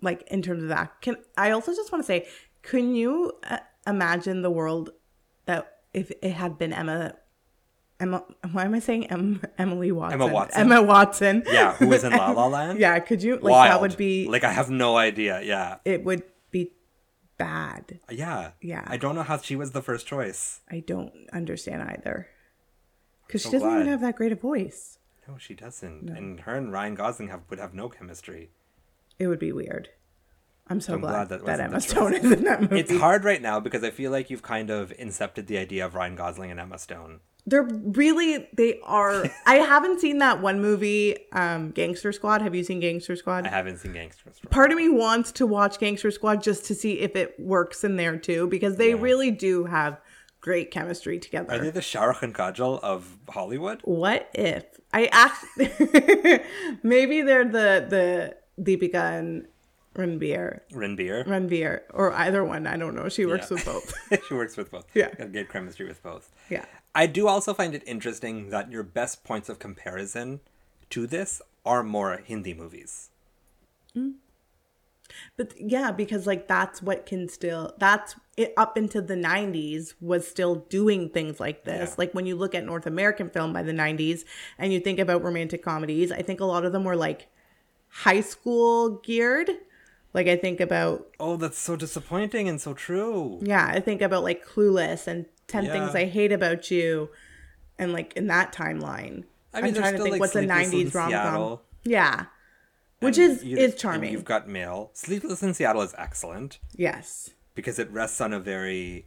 like 0.00 0.22
in 0.28 0.42
terms 0.42 0.64
of 0.64 0.68
that 0.68 1.00
can 1.00 1.16
i 1.36 1.52
also 1.52 1.72
just 1.72 1.92
want 1.92 2.02
to 2.02 2.06
say 2.06 2.26
can 2.62 2.94
you 2.94 3.32
uh, 3.48 3.58
imagine 3.86 4.42
the 4.42 4.50
world 4.50 4.90
that 5.46 5.78
if 5.94 6.10
it 6.22 6.32
had 6.32 6.58
been 6.58 6.72
emma 6.72 7.14
Emma. 8.00 8.24
Why 8.50 8.64
am 8.64 8.74
I 8.74 8.80
saying 8.80 9.06
em, 9.06 9.40
Emily 9.58 9.92
Watson? 9.92 10.20
Emma 10.20 10.32
Watson. 10.32 10.60
Emma 10.60 10.82
Watson. 10.82 11.42
Yeah, 11.46 11.74
who 11.74 11.86
was 11.86 12.02
in 12.02 12.10
La 12.10 12.32
La 12.32 12.46
Land? 12.56 12.80
Yeah, 12.80 12.98
could 12.98 13.22
you 13.22 13.34
like 13.34 13.44
Wild. 13.44 13.70
that 13.70 13.80
would 13.80 13.96
be 13.96 14.26
like 14.26 14.42
I 14.42 14.50
have 14.50 14.70
no 14.70 14.96
idea. 14.96 15.40
Yeah, 15.40 15.76
it 15.84 16.02
would 16.04 16.24
bad. 17.44 18.00
yeah, 18.10 18.50
Yeah. 18.60 18.84
I 18.86 18.96
don't 18.96 19.14
know 19.14 19.22
how 19.22 19.38
she 19.38 19.56
was 19.56 19.72
the 19.72 19.82
first 19.82 20.06
choice. 20.06 20.60
I 20.70 20.80
don't 20.80 21.12
understand 21.32 21.82
either. 21.82 22.28
Because 23.26 23.42
she 23.42 23.50
doesn't 23.50 23.70
even 23.70 23.86
have 23.86 24.00
that 24.00 24.16
great 24.16 24.32
a 24.32 24.36
voice. 24.36 24.98
No, 25.26 25.38
she 25.38 25.54
doesn't. 25.54 26.10
And 26.10 26.40
her 26.40 26.54
and 26.54 26.72
Ryan 26.72 26.94
Gosling 26.94 27.28
have 27.28 27.42
would 27.48 27.58
have 27.58 27.74
no 27.74 27.88
chemistry. 27.88 28.50
It 29.18 29.28
would 29.28 29.38
be 29.38 29.52
weird. 29.52 29.88
I'm 30.72 30.80
so 30.80 30.94
I'm 30.94 31.00
glad, 31.00 31.28
glad 31.28 31.28
that 31.28 31.46
that, 31.46 31.60
Emma 31.60 31.80
Stone 31.80 32.14
is 32.14 32.32
in 32.32 32.44
that 32.44 32.60
movie. 32.62 32.80
It's 32.80 32.96
hard 32.98 33.24
right 33.24 33.40
now 33.40 33.60
because 33.60 33.84
I 33.84 33.90
feel 33.90 34.10
like 34.10 34.30
you've 34.30 34.42
kind 34.42 34.70
of 34.70 34.92
incepted 34.98 35.46
the 35.46 35.58
idea 35.58 35.86
of 35.86 35.94
Ryan 35.94 36.16
Gosling 36.16 36.50
and 36.50 36.58
Emma 36.58 36.78
Stone. 36.78 37.20
They're 37.46 37.64
really 37.64 38.48
they 38.56 38.78
are. 38.84 39.24
I 39.46 39.56
haven't 39.56 40.00
seen 40.00 40.18
that 40.18 40.40
one 40.40 40.60
movie, 40.60 41.16
um, 41.32 41.72
Gangster 41.72 42.12
Squad. 42.12 42.40
Have 42.40 42.54
you 42.54 42.62
seen 42.64 42.78
Gangster 42.80 43.16
Squad? 43.16 43.46
I 43.46 43.50
haven't 43.50 43.78
seen 43.78 43.92
Gangster 43.92 44.32
Story. 44.32 44.48
Part 44.50 44.70
of 44.70 44.76
me 44.78 44.88
wants 44.88 45.32
to 45.32 45.46
watch 45.46 45.78
Gangster 45.80 46.10
Squad 46.12 46.42
just 46.42 46.64
to 46.66 46.74
see 46.74 47.00
if 47.00 47.16
it 47.16 47.34
works 47.40 47.82
in 47.84 47.96
there 47.96 48.16
too, 48.16 48.46
because 48.46 48.76
they 48.76 48.90
Yeah. 48.90 49.00
really 49.00 49.30
do 49.32 49.64
have 49.64 50.00
great 50.40 50.70
chemistry 50.70 51.18
together. 51.18 51.52
Are 51.54 51.58
they 51.58 51.70
the 51.70 51.82
Shah 51.82 52.04
Rukh 52.04 52.22
and 52.22 52.34
Kajal 52.34 52.78
of 52.80 53.18
Hollywood? 53.28 53.80
what 53.84 54.28
if 54.34 54.64
I 54.92 55.06
actually 55.12 56.40
maybe 56.82 57.22
they're 57.22 57.44
the 57.44 57.86
the 57.88 58.36
Deepika 58.62 59.18
and 59.18 59.46
Ranbir 59.94 60.60
Ranbir. 60.72 61.26
Ranbir 61.26 61.80
or 61.92 62.12
either 62.12 62.42
one. 62.44 62.66
I 62.66 62.76
don't 62.76 62.94
know. 62.94 63.08
She 63.08 63.26
works 63.26 63.50
Yeah. 63.50 63.54
with 63.56 63.64
both. 63.66 63.94
she 64.28 64.34
works 64.34 64.56
with 64.56 64.70
both. 64.70 64.86
Yeah. 64.94 65.14
Got 65.14 65.32
good 65.32 65.48
chemistry 65.50 65.86
with 65.86 66.02
both. 66.02 66.30
yeah. 66.48 66.64
I 66.94 67.06
do 67.06 67.26
also 67.26 67.54
find 67.54 67.74
it 67.74 67.82
interesting 67.86 68.50
that 68.50 68.70
your 68.70 68.82
best 68.82 69.24
points 69.24 69.48
of 69.48 69.58
comparison 69.58 70.40
to 70.90 71.06
this 71.06 71.40
are 71.64 71.82
more 71.82 72.20
Hindi 72.24 72.52
movies. 72.54 73.10
Mm. 73.96 74.14
But 75.36 75.52
yeah, 75.58 75.90
because 75.90 76.26
like 76.26 76.48
that's 76.48 76.80
what 76.82 77.04
can 77.06 77.28
still 77.28 77.74
that's 77.78 78.14
it 78.36 78.54
up 78.56 78.78
into 78.78 79.02
the 79.02 79.14
90s 79.14 79.92
was 80.00 80.26
still 80.26 80.54
doing 80.70 81.10
things 81.10 81.38
like 81.38 81.64
this. 81.64 81.90
Yeah. 81.90 81.94
Like 81.98 82.12
when 82.14 82.24
you 82.26 82.34
look 82.36 82.54
at 82.54 82.64
North 82.64 82.86
American 82.86 83.28
film 83.28 83.52
by 83.52 83.62
the 83.62 83.72
90s 83.72 84.24
and 84.58 84.72
you 84.72 84.80
think 84.80 84.98
about 84.98 85.22
romantic 85.22 85.62
comedies, 85.62 86.10
I 86.12 86.22
think 86.22 86.40
a 86.40 86.46
lot 86.46 86.64
of 86.64 86.72
them 86.72 86.84
were 86.84 86.96
like 86.96 87.28
high 87.88 88.20
school 88.22 89.00
geared. 89.04 89.50
Like 90.14 90.26
I 90.26 90.36
think 90.36 90.60
about 90.60 91.08
Oh, 91.18 91.36
that's 91.36 91.58
so 91.58 91.76
disappointing 91.76 92.48
and 92.48 92.60
so 92.60 92.74
true. 92.74 93.38
yeah, 93.42 93.66
I 93.72 93.80
think 93.80 94.02
about 94.02 94.22
like 94.22 94.44
Clueless 94.46 95.06
and 95.06 95.26
10 95.48 95.66
Things 95.66 95.94
I 95.94 96.04
Hate 96.04 96.32
About 96.32 96.70
You 96.70 97.08
and 97.78 97.92
like 97.92 98.12
in 98.14 98.26
that 98.26 98.52
timeline. 98.52 99.24
I 99.54 99.60
mean, 99.60 99.74
there's 99.74 99.78
trying 99.82 99.96
to 99.96 100.02
think 100.02 100.12
like, 100.12 100.20
what's 100.20 100.34
a 100.36 100.42
90s 100.42 100.94
rom 100.94 101.10
com. 101.12 101.58
Yeah. 101.84 102.26
Which 103.00 103.18
And 103.18 103.32
is 103.32 103.44
you- 103.44 103.56
is 103.56 103.74
charming. 103.74 104.12
You've 104.12 104.24
got 104.24 104.48
Mail. 104.48 104.90
Sleepless 104.94 105.42
in 105.42 105.54
Seattle 105.54 105.82
is 105.82 105.94
excellent 105.98 106.58
yes. 106.76 107.30
because 107.54 107.78
it 107.78 107.90
rests 107.90 108.20
on 108.20 108.32
a 108.32 108.38
very, 108.38 109.06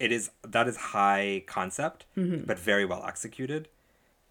it 0.00 0.10
is 0.12 0.30
that 0.42 0.66
is 0.66 0.76
high 0.76 1.44
concept, 1.46 2.06
Mm-hmm. 2.16 2.44
but 2.46 2.58
very 2.58 2.84
well 2.84 3.04
executed. 3.06 3.68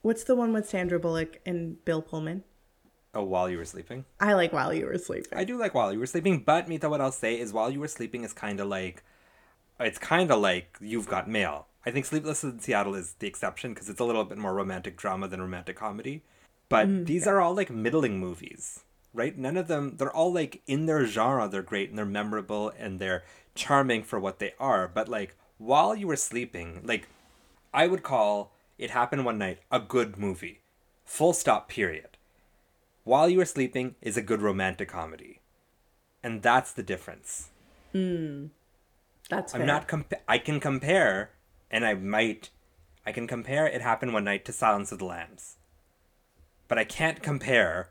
What's 0.02 0.24
the 0.24 0.36
one 0.36 0.52
with 0.52 0.68
Sandra 0.68 1.00
Bullock 1.00 1.40
and 1.46 1.84
Bill 1.86 2.02
Pullman? 2.02 2.44
Oh, 3.16 3.24
while 3.24 3.50
you 3.50 3.58
were 3.58 3.66
sleeping. 3.66 4.06
I 4.20 4.34
like 4.34 4.54
While 4.54 4.74
You 4.74 4.88
Were 4.88 4.98
Sleeping. 4.98 5.38
I 5.38 5.44
do 5.44 5.58
like 5.58 5.76
While 5.76 5.94
You 5.94 6.00
Were 6.00 6.08
Sleeping, 6.08 6.40
but 6.40 6.68
Mita, 6.68 6.90
what 6.90 7.00
I'll 7.00 7.12
say 7.12 7.40
is 7.40 7.54
While 7.54 7.70
You 7.70 7.80
Were 7.80 7.88
Sleeping 7.88 8.24
is 8.24 8.34
kind 8.34 8.60
of 8.60 8.68
like, 8.68 9.04
it's 9.80 10.00
kind 10.00 10.32
of 10.32 10.40
like 10.40 10.78
You've 10.82 11.08
Got 11.08 11.30
Mail. 11.30 11.68
I 11.86 11.92
think 11.92 12.06
Sleepless 12.06 12.44
in 12.44 12.60
Seattle 12.60 12.96
is 12.96 13.14
the 13.20 13.28
exception 13.28 13.74
because 13.74 13.88
it's 13.88 14.00
a 14.00 14.06
little 14.06 14.24
bit 14.24 14.40
more 14.40 14.54
romantic 14.54 14.98
drama 14.98 15.28
than 15.28 15.42
romantic 15.42 15.76
comedy. 15.76 16.24
But 16.70 16.88
mm. 16.88 17.06
these 17.06 17.28
are 17.28 17.40
all 17.40 17.54
like 17.54 17.70
middling 17.70 18.20
movies, 18.20 18.84
right? 19.14 19.38
None 19.38 19.58
of 19.58 19.68
them, 19.68 19.98
they're 19.98 20.16
all 20.16 20.34
like 20.34 20.64
in 20.66 20.88
their 20.88 21.06
genre, 21.06 21.48
they're 21.48 21.62
great 21.62 21.90
and 21.90 21.98
they're 21.98 22.06
memorable 22.06 22.72
and 22.80 23.00
they're 23.00 23.24
charming 23.54 24.02
for 24.02 24.20
what 24.20 24.40
they 24.40 24.54
are. 24.60 24.88
But 24.88 25.08
like 25.08 25.36
While 25.60 25.96
You 25.96 26.08
Were 26.08 26.16
Sleeping, 26.16 26.82
like 26.84 27.10
I 27.72 27.86
would 27.86 28.02
call 28.02 28.54
It 28.80 28.90
Happened 28.90 29.24
One 29.24 29.38
Night 29.38 29.60
a 29.70 29.80
good 29.80 30.18
movie. 30.18 30.62
Full 31.06 31.34
stop, 31.34 31.70
period. 31.70 32.13
While 33.04 33.30
You 33.30 33.38
Were 33.40 33.46
Sleeping 33.46 33.96
is 34.02 34.18
a 34.18 34.22
good 34.22 34.42
romantic 34.42 34.90
comedy. 34.90 35.42
And 36.24 36.42
that's 36.42 36.72
the 36.72 36.84
difference. 36.84 37.50
Hmm. 37.92 38.48
That's 39.30 39.52
fair. 39.52 39.62
I'm 39.62 39.68
not 39.68 39.88
compa- 39.88 40.22
I 40.28 40.38
can 40.38 40.60
compare 40.60 41.32
and 41.70 41.86
I 41.86 41.94
might 41.96 42.50
I 43.06 43.12
can 43.12 43.28
compare 43.28 43.68
It 43.68 43.82
Happened 43.82 44.14
One 44.14 44.24
Night 44.24 44.46
to 44.46 44.54
Silence 44.54 44.92
of 44.92 45.00
the 45.00 45.06
Lambs. 45.06 45.58
But 46.68 46.78
I 46.78 46.86
can't 46.86 47.22
compare 47.22 47.90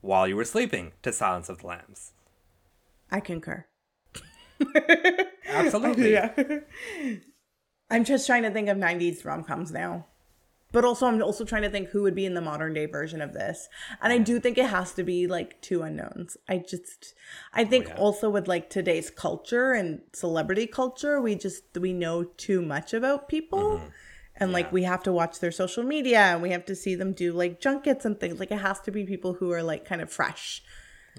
While 0.00 0.28
You 0.28 0.36
Were 0.36 0.44
Sleeping 0.44 0.92
to 1.02 1.12
Silence 1.12 1.48
of 1.48 1.58
the 1.58 1.66
Lambs. 1.66 2.12
I 3.10 3.20
concur. 3.20 3.66
Absolutely. 5.48 6.12
Yeah. 6.12 6.30
I'm 7.90 8.04
just 8.04 8.26
trying 8.26 8.44
to 8.44 8.50
think 8.50 8.68
of 8.68 8.78
90s 8.78 9.24
rom 9.24 9.44
coms 9.44 9.70
now. 9.70 10.06
But 10.72 10.84
also, 10.84 11.06
I'm 11.06 11.22
also 11.22 11.44
trying 11.44 11.62
to 11.62 11.70
think 11.70 11.90
who 11.90 12.02
would 12.02 12.14
be 12.14 12.24
in 12.24 12.34
the 12.34 12.40
modern 12.40 12.72
day 12.72 12.86
version 12.86 13.20
of 13.20 13.34
this. 13.34 13.68
And 14.00 14.12
I 14.12 14.18
do 14.18 14.40
think 14.40 14.56
it 14.58 14.66
has 14.70 14.92
to 14.94 15.04
be 15.04 15.26
like 15.26 15.60
two 15.60 15.82
unknowns. 15.82 16.36
I 16.48 16.58
just, 16.58 17.14
I 17.52 17.64
think 17.64 17.88
yeah. 17.88 17.96
also 17.96 18.30
with 18.30 18.48
like 18.48 18.70
today's 18.70 19.10
culture 19.10 19.72
and 19.72 20.00
celebrity 20.14 20.66
culture, 20.66 21.20
we 21.20 21.34
just, 21.34 21.64
we 21.78 21.92
know 21.92 22.24
too 22.24 22.62
much 22.62 22.94
about 22.94 23.28
people. 23.28 23.82
And 24.36 24.50
like 24.50 24.72
we 24.72 24.82
have 24.84 25.02
to 25.04 25.12
watch 25.12 25.40
their 25.40 25.52
social 25.52 25.84
media 25.84 26.18
and 26.18 26.42
we 26.42 26.50
have 26.50 26.64
to 26.64 26.74
see 26.74 26.94
them 26.94 27.12
do 27.12 27.32
like 27.32 27.60
junkets 27.60 28.04
and 28.04 28.18
things. 28.18 28.40
Like 28.40 28.50
it 28.50 28.60
has 28.60 28.80
to 28.80 28.90
be 28.90 29.04
people 29.04 29.34
who 29.34 29.52
are 29.52 29.62
like 29.62 29.84
kind 29.84 30.00
of 30.00 30.10
fresh 30.10 30.62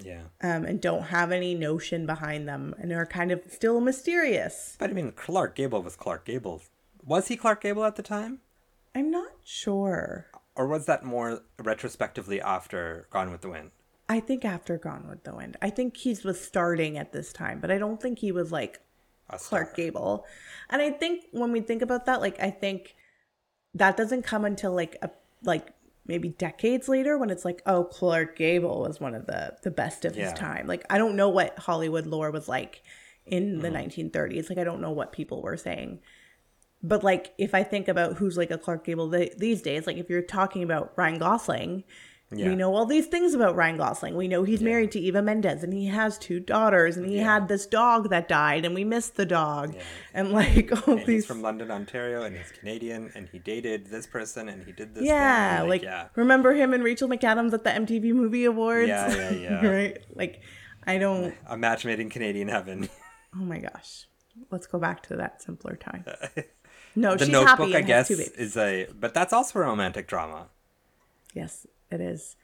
Yeah. 0.03 0.23
um, 0.41 0.65
and 0.65 0.81
don't 0.81 1.03
have 1.03 1.31
any 1.31 1.53
notion 1.53 2.05
behind 2.07 2.49
them 2.49 2.73
and 2.79 2.91
are 2.91 3.05
kind 3.05 3.31
of 3.31 3.41
still 3.49 3.79
mysterious. 3.79 4.75
But 4.79 4.89
I 4.89 4.93
mean 4.93 5.11
Clark 5.11 5.55
Gable 5.55 5.83
was 5.83 5.95
Clark 5.95 6.25
Gable. 6.25 6.63
Was 7.05 7.27
he 7.27 7.37
Clark 7.37 7.61
Gable 7.61 7.85
at 7.85 7.95
the 7.97 8.03
time? 8.03 8.39
I'm 8.95 9.09
not 9.11 9.31
sure. 9.43 10.27
Or 10.55 10.67
was 10.67 10.85
that 10.85 11.03
more 11.03 11.41
retrospectively 11.57 12.39
after 12.39 13.07
Gone 13.11 13.31
with 13.31 13.41
the 13.41 13.49
Wind? 13.49 13.71
I 14.07 14.19
think 14.19 14.45
after 14.45 14.77
Gone 14.77 15.07
with 15.09 15.23
the 15.23 15.35
Wind. 15.35 15.57
I 15.61 15.69
think 15.69 15.97
he 15.97 16.15
was 16.23 16.39
starting 16.39 16.97
at 16.97 17.11
this 17.11 17.33
time, 17.33 17.59
but 17.59 17.71
I 17.71 17.77
don't 17.77 18.01
think 18.01 18.19
he 18.19 18.31
was 18.31 18.51
like. 18.51 18.79
Clark 19.31 19.75
Gable. 19.75 20.25
And 20.69 20.79
I 20.81 20.91
think 20.91 21.23
when 21.31 21.51
we 21.51 21.61
think 21.61 21.81
about 21.81 22.05
that, 22.05 22.21
like 22.21 22.39
I 22.39 22.51
think 22.51 22.95
that 23.73 23.97
doesn't 23.97 24.21
come 24.21 24.45
until 24.45 24.73
like 24.75 24.95
a 25.01 25.09
like 25.43 25.69
maybe 26.05 26.29
decades 26.29 26.87
later 26.87 27.17
when 27.17 27.31
it's 27.31 27.43
like, 27.45 27.63
oh, 27.65 27.85
Clark 27.85 28.37
Gable 28.37 28.81
was 28.81 28.99
one 28.99 29.15
of 29.15 29.25
the 29.25 29.55
the 29.63 29.71
best 29.71 30.05
of 30.05 30.15
Yeah. 30.15 30.25
his 30.25 30.33
time. 30.33 30.67
Like 30.67 30.85
I 30.89 30.99
don't 30.99 31.15
know 31.15 31.29
what 31.29 31.57
Hollywood 31.57 32.05
lore 32.05 32.29
was 32.29 32.47
like 32.47 32.83
in 33.25 33.59
the 33.59 33.69
Mm-hmm. 33.69 34.01
1930s. 34.15 34.49
Like 34.49 34.59
I 34.59 34.63
don't 34.63 34.81
know 34.81 34.91
what 34.91 35.13
people 35.13 35.41
were 35.41 35.57
saying. 35.57 36.01
But 36.83 37.03
like 37.03 37.33
if 37.37 37.55
I 37.55 37.63
think 37.63 37.87
about 37.87 38.17
who's 38.17 38.37
like 38.37 38.51
a 38.51 38.57
Clark 38.57 38.85
Gable 38.85 39.09
th- 39.09 39.37
these 39.37 39.61
days, 39.61 39.87
like 39.87 39.97
if 39.97 40.09
you're 40.09 40.21
talking 40.21 40.63
about 40.63 40.91
Ryan 40.97 41.17
Gosling, 41.17 41.83
Yeah. 42.29 42.49
we 42.49 42.55
know 42.57 42.75
all 42.75 42.85
these 42.85 43.05
things 43.07 43.33
about 43.33 43.55
Ryan 43.55 43.77
Gosling. 43.77 44.17
We 44.17 44.27
know 44.27 44.43
he's 44.43 44.61
married 44.61 44.91
to 44.91 44.99
Eva 44.99 45.21
Mendes 45.21 45.63
and 45.63 45.71
he 45.71 45.85
has 45.85 46.17
two 46.17 46.39
daughters 46.41 46.97
and 46.97 47.05
he 47.07 47.17
had 47.19 47.47
this 47.47 47.65
dog 47.67 48.09
that 48.09 48.27
died 48.27 48.65
and 48.65 48.75
we 48.75 48.83
missed 48.83 49.15
the 49.15 49.25
dog. 49.25 49.75
And 50.13 50.31
like 50.33 50.71
all 50.87 50.95
And 50.97 51.05
these 51.05 51.07
he's 51.07 51.25
from 51.25 51.41
London, 51.41 51.71
Ontario, 51.71 52.23
and 52.23 52.35
he's 52.35 52.51
Canadian, 52.51 53.11
and 53.15 53.29
he 53.29 53.39
dated 53.39 53.87
this 53.87 54.05
person, 54.07 54.49
and 54.49 54.65
he 54.65 54.71
did 54.73 54.93
this. 54.93 55.03
Yeah, 55.05 55.59
thing. 55.61 55.69
like, 55.69 55.83
yeah, 55.83 56.07
remember 56.15 56.53
him 56.53 56.73
and 56.73 56.83
Rachel 56.83 57.07
McAdams 57.07 57.53
at 57.53 57.63
the 57.63 57.69
MTV 57.69 58.13
Movie 58.13 58.43
Awards? 58.45 58.89
Yeah, 58.89 59.13
yeah, 59.15 59.31
yeah. 59.61 59.65
right? 59.67 59.97
Like 60.13 60.41
I 60.85 60.97
don't 60.97 61.33
a 61.47 61.55
match 61.55 61.85
made 61.85 61.99
in 62.01 62.09
Canadian 62.09 62.49
heaven. 62.49 62.89
oh 63.35 63.45
my 63.45 63.59
gosh. 63.59 64.07
Let's 64.51 64.65
go 64.67 64.79
back 64.79 65.03
to 65.03 65.15
that 65.17 65.41
simpler 65.43 65.75
time. 65.75 66.03
No, 66.95 67.15
the 67.15 67.25
she's 67.25 67.31
Notebook, 67.31 67.69
happy 67.69 67.75
I 67.75 67.81
guess, 67.81 68.09
is 68.11 68.55
a, 68.57 68.87
but 68.99 69.13
that's 69.13 69.33
also 69.33 69.59
a 69.59 69.63
romantic 69.63 70.07
drama. 70.07 70.47
Yes, 71.33 71.65
it 71.89 71.99
is. 72.01 72.35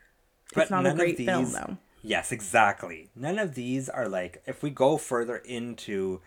But 0.56 0.62
it's 0.64 0.72
not 0.72 0.86
a 0.86 0.94
none 0.96 1.00
of 1.10 1.16
film 1.16 1.44
these- 1.46 1.54
though. 1.54 1.78
Yes, 2.02 2.32
exactly. 2.32 3.10
None 3.16 3.38
of 3.38 3.56
these 3.56 3.90
are 3.90 4.08
like 4.08 4.42
if 4.48 4.64
we 4.64 4.70
go 4.70 4.98
further 4.98 5.36
into 5.38 6.22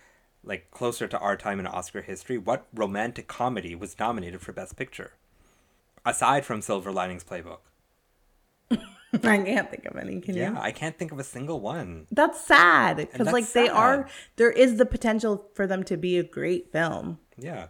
like 0.45 0.71
closer 0.71 1.09
to 1.09 1.19
our 1.19 1.37
time 1.37 1.59
in 1.61 1.67
Oscar 1.67 2.03
history, 2.03 2.37
what 2.37 2.67
romantic 2.75 3.27
comedy 3.27 3.75
was 3.75 3.99
nominated 3.99 4.41
for 4.43 4.53
Best 4.53 4.77
Picture? 4.77 5.13
Aside 6.05 6.45
from 6.45 6.61
Silver 6.61 6.93
Linings 6.93 7.25
Playbook. 7.25 7.61
I 8.71 8.79
can't 9.39 9.71
think 9.71 9.87
of 9.87 9.97
any. 9.97 10.21
Can 10.21 10.35
Yeah, 10.37 10.51
you? 10.53 10.59
I 10.59 10.73
can't 10.73 10.99
think 10.99 11.11
of 11.13 11.19
a 11.19 11.25
single 11.25 11.61
one. 11.61 12.07
That's 12.11 12.41
sad 12.41 12.97
because 12.97 13.33
like 13.33 13.51
they 13.53 13.69
are. 13.69 14.09
There 14.37 14.51
is 14.51 14.77
the 14.77 14.87
potential 14.87 15.47
for 15.55 15.67
them 15.67 15.85
to 15.85 15.97
be 15.97 16.19
a 16.19 16.23
great 16.23 16.71
film, 16.73 17.19
Yeah. 17.39 17.67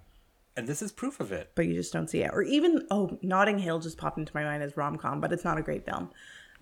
And 0.57 0.67
this 0.67 0.83
is 0.83 0.93
proof 0.93 1.19
of 1.21 1.33
it. 1.33 1.53
but 1.55 1.67
you 1.67 1.75
just 1.75 1.93
don't 1.93 2.09
see 2.11 2.23
it. 2.23 2.31
Or 2.33 2.43
even 2.43 2.87
oh, 2.91 3.19
Notting 3.23 3.59
Hill 3.59 3.79
just 3.79 3.97
popped 3.97 4.19
into 4.19 4.33
my 4.35 4.45
mind 4.45 4.63
as 4.63 4.77
rom 4.77 4.99
com, 4.99 5.21
but 5.21 5.33
it's 5.33 5.45
not 5.45 5.59
a 5.59 5.63
great 5.63 5.85
film. 5.85 6.11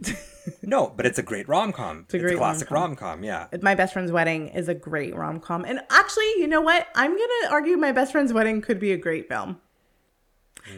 No, 0.62 0.93
but 0.97 1.05
it's 1.05 1.18
a 1.18 1.22
great 1.22 1.49
rom 1.49 1.72
com. 1.72 2.05
It's 2.05 2.14
a 2.14 2.16
a 2.16 2.20
great 2.20 2.38
classic 2.38 2.70
rom-com. 2.70 2.91
rom 2.91 3.18
com, 3.18 3.24
yeah. 3.24 3.47
My 3.61 3.74
Best 3.74 3.93
Friend's 3.93 4.11
Wedding 4.11 4.49
is 4.49 4.68
a 4.68 4.74
great 4.74 5.14
rom 5.14 5.38
com, 5.38 5.64
and 5.64 5.80
actually, 5.91 6.30
you 6.38 6.47
know 6.47 6.62
what? 6.62 6.86
I'm 6.95 7.11
gonna 7.11 7.51
argue 7.51 7.76
My 7.76 7.93
Best 7.93 8.12
Friend's 8.12 8.32
Wedding 8.32 8.62
could 8.62 8.80
be 8.80 8.93
a 8.93 8.97
great 8.97 9.28
film. 9.28 9.61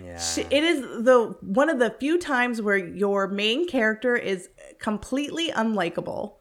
Yeah. 0.03 0.21
It 0.51 0.65
is 0.65 0.81
the 0.81 1.37
one 1.41 1.69
of 1.69 1.79
the 1.79 1.95
few 2.01 2.19
times 2.19 2.61
where 2.61 2.77
your 2.77 3.29
main 3.29 3.69
character 3.69 4.17
is 4.17 4.49
completely 4.79 5.51
unlikable, 5.51 6.35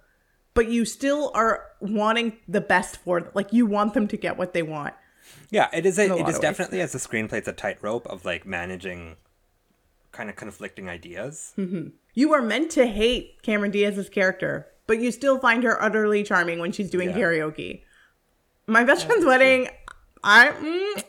but 0.54 0.68
you 0.68 0.86
still 0.86 1.32
are 1.34 1.68
wanting 1.80 2.38
the 2.48 2.62
best 2.62 2.98
for 2.98 3.22
them. 3.22 3.32
Like 3.34 3.54
you 3.54 3.66
want 3.66 3.94
them 3.94 4.08
to 4.08 4.18
get 4.18 4.38
what 4.38 4.54
they 4.54 4.64
want. 4.64 4.94
Yeah, 5.50 5.70
it 5.74 5.86
is. 5.86 5.98
A, 6.00 6.04
a 6.04 6.06
it 6.06 6.10
lot 6.20 6.26
ways. 6.28 6.40
definitely 6.40 6.82
as 6.82 6.94
a 6.96 6.98
screenplay, 6.98 7.34
it's 7.34 7.48
a 7.48 7.54
tightrope 7.54 8.06
of 8.08 8.26
like 8.26 8.46
managing 8.46 9.18
kind 10.12 10.30
of 10.30 10.36
conflicting 10.36 10.90
ideas. 10.90 11.54
You 12.14 12.34
are 12.34 12.42
meant 12.42 12.72
to 12.72 12.86
hate 12.88 13.42
Cameron 13.44 13.72
Diaz's 13.72 14.10
character, 14.10 14.68
but 14.88 15.00
you 15.00 15.12
still 15.12 15.40
find 15.40 15.64
her 15.64 15.82
utterly 15.82 16.24
charming 16.24 16.60
when 16.60 16.72
she's 16.72 16.90
doing 16.90 17.10
Yeah. 17.12 17.18
karaoke. 17.18 17.84
My 18.68 18.84
best 18.84 19.06
friend's 19.06 19.26
wedding. 19.26 19.70
I 20.24 20.50
mm, 20.50 21.04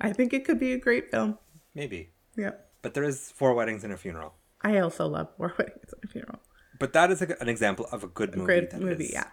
I 0.00 0.12
think 0.12 0.32
it 0.32 0.44
could 0.44 0.58
be 0.58 0.72
a 0.72 0.78
great 0.78 1.10
film. 1.10 1.38
Maybe, 1.74 2.10
Yeah. 2.36 2.52
but 2.82 2.94
there 2.94 3.04
is 3.04 3.30
four 3.36 3.54
weddings 3.54 3.84
and 3.84 3.92
a 3.92 3.96
funeral. 3.96 4.34
I 4.62 4.78
also 4.78 5.06
love 5.06 5.28
War 5.38 5.54
Weddings 5.58 5.92
and 5.92 6.02
a 6.04 6.08
Funeral. 6.08 6.40
But 6.80 6.92
that 6.92 7.10
is 7.12 7.22
a, 7.22 7.40
an 7.40 7.48
example 7.48 7.86
of 7.92 8.02
a 8.02 8.08
good 8.08 8.34
movie. 8.34 8.44
Great 8.46 8.70
that 8.70 8.80
movie, 8.80 9.04
is- 9.06 9.12
yeah. 9.12 9.26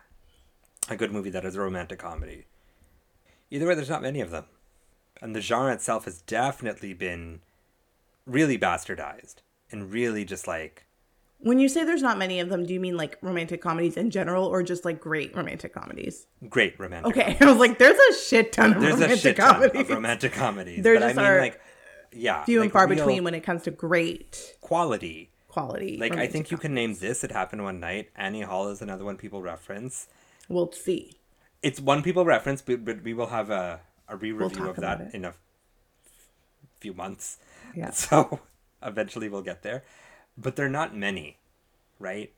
a 0.89 0.95
good 0.95 1.11
movie 1.11 1.31
that 1.31 1.43
is 1.45 1.55
a 1.55 1.61
romantic 1.61 1.97
comedy. 1.99 2.45
Either 3.56 3.68
way, 3.68 3.76
there's 3.76 3.89
not 3.89 4.01
many 4.01 4.20
of 4.20 4.32
them. 4.32 4.45
And 5.22 5.34
the 5.34 5.39
genre 5.41 5.72
itself 5.74 6.03
has 6.06 6.22
definitely 6.22 6.93
been 6.93 7.39
really 8.26 8.58
bastardized 8.58 9.36
and 9.72 9.91
really 9.91 10.26
just 10.26 10.45
like, 10.45 10.86
When 11.39 11.58
you 11.60 11.70
say 11.70 11.86
there's 11.86 12.01
not 12.01 12.18
many 12.18 12.41
of 12.41 12.49
them, 12.49 12.66
do 12.66 12.74
you 12.74 12.82
mean 12.82 12.97
like 12.97 13.18
romantic 13.22 13.62
comedies 13.62 13.95
in 13.95 14.10
general 14.12 14.45
or 14.45 14.62
just 14.62 14.84
like 14.84 14.99
great 14.99 15.34
romantic 15.34 15.74
comedies? 15.74 16.28
great 16.49 16.78
romantic. 16.78 17.16
Okay, 17.18 17.38
I 17.41 17.45
was 17.45 17.58
like, 17.58 17.80
there's 17.80 17.97
a 17.97 18.20
shit 18.20 18.51
ton 18.51 18.74
of 18.74 18.82
There's 18.82 18.95
romantic 18.95 19.18
a 19.18 19.22
shit 19.22 19.38
ton 19.38 19.53
comedies. 19.53 19.82
of 19.82 19.89
romantic 19.89 20.34
comedies. 20.34 20.84
There 20.84 20.95
but 20.95 21.03
I 21.03 21.08
just 21.08 21.18
mean, 21.18 21.26
are 21.26 21.39
like, 21.39 21.62
yeah. 22.12 22.43
Few 22.43 22.62
and 22.62 22.72
far 22.72 22.88
between 22.88 23.24
when 23.24 23.34
it 23.36 23.41
comes 23.41 23.64
to 23.64 23.72
great 23.72 24.56
quality. 24.60 25.30
quality. 25.47 25.97
Like, 25.97 26.18
I 26.18 26.28
think 26.28 26.51
you 26.51 26.58
can 26.58 26.74
name 26.74 26.95
this. 26.95 27.24
It 27.24 27.32
happened 27.32 27.64
one 27.64 27.80
night. 27.80 28.10
Annie 28.18 28.41
Hall 28.41 28.68
is 28.68 28.82
another 28.82 29.06
one 29.06 29.16
people 29.16 29.41
reference. 29.41 30.08
We'll 30.49 30.72
see. 30.74 31.14
It's 31.66 31.80
one 31.80 32.03
people 32.03 32.26
reference, 32.26 32.61
but, 32.61 32.86
but 32.86 33.03
we 33.03 33.16
will 33.16 33.28
have 33.28 33.49
a, 33.49 33.80
a 34.07 34.16
re 34.16 34.32
review 34.32 34.55
talk 34.55 34.78
of 34.78 34.84
that 34.84 35.16
in 35.16 35.26
a 35.26 35.34
few 36.80 36.93
months. 36.93 37.39
Yeah. 37.76 37.89
So 37.93 38.39
eventually 38.84 39.30
we'll 39.30 39.41
get 39.41 39.63
there. 39.63 39.84
But 40.38 40.55
they're 40.55 40.70
not 40.70 40.95
many, 40.95 41.38
right? 41.97 42.32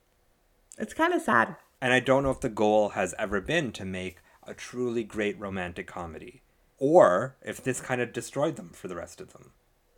It's 0.77 0.93
kind 0.93 1.13
of 1.13 1.21
sad. 1.21 1.57
And 1.81 1.91
I 1.91 1.99
don't 1.99 2.23
know 2.23 2.31
if 2.31 2.39
the 2.39 2.47
goal 2.47 2.89
has 2.89 3.13
ever 3.19 3.41
been 3.41 3.73
to 3.73 3.83
make 3.83 4.19
a 4.47 4.53
truly 4.53 5.03
great 5.03 5.37
romantic 5.37 5.87
comedy. 5.87 6.41
Or 6.77 7.35
if 7.43 7.61
this 7.61 7.81
kind 7.81 7.99
of 7.99 8.13
destroyed 8.13 8.55
them 8.55 8.69
for 8.69 8.87
the 8.87 8.95
rest 8.95 9.19
of 9.19 9.33
them. 9.33 9.51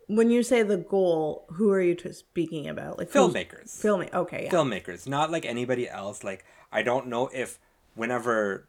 When 0.08 0.30
you 0.30 0.42
say 0.42 0.64
the 0.64 0.76
goal, 0.76 1.46
who 1.52 1.70
are 1.70 1.80
you 1.80 1.96
speaking 2.12 2.66
about? 2.68 2.98
Like 2.98 3.12
Filmmakers. 3.12 3.80
Filming. 3.80 4.10
Okay, 4.12 4.46
yeah. 4.46 4.50
filmmakers, 4.50 5.06
not 5.06 5.30
like 5.30 5.46
anybody 5.46 5.88
else. 5.88 6.24
Like 6.24 6.44
I 6.72 6.82
don't 6.82 7.06
know 7.06 7.30
if 7.32 7.60
whenever, 7.94 8.66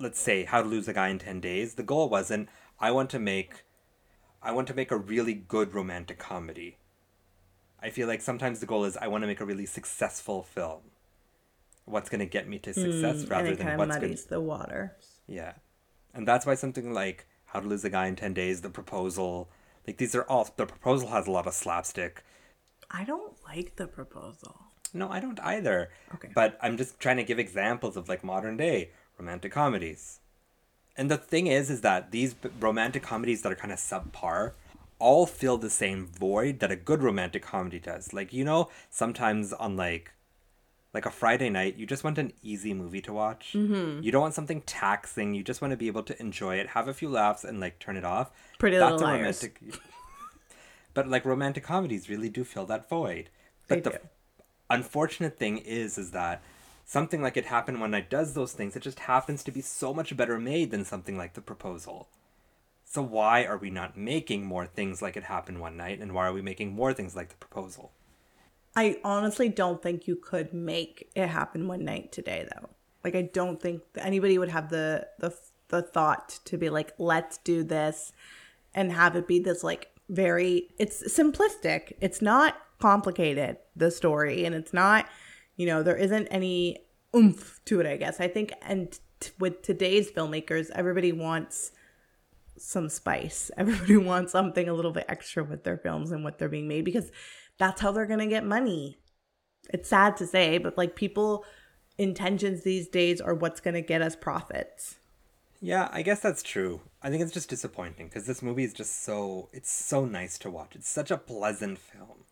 let's 0.00 0.18
say, 0.20 0.44
How 0.44 0.62
to 0.62 0.68
Lose 0.68 0.88
a 0.88 0.92
Guy 0.92 1.08
in 1.08 1.18
Ten 1.18 1.40
Days, 1.40 1.74
the 1.74 1.82
goal 1.82 2.08
wasn't 2.08 2.48
I 2.80 2.90
want 2.90 3.10
to 3.10 3.18
make, 3.18 3.64
I 4.42 4.52
want 4.52 4.66
to 4.68 4.74
make 4.74 4.90
a 4.90 4.96
really 4.96 5.34
good 5.34 5.74
romantic 5.74 6.18
comedy. 6.18 6.78
I 7.82 7.90
feel 7.90 8.08
like 8.08 8.20
sometimes 8.22 8.60
the 8.60 8.66
goal 8.66 8.84
is 8.84 8.96
I 8.96 9.06
want 9.08 9.22
to 9.22 9.26
make 9.28 9.40
a 9.40 9.44
really 9.44 9.66
successful 9.66 10.42
film. 10.42 10.80
What's 11.84 12.08
going 12.08 12.20
to 12.20 12.26
get 12.26 12.48
me 12.48 12.58
to 12.60 12.72
success 12.74 13.24
Mm, 13.24 13.30
rather 13.30 13.54
than 13.56 13.76
what's 13.78 13.96
going 13.96 14.02
muddies 14.10 14.24
the 14.26 14.40
water. 14.40 14.96
yeah, 15.26 15.54
and 16.14 16.26
that's 16.26 16.46
why 16.46 16.54
something 16.54 16.92
like 16.92 17.26
How 17.46 17.60
to 17.60 17.66
Lose 17.68 17.84
a 17.84 17.90
Guy 17.90 18.06
in 18.06 18.16
Ten 18.16 18.32
Days, 18.34 18.60
The 18.60 18.70
Proposal, 18.70 19.50
like 19.86 19.96
these 19.98 20.14
are 20.14 20.22
all. 20.22 20.48
The 20.56 20.66
Proposal 20.66 21.08
has 21.08 21.26
a 21.26 21.30
lot 21.30 21.46
of 21.46 21.54
slapstick. 21.54 22.22
I 22.90 23.04
don't 23.04 23.34
like 23.44 23.76
the 23.76 23.86
proposal. 23.86 24.56
No, 24.92 25.08
I 25.08 25.20
don't 25.20 25.38
either. 25.40 25.90
Okay. 26.14 26.28
But 26.34 26.58
I'm 26.60 26.76
just 26.76 26.98
trying 26.98 27.16
to 27.18 27.24
give 27.24 27.38
examples 27.38 27.96
of 27.96 28.08
like 28.08 28.24
modern 28.24 28.56
day 28.56 28.90
romantic 29.20 29.52
comedies. 29.52 30.20
And 30.96 31.10
the 31.10 31.16
thing 31.16 31.46
is, 31.46 31.70
is 31.70 31.80
that 31.82 32.10
these 32.10 32.34
romantic 32.58 33.02
comedies 33.02 33.42
that 33.42 33.52
are 33.52 33.56
kind 33.56 33.72
of 33.72 33.78
subpar 33.78 34.52
all 34.98 35.24
fill 35.26 35.56
the 35.58 35.70
same 35.70 36.06
void 36.06 36.60
that 36.60 36.70
a 36.70 36.76
good 36.76 37.02
romantic 37.02 37.42
comedy 37.42 37.78
does. 37.78 38.12
Like, 38.12 38.32
you 38.32 38.44
know, 38.44 38.68
sometimes 38.90 39.52
on 39.52 39.76
like, 39.76 40.12
like 40.92 41.06
a 41.06 41.10
Friday 41.10 41.48
night, 41.48 41.76
you 41.76 41.86
just 41.86 42.02
want 42.04 42.18
an 42.18 42.32
easy 42.42 42.74
movie 42.74 43.00
to 43.02 43.12
watch. 43.12 43.52
Mm-hmm. 43.54 44.02
You 44.02 44.10
don't 44.12 44.20
want 44.22 44.34
something 44.34 44.60
taxing. 44.62 45.32
You 45.34 45.42
just 45.42 45.62
want 45.62 45.70
to 45.70 45.76
be 45.76 45.86
able 45.86 46.02
to 46.02 46.20
enjoy 46.20 46.56
it, 46.56 46.68
have 46.70 46.88
a 46.88 46.92
few 46.94 47.08
laughs, 47.08 47.44
and 47.44 47.60
like 47.60 47.78
turn 47.78 47.96
it 47.96 48.04
off. 48.04 48.30
Pretty 48.58 48.76
That's 48.76 48.92
Little 49.00 49.06
a 49.06 49.12
Liars. 49.12 49.42
romantic. 49.42 49.80
but 50.94 51.08
like 51.08 51.24
romantic 51.24 51.62
comedies 51.64 52.10
really 52.10 52.28
do 52.28 52.42
fill 52.44 52.66
that 52.66 52.88
void. 52.88 53.30
But 53.68 53.76
They 53.84 53.90
the 53.90 53.96
do. 53.98 53.98
unfortunate 54.68 55.38
thing 55.38 55.58
is, 55.58 55.96
is 55.96 56.10
that 56.10 56.42
something 56.90 57.22
like 57.22 57.36
It 57.36 57.44
Happened 57.44 57.80
One 57.80 57.92
Night 57.92 58.10
does 58.10 58.34
those 58.34 58.52
things. 58.52 58.74
It 58.74 58.82
just 58.82 58.98
happens 58.98 59.44
to 59.44 59.52
be 59.52 59.60
so 59.60 59.94
much 59.94 60.16
better 60.16 60.40
made 60.40 60.72
than 60.72 60.84
something 60.84 61.16
like 61.16 61.34
The 61.34 61.40
Proposal. 61.40 62.08
So 62.84 63.00
why 63.00 63.44
are 63.44 63.56
we 63.56 63.70
not 63.70 63.96
making 63.96 64.44
more 64.44 64.66
things 64.66 65.00
like 65.00 65.16
It 65.16 65.22
Happened 65.22 65.60
One 65.60 65.76
Night, 65.76 66.00
and 66.00 66.12
why 66.12 66.26
are 66.26 66.32
we 66.32 66.42
making 66.42 66.72
more 66.72 66.92
things 66.92 67.14
like 67.14 67.28
The 67.28 67.36
Proposal? 67.36 67.92
I 68.74 68.98
honestly 69.04 69.48
don't 69.48 69.80
think 69.80 70.08
you 70.08 70.16
could 70.16 70.52
make 70.52 71.08
it 71.14 71.28
happen 71.28 71.68
one 71.68 71.84
night 71.84 72.10
today, 72.10 72.48
though. 72.52 72.70
Like, 73.04 73.14
I 73.14 73.22
don't 73.22 73.62
think 73.62 73.82
anybody 73.96 74.36
would 74.36 74.48
have 74.48 74.68
the 74.70 75.06
the 75.20 75.32
the 75.68 75.82
thought 75.82 76.40
to 76.46 76.58
be 76.58 76.70
like, 76.70 76.92
let's 76.98 77.38
do 77.38 77.62
this, 77.62 78.12
and 78.74 78.90
have 78.90 79.14
it 79.14 79.28
be 79.28 79.38
this 79.38 79.62
like 79.62 79.92
very. 80.08 80.70
It's 80.76 81.04
simplistic. 81.04 81.92
It's 82.00 82.20
not 82.20 82.56
complicated. 82.80 83.58
The 83.76 83.92
story, 83.92 84.44
and 84.44 84.56
it's 84.56 84.72
not, 84.72 85.06
you 85.60 85.66
know, 85.66 85.82
there 85.82 85.96
isn't 85.96 86.26
any 86.28 86.78
oomph 87.14 87.60
to 87.66 87.80
it. 87.80 87.86
I 87.86 87.98
guess 87.98 88.18
I 88.18 88.28
think, 88.28 88.54
and 88.62 88.98
t- 89.20 89.30
with 89.38 89.60
today's 89.60 90.10
filmmakers, 90.10 90.70
everybody 90.74 91.12
wants 91.12 91.72
some 92.56 92.88
spice. 92.88 93.50
Everybody 93.58 93.98
wants 93.98 94.32
something 94.32 94.70
a 94.70 94.72
little 94.72 94.90
bit 94.90 95.04
extra 95.06 95.44
with 95.44 95.62
their 95.64 95.76
films 95.76 96.12
and 96.12 96.24
what 96.24 96.38
they're 96.38 96.48
being 96.48 96.66
made 96.66 96.86
because 96.86 97.12
that's 97.58 97.82
how 97.82 97.92
they're 97.92 98.06
going 98.06 98.20
to 98.20 98.26
get 98.26 98.42
money. 98.42 99.00
It's 99.68 99.90
sad 99.90 100.16
to 100.16 100.26
say, 100.26 100.56
but 100.56 100.78
like 100.78 100.96
people 100.96 101.44
intentions 101.98 102.62
these 102.62 102.88
days 102.88 103.20
are 103.20 103.34
what's 103.34 103.60
going 103.60 103.74
to 103.74 103.82
get 103.82 104.00
us 104.00 104.16
profits. 104.16 104.96
Yeah, 105.60 105.90
I 105.92 106.00
guess 106.00 106.20
that's 106.20 106.42
true. 106.42 106.80
I 107.02 107.10
think 107.10 107.22
it's 107.22 107.34
just 107.34 107.50
disappointing 107.50 108.06
because 108.06 108.26
this 108.26 108.40
movie 108.40 108.64
is 108.64 108.72
just 108.72 109.04
so 109.04 109.50
it's 109.52 109.70
so 109.70 110.06
nice 110.06 110.38
to 110.38 110.50
watch. 110.50 110.74
It's 110.74 110.88
such 110.88 111.10
a 111.10 111.18
pleasant 111.18 111.78
film. 111.78 112.24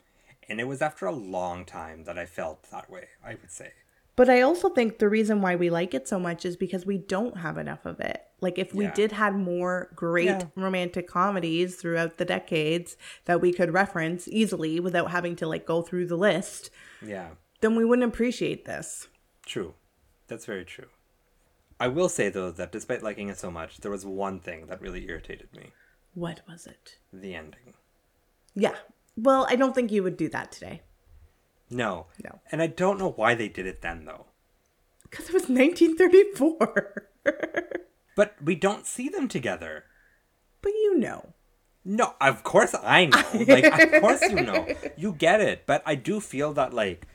And 0.48 0.60
it 0.60 0.64
was 0.68 0.80
after 0.82 1.06
a 1.06 1.12
long 1.12 1.64
time 1.64 2.04
that 2.04 2.18
I 2.18 2.26
felt 2.26 2.70
that 2.70 2.90
way, 2.90 3.08
I 3.24 3.34
would 3.34 3.50
say. 3.50 3.72
But 4.16 4.28
I 4.28 4.40
also 4.40 4.68
think 4.68 4.98
the 4.98 5.08
reason 5.08 5.40
why 5.42 5.54
we 5.54 5.70
like 5.70 5.94
it 5.94 6.08
so 6.08 6.18
much 6.18 6.44
is 6.44 6.56
because 6.56 6.84
we 6.84 6.98
don't 6.98 7.36
have 7.38 7.56
enough 7.56 7.84
of 7.86 8.00
it. 8.00 8.22
Like 8.40 8.58
if 8.58 8.74
we 8.74 8.84
Yeah. 8.86 8.94
did 8.94 9.12
had 9.12 9.36
more 9.36 9.90
great 9.94 10.24
Yeah. 10.26 10.46
romantic 10.56 11.06
comedies 11.06 11.76
throughout 11.76 12.16
the 12.18 12.24
decades 12.24 12.96
that 13.26 13.40
we 13.40 13.52
could 13.52 13.72
reference 13.72 14.26
easily 14.26 14.80
without 14.80 15.10
having 15.12 15.36
to 15.36 15.46
like 15.46 15.66
go 15.66 15.82
through 15.82 16.06
the 16.06 16.16
list, 16.16 16.70
Yeah. 17.00 17.30
then 17.60 17.76
we 17.76 17.84
wouldn't 17.84 18.08
appreciate 18.12 18.64
this. 18.64 19.06
True. 19.46 19.74
That's 20.26 20.46
very 20.46 20.64
true. 20.64 20.88
I 21.78 21.86
will 21.86 22.08
say 22.08 22.28
though 22.28 22.50
that 22.50 22.72
despite 22.72 23.02
liking 23.04 23.28
it 23.28 23.38
so 23.38 23.50
much, 23.52 23.78
there 23.78 23.90
was 23.92 24.04
one 24.04 24.40
thing 24.40 24.66
that 24.66 24.80
really 24.80 25.06
irritated 25.08 25.54
me. 25.54 25.72
What 26.14 26.40
was 26.48 26.66
it? 26.66 26.98
The 27.12 27.34
ending. 27.36 27.74
Yeah. 28.54 28.76
Well, 29.18 29.46
I 29.50 29.56
don't 29.56 29.74
think 29.74 29.90
you 29.90 30.02
would 30.04 30.16
do 30.16 30.28
that 30.28 30.52
today. 30.52 30.82
No. 31.70 32.06
No. 32.24 32.38
And 32.52 32.62
I 32.62 32.68
don't 32.68 32.98
know 32.98 33.10
why 33.10 33.34
they 33.34 33.48
did 33.48 33.66
it 33.66 33.82
then 33.82 34.04
though. 34.04 34.26
Because 35.02 35.28
it 35.28 35.34
was 35.34 35.48
1934. 35.48 37.04
But 38.16 38.34
we 38.42 38.54
don't 38.56 38.84
see 38.86 39.08
them 39.08 39.28
together. 39.28 39.84
but 40.62 40.70
you 40.72 40.98
know. 40.98 41.34
No, 41.84 42.14
of 42.20 42.42
course 42.42 42.74
I 42.74 43.06
know. 43.06 43.22
Like, 43.46 43.64
of 43.94 44.00
course 44.02 44.22
you 44.22 44.40
know. 44.42 44.66
You 44.96 45.12
get 45.12 45.40
it. 45.40 45.66
But 45.66 45.82
I 45.86 45.94
do 45.94 46.18
feel 46.20 46.52
that 46.54 46.74
like 46.74 47.06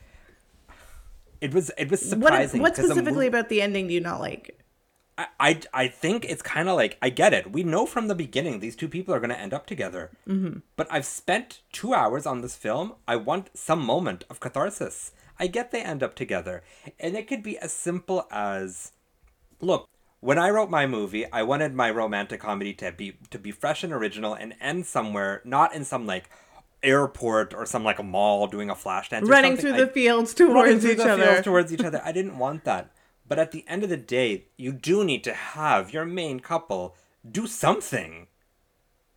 it 1.40 1.52
was 1.52 1.70
it 1.76 1.90
was 1.90 2.00
What, 2.00 2.08
surprising. 2.08 2.62
what 2.62 2.74
the 2.74 2.84
specifically 2.84 3.26
about 3.26 3.48
the 3.50 3.60
ending 3.60 3.88
do 3.88 3.94
you 3.94 4.00
not 4.00 4.20
like? 4.20 4.63
I, 5.16 5.26
I 5.38 5.60
I 5.72 5.88
think 5.88 6.24
it's 6.24 6.42
kind 6.42 6.68
of 6.68 6.76
like 6.76 6.98
I 7.00 7.08
get 7.10 7.32
it. 7.32 7.52
We 7.52 7.62
know 7.62 7.86
from 7.86 8.08
the 8.08 8.14
beginning 8.14 8.60
these 8.60 8.74
two 8.76 8.88
people 8.88 9.14
are 9.14 9.20
going 9.20 9.30
to 9.30 9.38
end 9.38 9.54
up 9.54 9.66
together. 9.66 10.10
Mm-hmm. 10.28 10.58
But 10.76 10.88
I've 10.90 11.06
spent 11.06 11.60
two 11.72 11.94
hours 11.94 12.26
on 12.26 12.40
this 12.40 12.56
film. 12.56 12.94
I 13.06 13.16
want 13.16 13.50
some 13.54 13.84
moment 13.84 14.24
of 14.28 14.40
catharsis. 14.40 15.12
I 15.38 15.46
get 15.48 15.70
they 15.70 15.82
end 15.82 16.02
up 16.02 16.14
together, 16.14 16.62
and 17.00 17.16
it 17.16 17.26
could 17.28 17.42
be 17.42 17.58
as 17.58 17.72
simple 17.72 18.26
as, 18.30 18.92
look. 19.60 19.88
When 20.20 20.38
I 20.38 20.48
wrote 20.48 20.70
my 20.70 20.86
movie, 20.86 21.30
I 21.30 21.42
wanted 21.42 21.74
my 21.74 21.90
romantic 21.90 22.40
comedy 22.40 22.72
to 22.74 22.90
be 22.92 23.18
to 23.30 23.38
be 23.38 23.50
fresh 23.52 23.84
and 23.84 23.92
original 23.92 24.32
and 24.32 24.54
end 24.60 24.86
somewhere, 24.86 25.42
not 25.44 25.74
in 25.74 25.84
some 25.84 26.06
like 26.06 26.30
airport 26.82 27.54
or 27.54 27.66
some 27.66 27.84
like 27.84 27.98
a 27.98 28.02
mall 28.02 28.46
doing 28.46 28.70
a 28.70 28.74
flash 28.74 29.10
dance. 29.10 29.28
Running 29.28 29.56
through 29.56 29.74
I- 29.74 29.80
the 29.80 29.86
fields 29.86 30.34
running 30.38 30.54
towards 30.54 30.82
through 30.82 30.90
each 30.92 30.96
the 30.98 31.12
other. 31.12 31.24
fields 31.26 31.42
towards 31.44 31.72
each 31.72 31.84
other. 31.84 32.00
I 32.04 32.12
didn't 32.12 32.38
want 32.38 32.64
that. 32.64 32.90
But 33.26 33.38
at 33.38 33.52
the 33.52 33.64
end 33.66 33.82
of 33.82 33.88
the 33.88 33.96
day, 33.96 34.46
you 34.56 34.72
do 34.72 35.04
need 35.04 35.24
to 35.24 35.32
have 35.32 35.92
your 35.92 36.04
main 36.04 36.40
couple 36.40 36.96
do 37.28 37.46
something. 37.46 38.26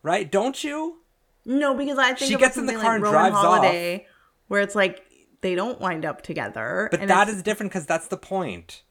Right? 0.01 0.31
Don't 0.31 0.63
you? 0.63 0.99
No, 1.45 1.73
because 1.73 1.97
I 1.97 2.13
think 2.13 2.31
She 2.31 2.37
gets 2.37 2.57
in 2.57 2.65
the 2.65 2.73
car 2.73 2.95
and 2.95 3.03
like 3.03 3.13
Roman 3.13 3.31
drives 3.31 3.35
off. 3.35 3.57
Holiday, 3.57 4.05
where 4.47 4.61
it's 4.61 4.75
like 4.75 5.03
they 5.41 5.55
don't 5.55 5.79
wind 5.79 6.05
up 6.05 6.21
together. 6.21 6.87
But 6.91 7.01
and 7.01 7.09
that 7.09 7.43
different 7.43 7.71
because 7.71 7.85
that's 7.85 8.07
the 8.07 8.17
point. 8.17 8.83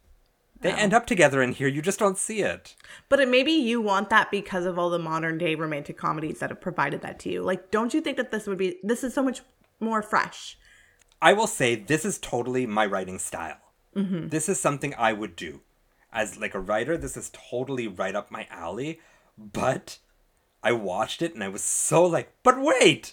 They 0.60 0.72
end 0.72 0.94
up 0.94 1.06
together 1.06 1.42
in 1.42 1.52
here. 1.52 1.68
You 1.68 1.82
just 1.82 1.98
don't 1.98 2.16
see 2.16 2.40
it. 2.40 2.74
But 3.08 3.20
it, 3.20 3.28
maybe 3.28 3.52
you 3.52 3.80
want 3.80 4.10
that 4.10 4.30
because 4.30 4.64
of 4.64 4.78
all 4.78 4.88
the 4.90 4.98
modern 4.98 5.38
day 5.38 5.54
romantic 5.54 5.98
comedies 5.98 6.38
that 6.40 6.50
have 6.50 6.60
provided 6.60 7.02
that 7.02 7.18
to 7.20 7.30
you. 7.30 7.42
Like, 7.42 7.70
don't 7.70 7.92
you 7.92 8.00
think 8.00 8.16
that 8.16 8.30
this 8.30 8.46
would 8.46 8.58
be? 8.58 8.78
This 8.82 9.04
is 9.04 9.12
so 9.12 9.22
much 9.22 9.42
more 9.80 10.02
fresh. 10.02 10.58
I 11.20 11.34
will 11.34 11.46
say 11.46 11.76
this 11.76 12.04
is 12.04 12.18
totally 12.18 12.66
my 12.66 12.86
writing 12.86 13.18
style. 13.18 13.58
Mm-hmm. 13.96 14.28
This 14.28 14.48
is 14.48 14.60
something 14.60 14.94
I 14.96 15.12
would 15.12 15.34
do. 15.34 15.60
As 16.12 16.38
like 16.38 16.54
a 16.54 16.60
writer, 16.60 16.96
this 16.96 17.16
is 17.16 17.30
totally 17.50 17.88
right 17.88 18.14
up 18.14 18.30
my 18.30 18.46
alley. 18.50 19.00
But 19.38 19.98
I 20.62 20.72
watched 20.72 21.22
it 21.22 21.34
and 21.34 21.42
I 21.42 21.48
was 21.48 21.62
so 21.62 22.04
like, 22.04 22.32
but 22.42 22.56
wait, 22.60 23.12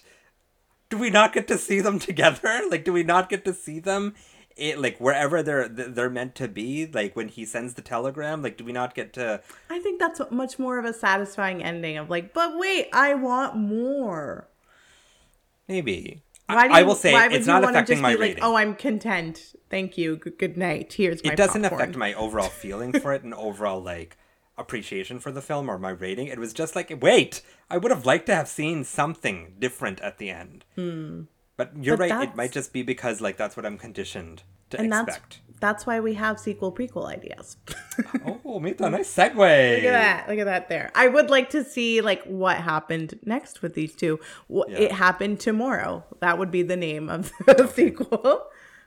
do 0.90 0.98
we 0.98 1.10
not 1.10 1.32
get 1.32 1.48
to 1.48 1.58
see 1.58 1.80
them 1.80 1.98
together? 2.10 2.62
Like, 2.70 2.84
do 2.84 2.92
we 2.92 3.02
not 3.02 3.28
get 3.28 3.44
to 3.46 3.54
see 3.54 3.80
them? 3.80 4.14
It, 4.56 4.78
like 4.78 4.98
wherever 5.00 5.42
they're 5.42 5.66
they're 5.68 6.08
meant 6.08 6.36
to 6.36 6.46
be 6.46 6.86
like 6.86 7.16
when 7.16 7.26
he 7.26 7.44
sends 7.44 7.74
the 7.74 7.82
telegram 7.82 8.40
like 8.40 8.56
do 8.56 8.62
we 8.64 8.70
not 8.70 8.94
get 8.94 9.12
to 9.14 9.40
I 9.68 9.80
think 9.80 9.98
that's 9.98 10.20
much 10.30 10.60
more 10.60 10.78
of 10.78 10.84
a 10.84 10.92
satisfying 10.92 11.60
ending 11.60 11.96
of 11.98 12.08
like, 12.08 12.32
but 12.32 12.56
wait, 12.56 12.86
I 12.92 13.14
want 13.14 13.56
more. 13.56 14.46
maybe 15.66 16.22
Why 16.46 16.54
do 16.54 16.60
I, 16.60 16.64
you, 16.66 16.72
I 16.72 16.82
will 16.82 16.94
say 16.94 17.12
why 17.12 17.26
would 17.28 17.36
it's 17.36 17.46
you 17.46 17.52
not 17.52 17.62
wanna 17.62 17.72
affecting 17.78 17.94
just 17.94 18.02
my 18.02 18.14
be 18.14 18.20
rating 18.20 18.42
like, 18.42 18.50
oh, 18.50 18.56
I'm 18.56 18.74
content. 18.74 19.54
Thank 19.70 19.96
you. 19.96 20.16
Good, 20.16 20.38
good 20.38 20.56
night. 20.56 20.92
Here's 20.92 21.24
my 21.24 21.32
it 21.32 21.36
doesn't 21.36 21.62
popcorn." 21.62 21.80
affect 21.80 21.96
my 21.96 22.12
overall 22.14 22.48
feeling 22.62 22.92
for 22.92 23.12
it 23.12 23.22
and 23.22 23.32
overall 23.34 23.82
like 23.82 24.16
appreciation 24.56 25.18
for 25.18 25.32
the 25.32 25.42
film 25.42 25.70
or 25.70 25.78
my 25.78 25.90
rating. 25.90 26.28
It 26.28 26.38
was 26.38 26.52
just 26.52 26.76
like, 26.76 26.92
wait, 27.00 27.42
I 27.70 27.78
would 27.78 27.90
have 27.90 28.06
liked 28.06 28.26
to 28.26 28.34
have 28.34 28.48
seen 28.48 28.84
something 28.84 29.54
different 29.58 30.00
at 30.00 30.18
the 30.18 30.30
end. 30.30 30.64
But 30.76 31.72
you're 31.80 31.96
Hmm. 31.96 32.00
But 32.02 32.10
right. 32.10 32.28
It 32.28 32.36
might 32.36 32.52
just 32.52 32.72
be 32.72 32.82
because 32.82 33.20
like 33.20 33.36
that's 33.36 33.56
what 33.56 33.64
I'm 33.66 33.78
conditioned 33.78 34.42
to 34.70 34.78
and 34.78 34.92
expect. 34.92 35.40
That's 35.60 35.86
why 35.86 36.00
we 36.00 36.14
have 36.14 36.38
sequel 36.38 36.72
prequel 36.72 37.06
ideas. 37.06 37.56
oh, 38.44 38.60
Mita, 38.60 38.90
nice 38.90 39.14
segue. 39.14 39.34
Look 39.34 39.84
at 39.84 39.92
that. 39.92 40.28
Look 40.28 40.38
at 40.38 40.44
that 40.44 40.68
there. 40.68 40.90
I 40.94 41.08
would 41.08 41.30
like 41.30 41.50
to 41.50 41.64
see 41.64 42.00
like 42.00 42.22
what 42.24 42.58
happened 42.58 43.18
next 43.24 43.62
with 43.62 43.74
these 43.74 43.94
two. 43.94 44.20
What 44.48 44.70
Yeah. 44.70 44.78
It 44.78 44.92
happened 44.92 45.40
tomorrow. 45.40 46.04
That 46.20 46.38
would 46.38 46.50
be 46.50 46.62
the 46.62 46.76
name 46.76 47.08
of 47.08 47.32
the 47.46 47.66
sequel. 47.66 48.42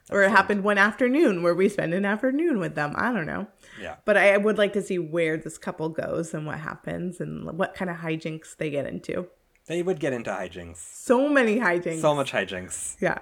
Or 0.10 0.24
it 0.24 0.32
happened 0.32 0.64
one 0.64 0.78
afternoon 0.78 1.44
where 1.44 1.54
we 1.54 1.68
spend 1.68 1.94
an 1.94 2.06
afternoon 2.06 2.60
with 2.60 2.76
them. 2.76 2.94
I 2.96 3.12
don't 3.12 3.26
know. 3.26 3.48
Yeah. 3.82 3.96
But 4.06 4.16
I 4.16 4.38
would 4.38 4.58
like 4.58 4.72
to 4.74 4.82
see 4.82 4.98
where 4.98 5.36
this 5.36 5.58
couple 5.58 5.90
goes 5.90 6.34
and 6.34 6.46
what 6.46 6.60
happens 6.60 7.20
and 7.20 7.58
what 7.58 7.76
kind 7.76 7.92
of 7.92 7.98
hijinks 7.98 8.56
they 8.56 8.70
get 8.70 8.86
into. 8.86 9.28
They 9.66 9.84
would 9.84 10.00
get 10.00 10.14
into 10.14 10.30
hijinks. 10.32 10.78
So 10.78 11.28
many 11.28 11.60
hijinks. 11.60 12.00
So 12.00 12.16
much 12.16 12.32
hijinks. 12.32 12.96
Yeah. 13.02 13.18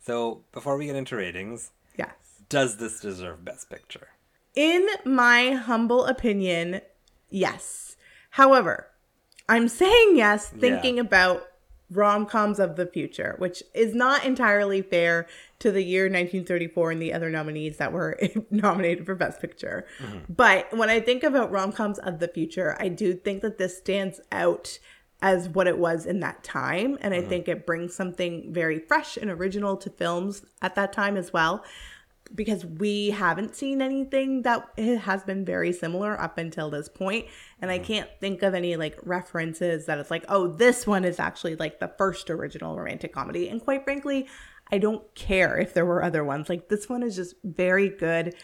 So 0.00 0.44
before 0.52 0.76
we 0.76 0.86
get 0.86 0.94
into 0.94 1.16
ratings. 1.16 1.72
Does 2.48 2.76
this 2.76 3.00
deserve 3.00 3.44
Best 3.44 3.70
Picture? 3.70 4.08
In 4.54 4.86
my 5.04 5.52
humble 5.52 6.04
opinion, 6.06 6.80
yes. 7.30 7.96
However, 8.30 8.88
I'm 9.48 9.68
saying 9.68 10.16
yes 10.16 10.48
thinking 10.48 10.96
Yeah. 10.96 11.02
about 11.02 11.48
rom 11.90 12.26
coms 12.26 12.58
of 12.58 12.76
the 12.76 12.86
future, 12.86 13.34
which 13.38 13.62
is 13.74 13.94
not 13.94 14.24
entirely 14.24 14.82
fair 14.82 15.26
to 15.58 15.70
the 15.70 15.82
year 15.82 16.04
1934 16.04 16.90
and 16.90 17.02
the 17.02 17.12
other 17.14 17.30
nominees 17.30 17.78
that 17.78 17.92
were 17.92 18.18
nominated 18.50 19.06
for 19.06 19.14
Best 19.14 19.40
Picture. 19.40 19.86
Mm-hmm. 19.98 20.32
But 20.34 20.76
when 20.76 20.90
I 20.90 21.00
think 21.00 21.22
about 21.22 21.50
rom 21.50 21.72
coms 21.72 21.98
of 21.98 22.18
the 22.18 22.28
future, 22.28 22.76
I 22.78 22.88
do 22.88 23.14
think 23.14 23.40
that 23.42 23.58
this 23.58 23.78
stands 23.78 24.20
out 24.30 24.78
as 25.22 25.48
what 25.48 25.66
it 25.66 25.78
was 25.78 26.06
in 26.06 26.20
that 26.20 26.44
time. 26.44 26.98
And 27.00 27.14
I 27.14 27.20
mm-hmm. 27.20 27.28
think 27.28 27.48
it 27.48 27.66
brings 27.66 27.94
something 27.94 28.52
very 28.52 28.78
fresh 28.78 29.16
and 29.16 29.30
original 29.30 29.76
to 29.78 29.90
films 29.90 30.44
at 30.62 30.74
that 30.74 30.92
time 30.92 31.16
as 31.16 31.32
well 31.32 31.64
because 32.34 32.64
we 32.64 33.10
haven't 33.10 33.54
seen 33.54 33.80
anything 33.80 34.42
that 34.42 34.68
has 34.78 35.22
been 35.24 35.44
very 35.44 35.72
similar 35.72 36.20
up 36.20 36.38
until 36.38 36.70
this 36.70 36.88
point 36.88 37.26
and 37.60 37.70
i 37.70 37.78
mm-hmm. 37.78 37.86
can't 37.86 38.10
think 38.20 38.42
of 38.42 38.54
any 38.54 38.76
like 38.76 38.98
references 39.02 39.86
that 39.86 39.98
it's 39.98 40.10
like 40.10 40.24
oh 40.28 40.46
this 40.46 40.86
one 40.86 41.04
is 41.04 41.18
actually 41.18 41.56
like 41.56 41.80
the 41.80 41.92
first 41.98 42.30
original 42.30 42.76
romantic 42.76 43.12
comedy. 43.12 43.48
And 43.48 43.60
quite 43.60 43.84
frankly 43.84 44.28
i 44.70 44.78
don't 44.78 45.14
care 45.14 45.58
if 45.58 45.74
there 45.74 45.86
were 45.86 46.02
other 46.02 46.24
ones. 46.24 46.48
Like 46.48 46.68
this 46.68 46.88
one 46.88 47.02
is 47.02 47.16
just 47.16 47.34
very 47.42 47.88
good 47.88 48.34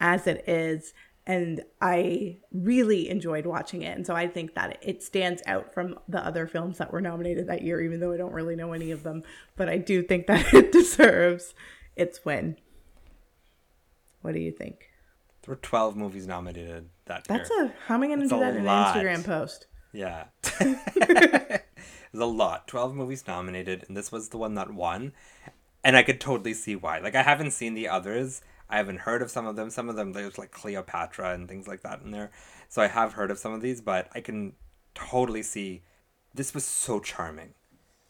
as 0.00 0.26
it 0.26 0.44
is 0.48 0.92
and 1.26 1.62
i 1.80 2.36
really 2.52 3.08
enjoyed 3.08 3.46
watching 3.46 3.82
it 3.82 3.96
and 3.96 4.06
so 4.06 4.14
i 4.14 4.26
think 4.26 4.54
that 4.54 4.76
it 4.82 5.02
stands 5.02 5.40
out 5.46 5.72
from 5.72 5.96
the 6.08 6.24
other 6.24 6.46
films 6.46 6.78
that 6.78 6.92
were 6.92 7.00
nominated 7.00 7.46
that 7.46 7.62
year 7.62 7.80
even 7.80 8.00
though 8.00 8.12
i 8.12 8.16
don't 8.16 8.32
really 8.32 8.56
know 8.56 8.72
any 8.72 8.90
of 8.90 9.04
them 9.04 9.22
but 9.56 9.68
i 9.68 9.78
do 9.78 10.02
think 10.02 10.26
that 10.26 10.44
it 10.54 10.72
deserves 10.72 11.54
its 11.94 12.24
win 12.24 12.56
what 14.22 14.34
do 14.34 14.40
you 14.40 14.52
think? 14.52 14.88
There 15.42 15.52
were 15.52 15.60
12 15.60 15.96
movies 15.96 16.26
nominated 16.26 16.88
that 17.06 17.24
That's 17.28 17.50
year. 17.50 17.64
a 17.66 17.72
how 17.86 17.96
am 17.96 18.02
I 18.02 18.06
going 18.06 18.20
to 18.20 18.28
do 18.28 18.38
that 18.38 18.56
in 18.56 18.66
an. 18.66 18.66
Instagram 18.66 19.24
post? 19.24 19.66
Yeah. 19.92 20.24
There's 20.58 21.60
a 22.14 22.26
lot. 22.26 22.68
12 22.68 22.94
movies 22.94 23.24
nominated, 23.26 23.84
and 23.88 23.96
this 23.96 24.12
was 24.12 24.28
the 24.28 24.38
one 24.38 24.54
that 24.54 24.72
won. 24.72 25.12
And 25.82 25.96
I 25.96 26.02
could 26.02 26.20
totally 26.20 26.54
see 26.54 26.76
why. 26.76 26.98
Like, 26.98 27.14
I 27.14 27.22
haven't 27.22 27.52
seen 27.52 27.74
the 27.74 27.88
others. 27.88 28.42
I 28.68 28.76
haven't 28.76 29.00
heard 29.00 29.20
of 29.22 29.30
some 29.30 29.46
of 29.46 29.56
them. 29.56 29.70
Some 29.70 29.88
of 29.88 29.96
them, 29.96 30.12
there's 30.12 30.38
like 30.38 30.50
Cleopatra 30.52 31.34
and 31.34 31.48
things 31.48 31.66
like 31.66 31.82
that 31.82 32.02
in 32.02 32.10
there. 32.10 32.30
So 32.68 32.82
I 32.82 32.86
have 32.86 33.14
heard 33.14 33.30
of 33.30 33.38
some 33.38 33.52
of 33.52 33.60
these, 33.60 33.80
but 33.80 34.08
I 34.14 34.20
can 34.20 34.52
totally 34.94 35.42
see 35.42 35.82
this 36.34 36.54
was 36.54 36.64
so 36.64 37.00
charming. 37.00 37.54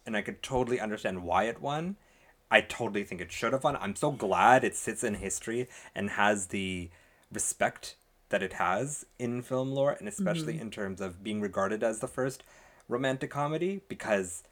And 0.04 0.16
I 0.16 0.22
could 0.22 0.42
totally 0.42 0.80
understand 0.80 1.22
why 1.22 1.44
it 1.44 1.60
won. 1.60 1.96
I 2.53 2.61
totally 2.61 3.03
think 3.03 3.22
it 3.22 3.32
should 3.32 3.55
have 3.55 3.64
won. 3.64 3.76
I'm 3.76 3.96
so 3.96 4.11
glad 4.11 4.62
it 4.62 4.76
sits 4.76 5.03
in 5.03 5.14
history 5.14 5.68
and 5.94 6.11
has 6.11 6.48
the 6.48 6.90
respect 7.32 7.96
that 8.28 8.42
it 8.42 8.53
has 8.55 9.07
in 9.18 9.40
film 9.40 9.72
lore, 9.72 9.96
and 9.98 10.07
especially 10.07 10.55
mm-hmm. 10.55 10.62
in 10.64 10.70
terms 10.70 11.00
of 11.00 11.24
being 11.24 11.40
regarded 11.40 11.82
as 11.82 12.00
the 12.00 12.07
first 12.07 12.42
romantic 12.90 13.30
comedy, 13.30 13.80
because 13.88 14.42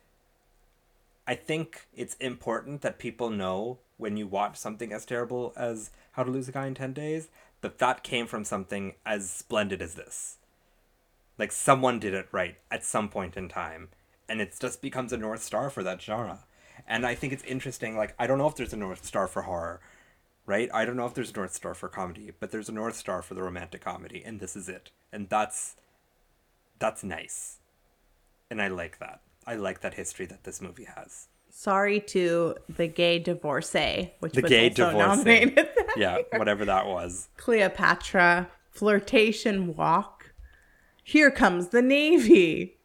I 1.26 1.34
think 1.34 1.88
it's 1.94 2.14
important 2.14 2.80
that 2.80 2.98
people 2.98 3.28
know 3.28 3.80
when 3.98 4.16
you 4.16 4.26
watch 4.26 4.56
something 4.56 4.94
as 4.94 5.04
terrible 5.04 5.52
as 5.54 5.90
How 6.12 6.22
to 6.22 6.30
Lose 6.30 6.48
a 6.48 6.52
Guy 6.52 6.68
in 6.68 6.74
10 6.74 6.94
Days 6.94 7.28
that 7.60 7.78
that 7.80 8.02
came 8.02 8.26
from 8.26 8.44
something 8.46 8.94
as 9.04 9.28
splendid 9.28 9.82
as 9.82 9.92
this. 9.92 10.38
Like 11.36 11.52
someone 11.52 11.98
did 11.98 12.14
it 12.14 12.28
right 12.32 12.56
at 12.70 12.82
some 12.82 13.10
point 13.10 13.36
in 13.36 13.50
time, 13.50 13.90
and 14.26 14.40
it 14.40 14.56
just 14.58 14.80
becomes 14.80 15.12
a 15.12 15.18
North 15.18 15.42
Star 15.42 15.68
for 15.68 15.82
that 15.82 16.00
genre. 16.00 16.44
And 16.86 17.06
I 17.06 17.14
think 17.14 17.32
it's 17.32 17.44
interesting. 17.44 17.96
Like, 17.96 18.14
I 18.18 18.26
don't 18.26 18.38
know 18.38 18.48
if 18.48 18.56
there's 18.56 18.72
a 18.72 18.76
North 18.76 19.04
Star 19.04 19.26
for 19.26 19.42
horror, 19.42 19.80
right? 20.46 20.68
I 20.72 20.84
don't 20.84 20.96
know 20.96 21.06
if 21.06 21.14
there's 21.14 21.30
a 21.30 21.34
North 21.36 21.54
Star 21.54 21.74
for 21.74 21.88
comedy, 21.88 22.32
but 22.38 22.50
there's 22.50 22.68
a 22.68 22.72
North 22.72 22.96
Star 22.96 23.22
for 23.22 23.34
the 23.34 23.42
romantic 23.42 23.80
comedy, 23.82 24.22
and 24.24 24.40
this 24.40 24.56
is 24.56 24.68
it. 24.68 24.90
And 25.12 25.28
that's 25.28 25.76
that's 26.78 27.04
nice. 27.04 27.58
And 28.50 28.60
I 28.60 28.68
like 28.68 28.98
that. 28.98 29.20
I 29.46 29.54
like 29.56 29.80
that 29.82 29.94
history 29.94 30.26
that 30.26 30.44
this 30.44 30.60
movie 30.60 30.86
has. 30.96 31.28
Sorry 31.52 32.00
to 32.00 32.54
the 32.68 32.86
gay 32.86 33.18
divorcee, 33.18 34.12
which 34.20 34.32
The 34.34 34.42
was 34.42 34.48
gay 34.50 34.68
also 34.70 34.90
divorcee. 34.90 34.98
nominated. 35.08 35.68
Yeah, 35.96 36.18
whatever 36.36 36.64
that 36.66 36.86
was. 36.86 37.28
Cleopatra, 37.36 38.48
Flirtation 38.70 39.74
Walk, 39.74 40.32
Here 41.02 41.32
Comes 41.32 41.68
the 41.68 41.82
Navy, 41.82 42.76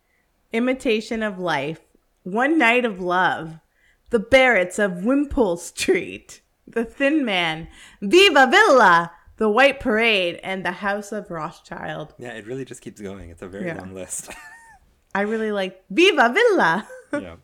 Imitation 0.52 1.22
of 1.22 1.38
Life, 1.38 1.82
One 2.24 2.58
Night 2.58 2.84
of 2.84 3.00
Love, 3.00 3.60
The 4.16 4.22
Barretts 4.22 4.80
of 4.80 5.04
Wimpole 5.04 5.58
Street, 5.58 6.40
The 6.68 6.86
Thin 6.86 7.26
Man, 7.26 7.68
Viva 8.02 8.48
Villa, 8.50 9.12
The 9.36 9.50
White 9.50 9.82
Parade, 9.82 10.40
and 10.42 10.66
The 10.66 10.72
House 10.72 11.12
of 11.12 11.30
Rothschild. 11.30 12.14
Yeah, 12.18 12.30
it 12.30 12.46
really 12.48 12.64
just 12.64 12.80
keeps 12.82 13.02
going. 13.02 13.30
It's 13.30 13.42
a 13.42 13.48
very 13.50 13.66
Yeah. 13.66 13.78
long 13.78 13.94
list. 13.94 14.30
I 15.14 15.22
really 15.24 15.52
like 15.52 15.84
Viva 15.90 16.30
Villa. 16.34 16.88
yeah. 17.14 17.36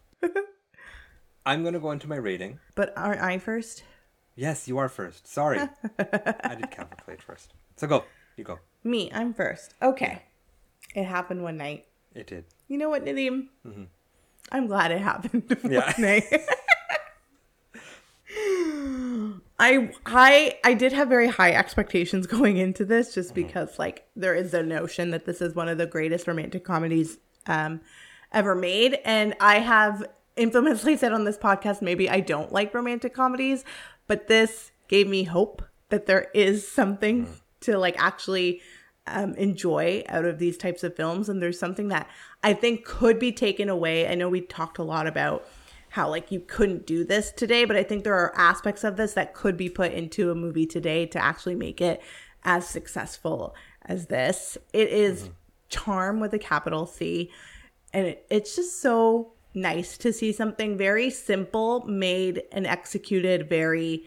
I'm 1.45 1.61
going 1.63 1.73
to 1.73 1.79
go 1.81 1.91
into 1.91 2.07
my 2.07 2.15
rating. 2.15 2.59
but 2.75 2.93
aren't 2.95 3.19
I 3.19 3.37
first? 3.37 3.83
Yes, 4.37 4.69
you 4.69 4.77
are 4.77 4.87
first. 4.87 5.27
Sorry. 5.27 5.59
I 5.59 6.55
did 6.55 6.71
Cavalcade 6.71 7.21
first. 7.21 7.53
So 7.75 7.85
go. 7.85 8.05
You 8.37 8.45
go. 8.45 8.59
Me, 8.85 9.11
I'm 9.13 9.33
first. 9.33 9.73
Okay. 9.81 10.21
It 10.95 11.03
happened 11.03 11.43
one 11.43 11.57
night. 11.57 11.85
It 12.15 12.27
did. 12.27 12.45
You 12.69 12.77
know 12.77 12.89
what, 12.89 13.03
Nadeem? 13.03 13.47
Mm-hmm. 13.67 13.83
I'm 14.53 14.67
glad 14.67 14.91
it 14.91 14.99
happened 15.01 15.57
one 15.61 15.71
Yeah. 15.71 15.93
night. 15.97 16.23
I 19.61 19.91
I 20.05 20.57
I 20.63 20.73
did 20.73 20.91
have 20.91 21.07
very 21.07 21.27
high 21.27 21.51
expectations 21.51 22.27
going 22.37 22.57
into 22.57 22.83
this 22.83 23.13
just 23.13 23.35
because 23.35 23.77
like 23.77 24.07
there 24.15 24.33
is 24.33 24.53
a 24.53 24.63
notion 24.63 25.11
that 25.11 25.25
this 25.25 25.41
is 25.41 25.55
one 25.55 25.69
of 25.69 25.77
the 25.77 25.85
greatest 25.85 26.27
romantic 26.27 26.65
comedies 26.65 27.19
um 27.45 27.79
ever 28.31 28.55
made 28.55 28.97
and 29.05 29.35
I 29.39 29.59
have 29.59 30.03
infamously 30.35 30.97
said 31.01 31.13
on 31.13 31.25
this 31.25 31.37
podcast 31.37 31.81
maybe 31.81 32.09
I 32.09 32.21
don't 32.21 32.51
like 32.51 32.73
romantic 32.73 33.13
comedies 33.13 33.63
but 34.07 34.27
this 34.27 34.71
gave 34.87 35.07
me 35.07 35.23
hope 35.23 35.61
that 35.89 36.07
there 36.07 36.27
is 36.33 36.67
something 36.67 37.27
to 37.61 37.77
like 37.77 37.95
actually 38.01 38.61
um, 39.07 39.33
enjoy 39.35 40.03
out 40.09 40.25
of 40.25 40.39
these 40.39 40.57
types 40.57 40.83
of 40.83 40.95
films. 40.95 41.29
And 41.29 41.41
there's 41.41 41.59
something 41.59 41.87
that 41.89 42.07
I 42.43 42.53
think 42.53 42.85
could 42.85 43.19
be 43.19 43.31
taken 43.31 43.69
away. 43.69 44.07
I 44.07 44.15
know 44.15 44.29
we 44.29 44.41
talked 44.41 44.77
a 44.77 44.83
lot 44.83 45.07
about 45.07 45.45
how 45.91 46.09
like 46.09 46.31
you 46.31 46.39
couldn't 46.39 46.85
do 46.85 47.03
this 47.03 47.31
today, 47.33 47.65
but 47.65 47.75
I 47.75 47.83
think 47.83 48.03
there 48.05 48.15
are 48.15 48.33
aspects 48.37 48.85
of 48.85 48.95
this 48.95 49.13
that 49.13 49.33
could 49.33 49.57
be 49.57 49.69
put 49.69 49.91
into 49.91 50.31
a 50.31 50.35
movie 50.35 50.65
today 50.65 51.05
to 51.07 51.21
actually 51.21 51.55
make 51.55 51.81
it 51.81 52.01
as 52.45 52.65
successful 52.65 53.53
as 53.83 54.07
this. 54.07 54.57
It 54.71 54.87
is 54.87 55.23
mm-hmm. 55.23 55.31
charm 55.67 56.19
with 56.21 56.33
a 56.33 56.39
capital 56.39 56.85
C, 56.85 57.29
and 57.93 58.07
it, 58.07 58.25
it's 58.29 58.55
just 58.55 58.81
so 58.81 59.33
nice 59.53 59.97
to 59.97 60.13
see 60.13 60.31
something 60.31 60.77
very 60.77 61.09
simple 61.09 61.85
made 61.85 62.43
and 62.53 62.65
executed 62.65 63.49
very 63.49 64.05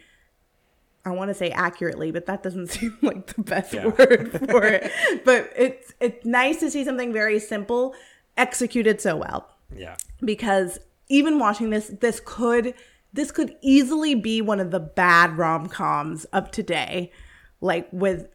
I 1.07 1.11
want 1.11 1.28
to 1.28 1.35
say 1.35 1.51
accurately, 1.51 2.12
but 2.12 2.24
that 2.24 2.43
doesn't 2.43 2.68
seem 2.70 2.97
like 3.03 3.26
the 3.26 3.43
best 3.43 3.74
Yeah. 3.74 3.89
word 3.89 4.30
for 4.49 4.64
it. 4.64 4.91
But 5.22 5.53
it's 5.55 5.93
it's 6.01 6.24
nice 6.24 6.61
to 6.61 6.70
see 6.70 6.82
something 6.82 7.12
very 7.12 7.39
simple 7.41 7.95
executed 8.39 9.03
so 9.03 9.16
well 9.16 9.51
Yeah. 9.76 9.97
because 10.24 10.78
even 11.09 11.38
watching 11.38 11.70
this 11.70 11.92
this 12.00 12.20
could 12.24 12.74
this 13.12 13.30
could 13.30 13.57
easily 13.62 14.14
be 14.14 14.42
one 14.42 14.59
of 14.59 14.70
the 14.72 14.80
bad 14.80 15.36
rom-coms 15.38 16.24
of 16.26 16.50
today. 16.50 17.12
Like 17.61 17.88
with 17.92 18.28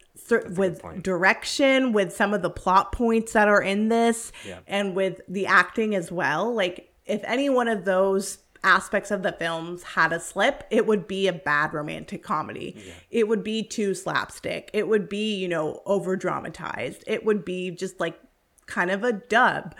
with 0.56 0.82
direction 1.02 1.92
with 1.92 2.12
some 2.12 2.32
of 2.34 2.42
the 2.42 2.50
plot 2.50 2.92
points 2.92 3.32
that 3.32 3.48
are 3.48 3.62
in 3.62 3.88
this 3.88 4.32
Yeah. 4.46 4.60
and 4.66 4.94
with 4.94 5.20
the 5.28 5.46
acting 5.46 5.94
as 5.94 6.10
well. 6.12 6.52
Like 6.54 6.92
if 7.06 7.22
any 7.24 7.48
one 7.50 7.68
of 7.68 7.84
those 7.84 8.38
aspects 8.62 9.10
of 9.10 9.22
the 9.22 9.32
films 9.32 9.82
had 9.82 10.12
a 10.12 10.20
slip 10.20 10.64
it 10.70 10.86
would 10.86 11.06
be 11.08 11.26
a 11.26 11.32
bad 11.32 11.72
romantic 11.72 12.22
comedy. 12.22 12.76
It 13.10 13.26
would 13.28 13.42
be 13.42 13.62
too 13.62 13.94
slapstick. 13.94 14.70
It 14.72 14.86
would 14.88 15.08
be 15.08 15.34
you 15.36 15.48
know 15.48 15.82
over 15.86 16.16
dramatized 16.16 17.04
it 17.06 17.24
would 17.24 17.44
be 17.44 17.70
just 17.70 17.98
like 18.00 18.18
kind 18.66 18.90
of 18.90 19.02
a 19.04 19.12
dub. 19.12 19.74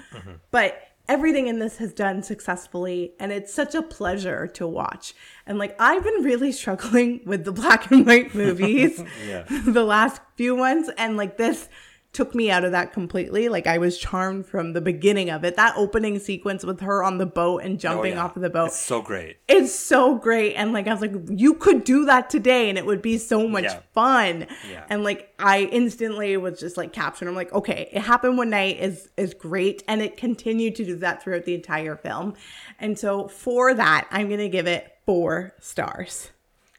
But 0.51 0.81
everything 1.11 1.49
in 1.49 1.59
this 1.59 1.79
has 1.79 1.93
done 1.93 2.23
successfully 2.23 3.13
and 3.19 3.33
it's 3.33 3.53
such 3.53 3.75
a 3.75 3.83
pleasure 3.83 4.47
to 4.47 4.65
watch 4.65 5.13
and 5.45 5.59
like 5.59 5.75
i've 5.81 6.05
been 6.05 6.23
really 6.23 6.53
struggling 6.63 7.21
with 7.27 7.45
the 7.45 7.51
black 7.53 7.91
and 7.91 8.07
white 8.07 8.33
movies 8.33 9.03
Yeah. 9.27 9.43
the 9.67 9.85
last 9.85 10.23
few 10.37 10.55
ones 10.55 10.89
and 10.97 11.17
like 11.17 11.37
this 11.37 11.69
took 12.13 12.35
me 12.35 12.51
out 12.51 12.65
of 12.65 12.73
that 12.73 12.93
completely. 12.93 13.49
Like 13.49 13.67
i 13.69 13.79
was 13.79 13.97
charmed 13.97 14.47
from 14.47 14.73
the 14.73 14.81
beginning 14.81 15.31
of 15.31 15.45
it. 15.45 15.55
That 15.57 15.75
opening 15.77 16.19
sequence 16.19 16.65
with 16.65 16.81
her 16.81 17.05
on 17.05 17.19
the 17.19 17.27
boat 17.27 17.63
and 17.63 17.75
Oh, 17.75 17.79
jumping 17.79 18.13
yeah. 18.15 18.25
off 18.25 18.35
of 18.37 18.43
the 18.43 18.51
boat 18.51 18.67
It's 18.69 18.77
so 18.81 19.01
great. 19.01 19.37
it's 19.49 19.73
so 19.75 20.17
great. 20.17 20.55
And 20.55 20.73
like 20.73 20.89
i 20.89 20.93
was 20.93 21.01
like 21.01 21.15
you 21.29 21.55
could 21.55 21.85
do 21.85 22.05
that 22.07 22.29
today 22.29 22.69
and 22.69 22.77
it 22.77 22.85
would 22.85 23.01
be 23.01 23.17
so 23.17 23.47
much 23.47 23.65
Yeah. 23.65 23.81
fun. 23.95 24.47
Yeah. 24.71 24.85
and 24.89 25.05
like 25.05 25.33
i 25.39 25.63
instantly 25.73 26.37
was 26.37 26.59
just 26.59 26.77
like 26.77 26.93
captured. 26.93 27.29
I'm 27.29 27.37
like 27.37 27.53
okay 27.53 27.89
it 27.93 28.01
happened 28.01 28.37
one 28.39 28.51
night 28.51 28.79
is 28.81 29.09
is 29.17 29.33
great. 29.35 29.85
And 29.87 30.03
it 30.03 30.17
continued 30.17 30.75
to 30.77 30.85
do 30.85 30.97
that 30.97 31.23
throughout 31.23 31.45
the 31.45 31.55
entire 31.55 31.97
film. 31.97 32.35
And 32.81 32.99
so 32.99 33.29
for 33.29 33.73
that 33.75 34.09
i'm 34.11 34.29
gonna 34.29 34.49
give 34.49 34.67
it 34.67 34.91
four 35.07 35.55
stars. 35.61 36.31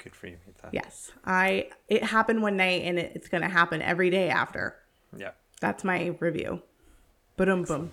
Good 0.03 0.15
for 0.15 0.27
you, 0.27 0.37
yes. 0.71 1.11
I 1.23 1.69
it 1.87 2.03
happened 2.03 2.41
one 2.41 2.57
night 2.57 2.81
and 2.83 2.97
it, 2.99 3.11
it's 3.15 3.27
gonna 3.27 3.47
happen 3.49 3.81
every 3.81 4.09
day 4.09 4.29
after 4.29 4.75
Yeah. 5.15 5.31
that's 5.59 5.83
my 5.83 6.15
review 6.19 6.61
boom 7.37 7.63
boom 7.63 7.91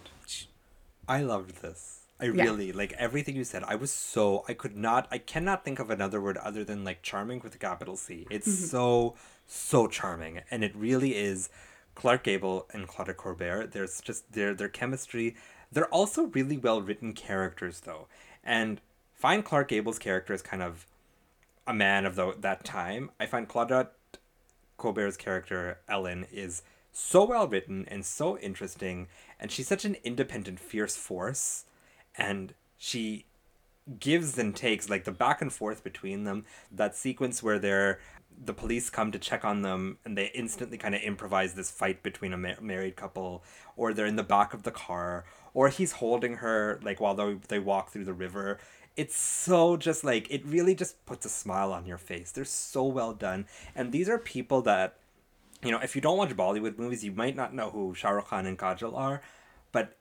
I 1.08 1.22
loved 1.22 1.62
this. 1.62 2.00
I 2.20 2.24
Yeah. 2.26 2.42
really 2.44 2.70
like 2.72 2.92
everything 2.92 3.34
you 3.36 3.44
said. 3.44 3.62
I 3.64 3.76
was 3.76 3.90
so 3.90 4.44
I 4.48 4.52
could 4.54 4.76
not 4.76 5.08
I 5.10 5.18
cannot 5.18 5.64
think 5.64 5.78
of 5.78 5.88
another 5.90 6.20
word 6.20 6.36
other 6.38 6.64
than 6.64 6.84
like 6.84 7.02
charming 7.02 7.40
with 7.40 7.54
a 7.54 7.58
capital 7.58 7.96
C. 7.96 8.26
It's 8.30 8.46
Mm-hmm. 8.48 8.64
so 8.66 9.14
so 9.46 9.86
charming 9.86 10.40
and 10.50 10.62
it 10.64 10.74
really 10.76 11.16
is 11.16 11.48
Clark 11.94 12.24
Gable 12.24 12.66
and 12.72 12.86
Claudette 12.86 13.16
Colbert. 13.16 13.68
There's 13.72 14.00
just 14.00 14.32
their 14.32 14.52
their 14.54 14.68
chemistry. 14.68 15.34
They're 15.72 15.88
also 15.94 16.24
really 16.24 16.58
well 16.58 16.82
written 16.82 17.12
characters 17.14 17.80
though. 17.80 18.06
And 18.44 18.80
find 19.14 19.44
Clark 19.44 19.68
Gable's 19.68 19.98
character 19.98 20.32
is 20.34 20.42
kind 20.42 20.62
of 20.62 20.86
a 21.66 21.72
man 21.74 22.04
of 22.06 22.16
the, 22.16 22.34
that 22.38 22.64
time. 22.64 23.10
I 23.20 23.26
find 23.26 23.48
Claudette 23.48 23.88
Colbert's 24.78 25.16
character, 25.16 25.78
Ellen, 25.88 26.26
is 26.32 26.62
so 26.92 27.24
well 27.24 27.46
written 27.46 27.84
and 27.88 28.04
so 28.04 28.38
interesting, 28.38 29.08
and 29.38 29.50
she's 29.50 29.68
such 29.68 29.84
an 29.84 29.96
independent, 30.04 30.60
fierce 30.60 30.96
force, 30.96 31.64
and 32.16 32.54
she 32.76 33.24
gives 33.98 34.36
and 34.36 34.54
takes 34.54 34.90
like 34.90 35.04
the 35.04 35.12
back 35.12 35.40
and 35.40 35.52
forth 35.52 35.82
between 35.82 36.24
them. 36.24 36.44
That 36.70 36.96
sequence 36.96 37.42
where 37.42 37.58
they're 37.58 38.00
the 38.44 38.54
police 38.54 38.88
come 38.88 39.10
to 39.10 39.18
check 39.18 39.44
on 39.44 39.62
them 39.62 39.98
and 40.04 40.16
they 40.16 40.30
instantly 40.34 40.78
kind 40.78 40.94
of 40.94 41.00
improvise 41.02 41.54
this 41.54 41.70
fight 41.70 42.02
between 42.02 42.32
a 42.32 42.36
ma- 42.36 42.60
married 42.60 42.96
couple, 42.96 43.42
or 43.76 43.92
they're 43.92 44.06
in 44.06 44.16
the 44.16 44.22
back 44.22 44.54
of 44.54 44.62
the 44.62 44.70
car, 44.70 45.24
or 45.54 45.68
he's 45.68 45.92
holding 45.92 46.36
her 46.36 46.78
like 46.82 47.00
while 47.00 47.14
they, 47.14 47.36
they 47.48 47.58
walk 47.58 47.90
through 47.90 48.04
the 48.04 48.12
river. 48.12 48.58
It's 48.96 49.16
so 49.16 49.76
just 49.76 50.04
like 50.04 50.30
it 50.30 50.44
really 50.44 50.74
just 50.74 51.04
puts 51.06 51.24
a 51.24 51.28
smile 51.28 51.72
on 51.72 51.86
your 51.86 51.98
face. 51.98 52.30
They're 52.30 52.44
so 52.44 52.84
well 52.84 53.12
done, 53.12 53.46
and 53.74 53.92
these 53.92 54.08
are 54.08 54.18
people 54.18 54.62
that 54.62 54.96
you 55.62 55.70
know 55.70 55.80
if 55.80 55.94
you 55.94 56.00
don't 56.00 56.18
watch 56.18 56.36
Bollywood 56.36 56.78
movies, 56.78 57.04
you 57.04 57.12
might 57.12 57.36
not 57.36 57.54
know 57.54 57.70
who 57.70 57.94
Shah 57.94 58.10
Rukh 58.10 58.28
Khan 58.28 58.46
and 58.46 58.58
Kajal 58.58 58.96
are, 58.96 59.22
but 59.72 59.96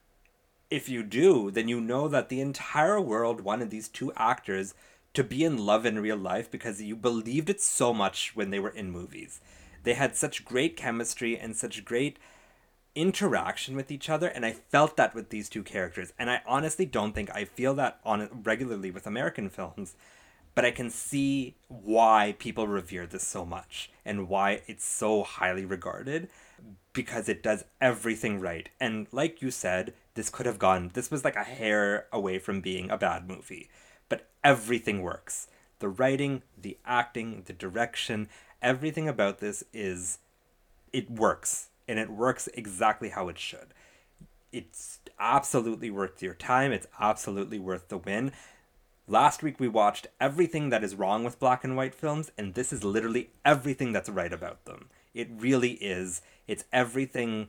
if 0.69 0.89
you 0.89 1.03
do, 1.03 1.49
then 1.51 1.67
you 1.67 1.79
know 1.79 2.07
that 2.07 2.29
the 2.29 2.41
entire 2.41 2.99
world 2.99 3.41
wanted 3.41 3.69
these 3.69 3.87
two 3.87 4.11
actors 4.15 4.73
to 5.13 5.23
be 5.23 5.43
in 5.43 5.65
love 5.65 5.85
in 5.85 5.99
real 5.99 6.17
life 6.17 6.51
because 6.51 6.81
you 6.81 6.95
believed 6.95 7.49
it 7.49 7.61
so 7.61 7.93
much 7.93 8.35
when 8.35 8.49
they 8.49 8.59
were 8.59 8.69
in 8.69 8.91
movies. 8.91 9.39
They 9.83 9.93
had 9.93 10.15
such 10.15 10.45
great 10.45 10.75
chemistry 10.75 11.37
and 11.37 11.55
such 11.55 11.85
great 11.85 12.19
interaction 12.93 13.75
with 13.75 13.91
each 13.91 14.09
other 14.09 14.27
and 14.27 14.45
I 14.45 14.51
felt 14.51 14.97
that 14.97 15.13
with 15.13 15.29
these 15.29 15.49
two 15.49 15.61
characters 15.63 16.13
and 16.17 16.31
I 16.31 16.41
honestly 16.47 16.85
don't 16.85 17.13
think 17.13 17.29
I 17.33 17.45
feel 17.45 17.75
that 17.75 17.99
on 18.03 18.27
regularly 18.43 18.89
with 18.89 19.05
American 19.05 19.49
films 19.49 19.95
but 20.57 20.65
I 20.65 20.71
can 20.71 20.89
see 20.89 21.53
why 21.67 22.33
people 22.39 22.67
revere 22.67 23.05
this 23.05 23.21
so 23.21 23.45
much 23.45 23.91
and 24.03 24.27
why 24.27 24.63
it's 24.65 24.83
so 24.83 25.21
highly 25.21 25.65
regarded 25.65 26.29
because 26.93 27.29
it 27.29 27.43
does 27.43 27.63
everything 27.79 28.39
right. 28.39 28.67
And 28.79 29.05
like 29.11 29.39
you 29.39 29.51
said, 29.51 29.93
this 30.15 30.31
could 30.31 30.47
have 30.47 30.57
gone, 30.57 30.89
this 30.95 31.11
was 31.11 31.23
like 31.23 31.35
a 31.35 31.43
hair 31.43 32.07
away 32.11 32.39
from 32.39 32.61
being 32.61 32.89
a 32.89 32.97
bad 32.97 33.27
movie, 33.29 33.69
but 34.09 34.29
everything 34.43 35.03
works. 35.03 35.47
The 35.77 35.89
writing, 35.89 36.41
the 36.59 36.79
acting, 36.83 37.43
the 37.45 37.53
direction, 37.53 38.27
everything 38.59 39.07
about 39.07 39.37
this 39.37 39.63
is, 39.73 40.17
it 40.91 41.07
works 41.07 41.67
and 41.87 41.99
it 41.99 42.09
works 42.09 42.49
exactly 42.55 43.09
how 43.09 43.27
it 43.27 43.37
should 43.37 43.75
it's 44.51 44.99
absolutely 45.19 45.89
worth 45.89 46.21
your 46.21 46.33
time. 46.33 46.71
It's 46.71 46.87
absolutely 46.99 47.59
worth 47.59 47.89
the 47.89 47.97
win. 47.97 48.31
Last 49.09 49.41
week 49.41 49.57
we 49.57 49.69
watched 49.69 50.07
everything 50.19 50.69
that 50.69 50.83
is 50.83 50.95
wrong 50.95 51.23
with 51.23 51.39
black 51.39 51.63
and 51.63 51.77
white 51.77 51.95
films, 51.95 52.29
and 52.37 52.53
this 52.53 52.73
is 52.73 52.83
literally 52.83 53.29
everything 53.45 53.93
that's 53.93 54.09
right 54.09 54.33
about 54.33 54.65
them. 54.65 54.89
It 55.13 55.29
really 55.31 55.73
is. 55.75 56.21
It's 56.45 56.65
everything 56.73 57.47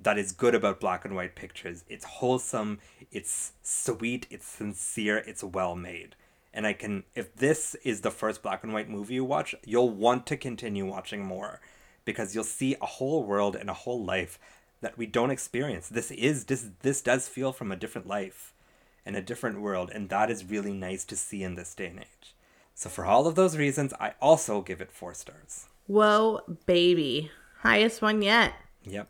that 0.00 0.16
is 0.16 0.32
good 0.32 0.54
about 0.54 0.80
black 0.80 1.04
and 1.04 1.14
white 1.14 1.36
pictures. 1.36 1.84
It's 1.90 2.06
wholesome, 2.06 2.78
it's 3.10 3.52
sweet, 3.62 4.26
it's 4.30 4.46
sincere, 4.46 5.18
it's 5.18 5.44
well 5.44 5.76
made. 5.76 6.16
And 6.54 6.66
I 6.66 6.72
can, 6.72 7.04
if 7.14 7.36
this 7.36 7.74
is 7.84 8.00
the 8.00 8.10
first 8.10 8.42
black 8.42 8.64
and 8.64 8.72
white 8.72 8.88
movie 8.88 9.14
you 9.14 9.24
watch, 9.26 9.54
you'll 9.66 9.90
want 9.90 10.26
to 10.28 10.38
continue 10.38 10.86
watching 10.86 11.22
more 11.22 11.60
because 12.06 12.34
you'll 12.34 12.44
see 12.44 12.76
a 12.80 12.86
whole 12.86 13.24
world 13.24 13.56
and 13.56 13.68
a 13.68 13.74
whole 13.74 14.02
life 14.02 14.38
that 14.80 14.96
we 14.96 15.04
don't 15.04 15.30
experience. 15.30 15.90
This 15.90 16.10
is, 16.10 16.46
this, 16.46 16.66
this 16.80 17.02
does 17.02 17.28
feel 17.28 17.52
from 17.52 17.70
a 17.70 17.76
different 17.76 18.06
life 18.06 18.54
and 19.04 19.16
a 19.16 19.22
different 19.22 19.60
world, 19.60 19.90
and 19.94 20.08
that 20.08 20.30
is 20.30 20.44
really 20.44 20.72
nice 20.72 21.04
to 21.06 21.16
see 21.16 21.42
in 21.42 21.54
this 21.54 21.74
day 21.74 21.86
and 21.86 22.00
age. 22.00 22.34
So, 22.74 22.88
for 22.88 23.04
all 23.04 23.26
of 23.26 23.34
those 23.34 23.56
reasons, 23.56 23.92
I 24.00 24.14
also 24.20 24.62
give 24.62 24.80
it 24.80 24.92
four 24.92 25.14
stars. 25.14 25.66
whoa 25.86 26.40
baby 26.66 27.30
highest 27.60 28.00
one 28.02 28.22
yet 28.22 28.52
Yep. 28.84 29.08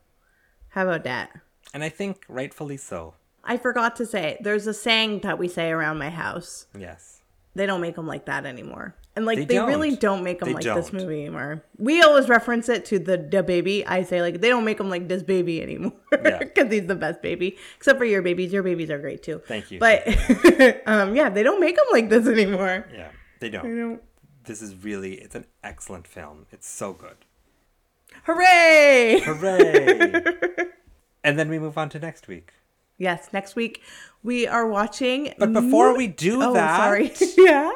how 0.70 0.82
about 0.88 1.04
that 1.04 1.30
And 1.74 1.84
I 1.84 1.88
think 1.90 2.24
rightfully 2.28 2.76
so. 2.76 3.14
I 3.44 3.56
forgot 3.56 3.96
to 3.96 4.06
say, 4.06 4.38
there's 4.40 4.66
a 4.66 4.74
saying 4.74 5.20
that 5.20 5.38
we 5.38 5.48
say 5.48 5.70
around 5.70 5.98
my 5.98 6.10
house. 6.10 6.66
Yes. 6.78 7.22
They 7.54 7.66
don't 7.66 7.80
make 7.80 7.96
them 7.96 8.06
like 8.06 8.24
that 8.26 8.46
anymore. 8.46 8.94
And 9.14 9.26
like 9.26 9.36
They 9.40 9.44
they, 9.44 9.58
really 9.60 9.90
don't. 9.90 10.00
don't 10.00 10.24
make 10.24 10.38
them 10.40 10.48
They 10.48 10.54
like 10.54 10.64
this 10.64 10.88
don't. 10.90 11.02
movie 11.02 11.20
anymore. 11.20 11.62
We 11.76 12.00
always 12.02 12.28
reference 12.30 12.68
it 12.70 12.86
to 12.86 12.98
the 12.98 13.18
the 13.18 13.42
baby. 13.42 13.86
I 13.86 14.04
say 14.04 14.22
like 14.22 14.40
they 14.40 14.48
don't 14.48 14.64
make 14.64 14.78
them 14.78 14.88
like 14.88 15.06
this 15.08 15.22
baby 15.22 15.60
anymore 15.62 15.92
Yeah. 16.12 16.38
because 16.40 16.72
he's 16.72 16.86
the 16.86 16.94
best 16.94 17.20
baby. 17.20 17.58
Except 17.76 17.98
for 17.98 18.06
your 18.06 18.22
babies. 18.22 18.52
Your 18.54 18.62
babies 18.62 18.90
are 18.90 18.98
great 18.98 19.22
too. 19.22 19.42
Thank 19.46 19.70
you. 19.70 19.78
But 19.78 20.06
um, 20.86 21.14
yeah, 21.14 21.28
they 21.28 21.42
don't 21.42 21.60
make 21.60 21.76
them 21.76 21.84
like 21.92 22.08
this 22.08 22.26
anymore. 22.26 22.86
Yeah, 22.92 23.08
they 23.40 23.48
They 23.48 23.50
don't. 23.50 23.76
don't. 23.76 24.02
This 24.44 24.62
is 24.62 24.74
really, 24.82 25.14
it's 25.14 25.34
an 25.34 25.44
excellent 25.62 26.06
film. 26.08 26.46
It's 26.50 26.68
so 26.68 26.92
good. 26.94 27.18
Hooray! 28.24 29.20
Hooray! 29.24 30.22
and 31.24 31.38
then 31.38 31.48
we 31.48 31.58
move 31.58 31.76
on 31.78 31.88
to 31.90 31.98
next 31.98 32.28
week. 32.28 32.52
Yes, 32.98 33.28
next 33.32 33.56
week 33.56 33.82
we 34.22 34.46
are 34.46 34.66
watching. 34.66 35.34
But 35.38 35.52
before 35.52 35.96
we 35.96 36.06
do 36.08 36.42
oh, 36.42 36.52
that, 36.54 36.76
sorry. 36.76 37.12
yeah, 37.38 37.70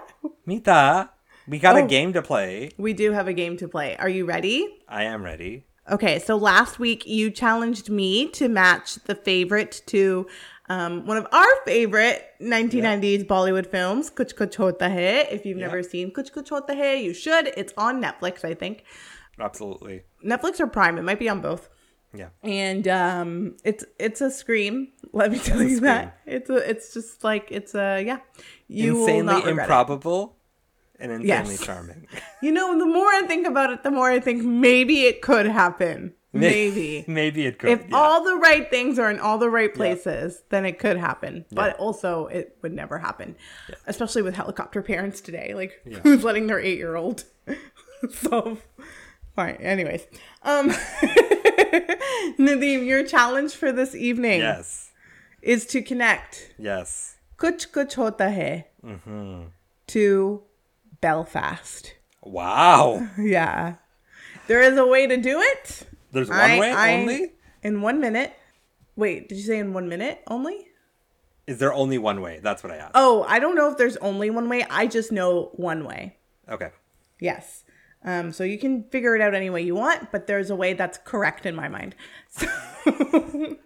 Mita, 0.44 1.10
we 1.48 1.58
got 1.58 1.76
Oh. 1.76 1.84
a 1.84 1.86
game 1.88 2.12
to 2.12 2.22
play. 2.22 2.70
we 2.78 2.92
do 2.92 3.12
have 3.12 3.28
a 3.28 3.32
game 3.32 3.56
to 3.58 3.68
play. 3.68 3.96
Are 3.96 4.08
you 4.08 4.24
ready? 4.24 4.78
I 4.88 5.04
am 5.04 5.22
ready. 5.22 5.64
Okay, 5.90 6.18
so 6.18 6.36
last 6.36 6.78
week 6.80 7.06
you 7.06 7.30
challenged 7.30 7.88
me 7.90 8.28
to 8.30 8.48
match 8.48 8.96
the 9.04 9.14
favorite 9.14 9.82
to 9.86 10.26
um, 10.68 11.06
one 11.06 11.16
of 11.16 11.28
our 11.30 11.46
favorite 11.64 12.24
1990s 12.42 13.24
Bollywood 13.24 13.68
films, 13.70 14.10
Kuch 14.10 14.34
Kuch 14.34 14.56
Hota 14.56 14.88
Hai. 14.88 15.20
If 15.30 15.46
you've 15.46 15.58
Yeah. 15.58 15.66
never 15.66 15.84
seen 15.84 16.10
Kuch 16.12 16.32
Kuch 16.32 16.48
Hota 16.48 16.74
Hai, 16.74 16.94
you 16.94 17.14
should. 17.14 17.52
It's 17.56 17.72
on 17.76 18.02
Netflix, 18.02 18.44
I 18.44 18.54
think. 18.54 18.82
Absolutely. 19.38 20.02
Netflix 20.24 20.58
or 20.58 20.66
Prime, 20.66 20.98
it 20.98 21.02
might 21.02 21.20
be 21.20 21.28
on 21.28 21.40
both. 21.40 21.68
Yeah. 22.14 22.30
And 22.42 22.88
um, 22.88 23.56
it's 23.62 23.84
it's 24.00 24.20
a 24.20 24.30
scream. 24.30 24.88
Let 25.12 25.30
me 25.30 25.38
tell 25.38 25.62
you 25.62 25.80
that 25.80 26.18
it's 26.26 26.48
a 26.50 26.56
it's 26.68 26.94
just 26.94 27.22
like 27.22 27.48
it's 27.52 27.74
a 27.74 28.02
yeah. 28.04 28.18
You 28.68 28.94
will 28.94 29.06
insanely 29.06 29.34
regret 29.44 29.68
it. 29.68 29.68
And 31.00 31.12
insanely 31.12 31.54
Yes. 31.54 31.64
charming. 31.64 32.06
You 32.42 32.52
know, 32.52 32.78
the 32.78 32.86
more 32.86 33.06
I 33.06 33.22
think 33.26 33.46
about 33.46 33.70
it, 33.70 33.82
the 33.82 33.90
more 33.90 34.10
I 34.10 34.20
think 34.20 34.42
maybe 34.44 35.02
it 35.04 35.22
could 35.22 35.46
happen. 35.46 36.14
Maybe. 36.36 37.02
Maybe 37.08 37.46
it 37.46 37.58
could. 37.58 37.70
if 37.70 37.88
yeah. 37.88 37.96
all 37.96 38.22
the 38.22 38.34
right 38.36 38.68
things 38.68 38.98
are 38.98 39.10
in 39.10 39.18
all 39.18 39.38
the 39.38 39.48
right 39.48 39.72
places, 39.74 40.42
then 40.50 40.66
it 40.66 40.78
could 40.78 40.98
happen. 40.98 41.46
But 41.50 41.76
also, 41.78 42.26
it 42.26 42.58
would 42.60 42.74
never 42.74 42.98
happen, 42.98 43.36
especially 43.86 44.20
with 44.20 44.34
helicopter 44.34 44.82
parents 44.82 45.22
today. 45.22 45.54
Like, 45.54 45.80
Yeah. 45.86 46.00
who's 46.00 46.24
letting 46.24 46.46
their 46.46 46.60
eight 46.60 46.76
year 46.76 46.94
old? 46.94 47.24
so, 48.10 48.58
fine. 49.34 49.54
Anyways, 49.56 50.06
um, 50.42 50.68
Nadeem, 52.38 52.86
your 52.86 53.02
challenge 53.04 53.54
for 53.54 53.72
this 53.72 53.94
evening 53.94 54.40
Yes. 54.40 54.90
is 55.42 55.64
to 55.66 55.80
connect 55.82 56.52
Yes. 56.58 57.16
Kuch 57.38 57.70
Kuch 57.72 57.94
Hota 57.94 58.30
Hai 58.30 58.66
Mm-hmm. 58.84 59.42
to 59.88 60.42
Belfast. 61.00 61.94
Wow. 62.22 63.08
Yeah. 63.18 63.76
There 64.48 64.60
is 64.62 64.78
a 64.78 64.86
way 64.86 65.06
to 65.08 65.16
do 65.16 65.40
it. 65.40 65.82
There's 66.12 66.28
one 66.28 66.38
I- 66.38 66.58
way 66.60 66.72
I- 66.72 66.94
only? 66.94 67.32
In 67.62 67.80
one 67.82 68.00
minute. 68.00 68.32
Wait, 68.94 69.28
did 69.28 69.36
you 69.36 69.44
say 69.44 69.58
in 69.58 69.72
one 69.72 69.88
minute 69.88 70.22
only? 70.28 70.68
Is 71.46 71.58
there 71.58 71.72
only 71.72 71.98
one 71.98 72.20
way? 72.20 72.40
That's 72.42 72.62
what 72.62 72.72
I 72.72 72.76
asked. 72.76 72.92
Oh, 72.94 73.24
I 73.28 73.38
don't 73.38 73.54
know 73.56 73.70
if 73.70 73.76
there's 73.76 73.96
only 73.98 74.30
one 74.30 74.48
way. 74.48 74.64
I 74.70 74.86
just 74.86 75.10
know 75.12 75.50
one 75.54 75.84
way. 75.84 76.16
Okay. 76.48 76.70
Yes. 77.20 77.64
Um, 78.04 78.32
so 78.32 78.44
you 78.44 78.58
can 78.58 78.84
figure 78.90 79.14
it 79.16 79.20
out 79.20 79.34
any 79.34 79.50
way 79.50 79.62
you 79.62 79.74
want, 79.74 80.10
but 80.12 80.26
there's 80.28 80.50
a 80.50 80.56
way 80.56 80.72
that's 80.74 80.98
correct 80.98 81.44
in 81.46 81.54
my 81.54 81.68
mind. 81.68 81.94
So 82.28 82.46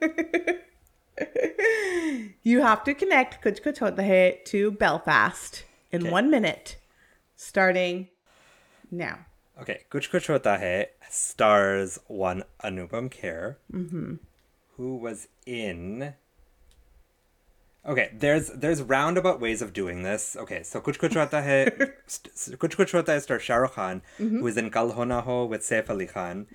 you 2.42 2.62
have 2.62 2.82
to 2.84 2.94
connect 2.94 3.42
Kuch 3.44 3.60
Kuch 3.62 4.44
to 4.46 4.70
Belfast 4.72 5.64
in 5.92 6.02
Okay. 6.02 6.10
one 6.10 6.30
minute, 6.30 6.76
starting 7.40 8.08
now. 8.90 9.18
Okay. 9.60 9.84
Kuch 9.90 10.10
Kuch 10.10 10.26
Hota 10.26 10.58
Hai 10.58 10.86
stars 11.08 11.98
one 12.06 12.44
Anupam 12.62 13.10
Kher, 13.10 13.56
Mm-hmm. 13.72 14.14
who 14.76 14.96
was 14.96 15.28
in. 15.46 16.14
Okay, 17.86 18.10
there's 18.14 18.48
there's 18.50 18.82
roundabout 18.82 19.40
ways 19.40 19.62
of 19.62 19.72
doing 19.72 20.02
this. 20.02 20.36
Okay, 20.38 20.62
so 20.62 20.80
Kuch 20.82 20.98
Kuch 20.98 21.14
Hota 21.14 21.40
Hai, 21.42 21.70
Kuch 22.06 22.76
Kuch 22.76 22.92
Hota 22.92 23.12
Hai 23.12 23.18
stars 23.20 23.42
Shah 23.42 23.56
Rukh 23.56 23.72
Khan, 23.74 24.02
Mm-hmm. 24.18 24.38
who 24.38 24.44
was 24.44 24.56
in 24.58 24.70
Kal 24.70 24.92
Ho 24.92 25.04
Na 25.04 25.22
Ho 25.22 25.46
with 25.46 25.62
Saif 25.62 25.88
Ali 25.88 26.06
Khan, 26.06 26.46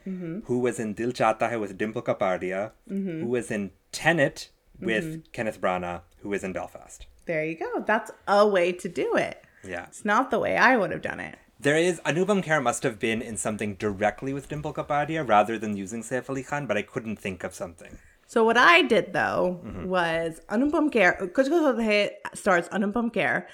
who 0.46 0.60
was 0.60 0.80
in 0.80 0.94
Dil 0.94 1.12
Chahta 1.12 1.50
Hai 1.50 1.58
with 1.58 1.78
Dimple 1.78 2.04
Kapadia, 2.04 2.72
Mm-hmm. 2.90 3.22
who 3.22 3.28
was 3.28 3.50
in 3.50 3.72
Tenet 3.92 4.50
with 4.80 5.32
Kenneth 5.32 5.60
Branagh, 5.60 6.02
who 6.20 6.30
was 6.30 6.44
in 6.44 6.54
Belfast. 6.54 7.06
There 7.26 7.44
you 7.44 7.56
go. 7.58 7.84
That's 7.88 8.12
a 8.28 8.48
way 8.48 8.72
to 8.74 8.88
do 8.88 9.16
it. 9.16 9.42
Yeah. 9.68 9.86
It's 9.88 10.06
not 10.06 10.32
the 10.32 10.40
way 10.40 10.58
I 10.58 10.78
would 10.78 10.92
have 10.92 11.02
done 11.02 11.20
it. 11.20 11.38
There 11.60 11.78
is 11.78 12.00
Anupam 12.02 12.44
Kher 12.44 12.62
must 12.62 12.84
have 12.84 13.00
been 13.00 13.22
in 13.22 13.38
something 13.38 13.76
directly 13.76 14.34
with 14.34 14.50
Dimple 14.50 14.74
Kapadia 14.74 15.28
rather 15.28 15.58
than 15.58 15.76
using 15.78 16.04
Saif 16.04 16.30
Ali 16.30 16.44
Khan, 16.44 16.66
but 16.68 16.78
I 16.78 16.82
couldn't 16.82 17.16
think 17.18 17.44
of 17.44 17.54
something. 17.56 17.98
So 18.28 18.44
what 18.44 18.58
I 18.58 18.82
did 18.82 19.14
though 19.14 19.62
Mm-hmm. 19.64 19.86
was 19.88 20.42
Anupam 20.50 20.92
Kher, 20.92 21.32
Kuch 21.32 21.48
Kuch 21.48 22.10
stars 22.34 22.68
Anupam 22.70 23.12
Kher, 23.14 23.46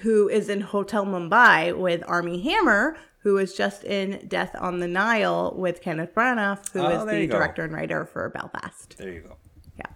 who 0.00 0.28
is 0.28 0.48
in 0.48 0.60
Hotel 0.62 1.04
Mumbai 1.04 1.76
with 1.76 2.02
Armie 2.06 2.40
Hammer, 2.42 2.96
who 3.18 3.36
is 3.36 3.54
just 3.54 3.84
in 3.84 4.26
Death 4.26 4.56
on 4.58 4.80
the 4.80 4.88
Nile 4.88 5.52
with 5.56 5.80
Kenneth 5.82 6.14
Branagh, 6.14 6.58
who 6.72 6.86
is 6.86 7.02
Oh, 7.02 7.04
there 7.04 7.20
the 7.20 7.26
director 7.26 7.62
and 7.64 7.72
writer 7.74 8.04
for 8.06 8.28
Belfast. 8.30 8.96
There 8.96 9.10
you 9.12 9.20
go. 9.20 9.36
Yeah, 9.78 9.90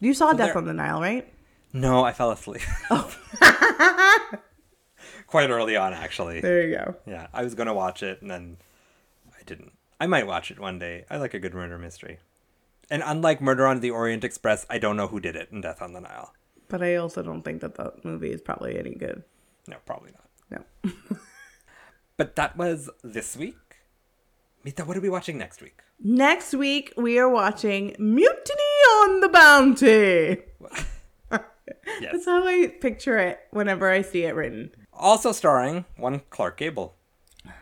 you 0.00 0.14
saw 0.14 0.32
Death 0.32 0.48
there- 0.54 0.58
on 0.58 0.64
the 0.64 0.72
Nile, 0.72 1.00
right? 1.00 1.28
No, 1.72 2.02
I 2.04 2.12
fell 2.12 2.30
asleep. 2.30 2.62
Quite 5.34 5.50
early 5.50 5.74
on, 5.74 5.92
actually. 5.92 6.40
There 6.40 6.62
you 6.62 6.76
go. 6.76 6.94
Yeah, 7.08 7.26
I 7.34 7.42
was 7.42 7.56
gonna 7.56 7.74
watch 7.74 8.04
it 8.04 8.22
and 8.22 8.30
then 8.30 8.56
I 9.36 9.42
didn't. 9.44 9.72
I 9.98 10.06
might 10.06 10.28
watch 10.28 10.52
it 10.52 10.60
one 10.60 10.78
day. 10.78 11.06
I 11.10 11.16
like 11.16 11.34
a 11.34 11.40
good 11.40 11.52
murder 11.52 11.76
mystery. 11.76 12.20
And 12.88 13.02
unlike 13.04 13.40
Murder 13.40 13.66
on 13.66 13.80
the 13.80 13.90
Orient 13.90 14.22
Express, 14.22 14.64
I 14.70 14.78
don't 14.78 14.96
know 14.96 15.08
who 15.08 15.18
did 15.18 15.34
it 15.34 15.48
in 15.50 15.60
Death 15.60 15.82
on 15.82 15.92
the 15.92 16.00
Nile. 16.00 16.32
But 16.68 16.84
I 16.84 16.94
also 16.94 17.20
don't 17.20 17.42
think 17.42 17.62
that 17.62 17.74
the 17.74 17.92
movie 18.04 18.30
is 18.30 18.42
probably 18.42 18.78
any 18.78 18.94
good. 18.94 19.24
No, 19.66 19.78
probably 19.84 20.12
not. 20.12 20.64
No. 20.84 20.92
But 22.16 22.36
that 22.36 22.56
was 22.56 22.88
this 23.02 23.36
week. 23.36 23.56
Mita, 24.62 24.84
what 24.84 24.96
are 24.96 25.00
we 25.00 25.10
watching 25.10 25.36
next 25.36 25.60
week? 25.60 25.80
Next 25.98 26.54
week 26.54 26.92
we 26.96 27.18
are 27.18 27.28
watching 27.28 27.96
Mutiny 27.98 28.72
on 29.02 29.18
the 29.18 29.28
Bounty. 29.30 30.42
Yes. 32.00 32.12
That's 32.12 32.26
how 32.26 32.46
I 32.46 32.68
picture 32.80 33.18
it 33.18 33.40
whenever 33.50 33.90
I 33.90 34.02
see 34.02 34.24
it 34.24 34.34
written. 34.34 34.70
Also 34.96 35.32
starring 35.32 35.84
one 35.96 36.22
Clark 36.30 36.56
Gable. 36.58 36.96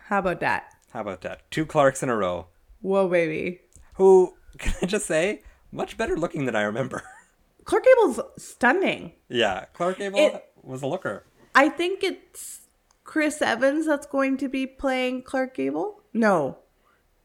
How 0.07 0.19
about 0.19 0.41
that? 0.41 0.65
How 0.93 1.01
about 1.01 1.23
that? 1.23 1.51
Two 1.51 1.65
Clarks 1.67 2.03
in 2.03 2.09
a 2.09 2.17
row. 2.17 2.47
Whoa, 2.81 3.09
baby. 3.09 3.61
Who, 3.95 4.35
can 4.59 4.75
I 4.83 4.87
just 4.87 5.07
say, 5.07 5.43
much 5.71 5.97
better 5.97 6.17
looking 6.17 6.45
than 6.45 6.55
I 6.57 6.63
remember. 6.63 7.03
Clark 7.65 7.85
Gable's 7.85 8.21
stunning. 8.39 9.13
yeah, 9.29 9.67
Clark 9.73 9.99
Gable 9.99 10.19
It- 10.19 10.45
was 10.63 10.83
a 10.83 10.87
looker. 10.87 11.25
I 11.55 11.69
think 11.69 12.03
it's 12.03 12.61
Chris 13.05 13.43
Evans 13.43 13.87
that's 13.87 14.07
going 14.07 14.37
to 14.39 14.49
be 14.49 14.67
playing 14.67 15.23
Clark 15.23 15.55
Gable. 15.55 16.03
No, 16.15 16.59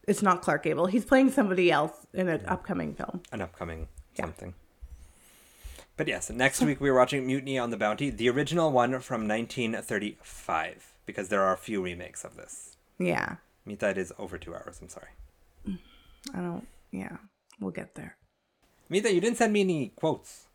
it's 0.06 0.22
not 0.22 0.42
Clark 0.42 0.64
Gable. 0.64 0.86
He's 0.86 1.04
playing 1.04 1.30
somebody 1.30 1.70
else 1.70 2.06
in 2.12 2.28
an 2.28 2.40
mm. 2.40 2.50
upcoming 2.50 2.94
film. 2.94 3.22
An 3.32 3.40
upcoming 3.42 3.88
Yeah. 4.16 4.24
something. 4.24 4.54
But 5.98 6.06
yes, 6.06 6.30
next 6.30 6.62
week 6.62 6.80
we 6.80 6.88
are 6.90 6.94
watching 6.94 7.26
Mutiny 7.26 7.58
on 7.58 7.70
the 7.70 7.76
Bounty, 7.76 8.08
the 8.08 8.30
original 8.30 8.70
one 8.70 8.92
from 9.00 9.26
1935, 9.26 10.92
because 11.04 11.28
there 11.28 11.42
are 11.42 11.52
a 11.52 11.58
few 11.58 11.82
remakes 11.82 12.22
of 12.22 12.36
this. 12.36 12.76
Yeah, 13.00 13.36
Mita, 13.66 13.88
it 13.88 13.98
is 13.98 14.12
over 14.16 14.38
two 14.38 14.54
hours. 14.54 14.78
I'm 14.80 14.88
sorry. 14.88 15.08
Mm. 15.68 15.78
I 16.32 16.38
don't. 16.38 16.68
Yeah, 16.92 17.16
we'll 17.60 17.72
get 17.72 17.96
there. 17.96 18.16
Mita, 18.88 19.12
you 19.12 19.20
didn't 19.20 19.38
send 19.38 19.52
me 19.52 19.62
any 19.62 19.88
quotes. 19.96 20.46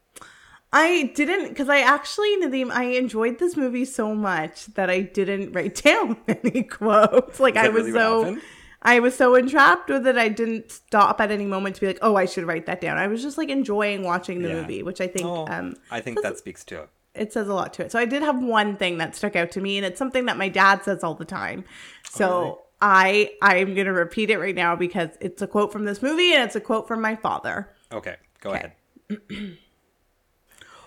I 0.71 1.11
didn't 1.13 1.49
because 1.49 1.67
I 1.67 1.79
actually 1.79 2.37
Nadeem, 2.37 2.71
I 2.71 2.85
enjoyed 2.85 3.37
this 3.39 3.57
movie 3.57 3.85
so 3.85 4.15
much 4.15 4.67
that 4.75 4.89
I 4.89 5.01
didn't 5.01 5.51
write 5.51 5.75
down 5.83 6.15
any 6.25 6.63
quotes. 6.63 7.41
Like 7.41 7.57
I 7.57 7.67
was 7.67 7.83
really 7.87 7.91
so 7.91 8.23
happened? 8.23 8.41
I 8.83 8.99
was 8.99 9.15
so 9.15 9.33
entrapped 9.35 9.89
with 9.89 10.05
it 10.05 10.17
I 10.17 10.27
didn't 10.29 10.71
stop 10.71 11.19
at 11.21 11.31
any 11.31 11.45
moment 11.45 11.75
to 11.75 11.81
be 11.81 11.87
like, 11.87 11.99
oh, 12.01 12.15
I 12.15 12.25
should 12.25 12.45
write 12.45 12.65
that 12.67 12.81
down. 12.81 12.97
I 12.97 13.07
was 13.07 13.21
just 13.21 13.37
like 13.37 13.49
enjoying 13.49 14.03
watching 14.03 14.41
the 14.41 14.49
Yeah. 14.49 14.55
movie, 14.61 14.83
which 14.83 14.99
I 15.01 15.07
think 15.07 15.25
Oh, 15.27 15.47
um 15.47 15.75
I 15.89 16.01
think 16.01 16.21
that 16.21 16.37
speaks 16.37 16.63
to 16.65 16.81
it. 16.83 16.89
it 17.15 17.31
says 17.33 17.47
a 17.47 17.53
lot 17.53 17.73
to 17.75 17.85
it. 17.85 17.91
So 17.91 17.97
I 17.99 18.05
did 18.05 18.21
have 18.23 18.43
one 18.43 18.75
thing 18.77 18.97
that 18.97 19.15
stuck 19.15 19.35
out 19.35 19.51
to 19.51 19.61
me, 19.61 19.77
and 19.77 19.85
it's 19.85 19.97
something 19.99 20.25
that 20.25 20.35
my 20.37 20.49
dad 20.49 20.83
says 20.83 21.03
all 21.03 21.15
the 21.15 21.25
time. 21.25 21.63
So 22.09 22.27
Oh, 22.27 22.39
really? 22.41 22.55
I 22.81 23.31
I 23.41 23.55
am 23.57 23.73
gonna 23.75 23.93
repeat 23.93 24.29
it 24.29 24.37
right 24.39 24.55
now 24.55 24.75
because 24.75 25.09
it's 25.21 25.41
a 25.41 25.47
quote 25.47 25.71
from 25.71 25.85
this 25.85 26.01
movie 26.01 26.33
and 26.33 26.43
it's 26.43 26.55
a 26.55 26.61
quote 26.61 26.87
from 26.87 27.01
my 27.01 27.15
father. 27.15 27.69
Okay, 27.91 28.17
go 28.41 28.49
Okay. 28.51 28.73
ahead. 29.09 29.57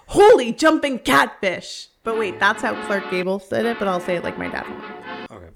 Holy 0.08 0.52
jumping 0.52 0.98
catfish! 0.98 1.88
But 2.04 2.18
wait, 2.18 2.38
that's 2.38 2.62
how 2.62 2.74
Clark 2.86 3.10
Gable 3.10 3.38
said 3.40 3.66
it, 3.66 3.78
but 3.78 3.88
I'll 3.88 4.00
say 4.00 4.16
it 4.16 4.22
like 4.24 4.38
my 4.38 4.48
dad. 4.48 4.66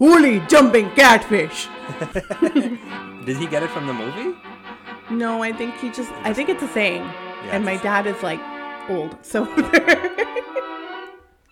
Holy 0.00 0.40
jumping 0.48 0.90
catfish! 0.96 1.68
Did 3.26 3.36
he 3.36 3.46
get 3.46 3.62
it 3.62 3.70
from 3.70 3.86
the 3.86 3.92
movie? 3.92 4.34
No, 5.10 5.42
I 5.42 5.52
think 5.52 5.76
he 5.76 5.90
just 5.90 6.10
I 6.24 6.32
think 6.32 6.48
it's 6.48 6.62
a 6.62 6.68
saying. 6.68 7.02
and 7.52 7.64
my 7.64 7.76
dad 7.76 8.06
is 8.06 8.20
like 8.22 8.40
old. 8.88 9.16
So 9.24 9.44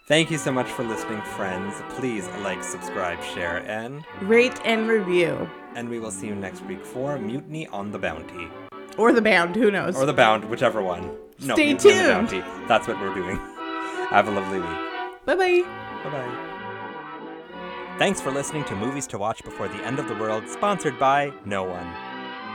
Thank 0.08 0.30
you 0.30 0.38
so 0.38 0.50
much 0.50 0.68
for 0.70 0.84
listening, 0.84 1.20
friends. 1.20 1.74
Please 1.90 2.26
like, 2.42 2.64
subscribe, 2.64 3.22
share, 3.22 3.58
and 3.68 4.02
rate 4.22 4.58
and 4.64 4.88
review. 4.88 5.48
and 5.74 5.86
we 5.90 5.98
will 5.98 6.10
see 6.10 6.26
you 6.28 6.34
next 6.34 6.64
week 6.64 6.82
for 6.86 7.18
Mutiny 7.18 7.66
on 7.68 7.92
the 7.92 7.98
Bounty. 7.98 8.48
Or 8.96 9.12
the 9.12 9.20
band, 9.20 9.54
who 9.54 9.70
knows? 9.70 9.94
Or 9.96 10.06
the 10.06 10.14
Bound, 10.14 10.46
whichever 10.46 10.80
one. 10.82 11.10
No, 11.40 11.54
Stay 11.54 11.70
on 11.72 11.76
the 11.76 11.82
tuned. 11.82 12.08
Bounty. 12.08 12.40
That's 12.66 12.88
what 12.88 12.98
we're 12.98 13.14
doing. 13.14 13.36
Have 14.08 14.26
a 14.28 14.30
lovely 14.30 14.60
week. 14.60 14.78
bye 15.26 15.34
bye. 15.36 15.62
Bye 16.04 16.10
bye. 16.10 16.44
Thanks 17.98 18.20
for 18.20 18.30
listening 18.30 18.64
to 18.66 18.76
Movies 18.76 19.08
to 19.08 19.18
Watch 19.18 19.42
Before 19.42 19.66
the 19.66 19.84
End 19.84 19.98
of 19.98 20.06
the 20.06 20.14
World, 20.14 20.48
sponsored 20.48 20.98
by 21.00 21.32
no 21.44 21.64
one. 21.64 21.86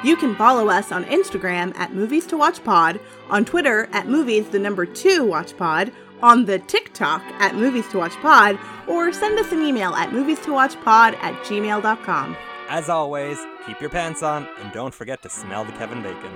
You 0.01 0.15
can 0.15 0.35
follow 0.35 0.69
us 0.69 0.91
on 0.91 1.03
Instagram 1.05 1.75
at 1.77 1.93
Movies 1.93 2.25
to 2.27 2.37
Watch 2.37 2.63
Pod, 2.63 2.99
on 3.29 3.43
Twitter 3.43 3.89
at 3.91 4.07
Movies 4.07 4.47
the 4.49 4.59
number 4.59 4.85
two 4.85 5.25
Watch 5.25 5.57
Pod, 5.57 5.91
on 6.21 6.45
the 6.45 6.59
TikTok 6.59 7.21
at 7.39 7.55
Movies 7.55 7.87
to 7.89 7.97
Watch 7.97 8.15
Pod, 8.21 8.57
or 8.87 9.11
send 9.11 9.37
us 9.37 9.51
an 9.51 9.61
email 9.61 9.93
at 9.95 10.13
movies 10.13 10.39
to 10.41 10.53
watch 10.53 10.79
pod 10.81 11.15
at 11.21 11.33
gmail.com. 11.43 12.37
As 12.69 12.87
always, 12.87 13.37
keep 13.65 13.81
your 13.81 13.89
pants 13.89 14.23
on 14.23 14.47
and 14.59 14.71
don't 14.71 14.93
forget 14.93 15.21
to 15.23 15.29
smell 15.29 15.65
the 15.65 15.73
Kevin 15.73 16.01
Bacon. 16.01 16.31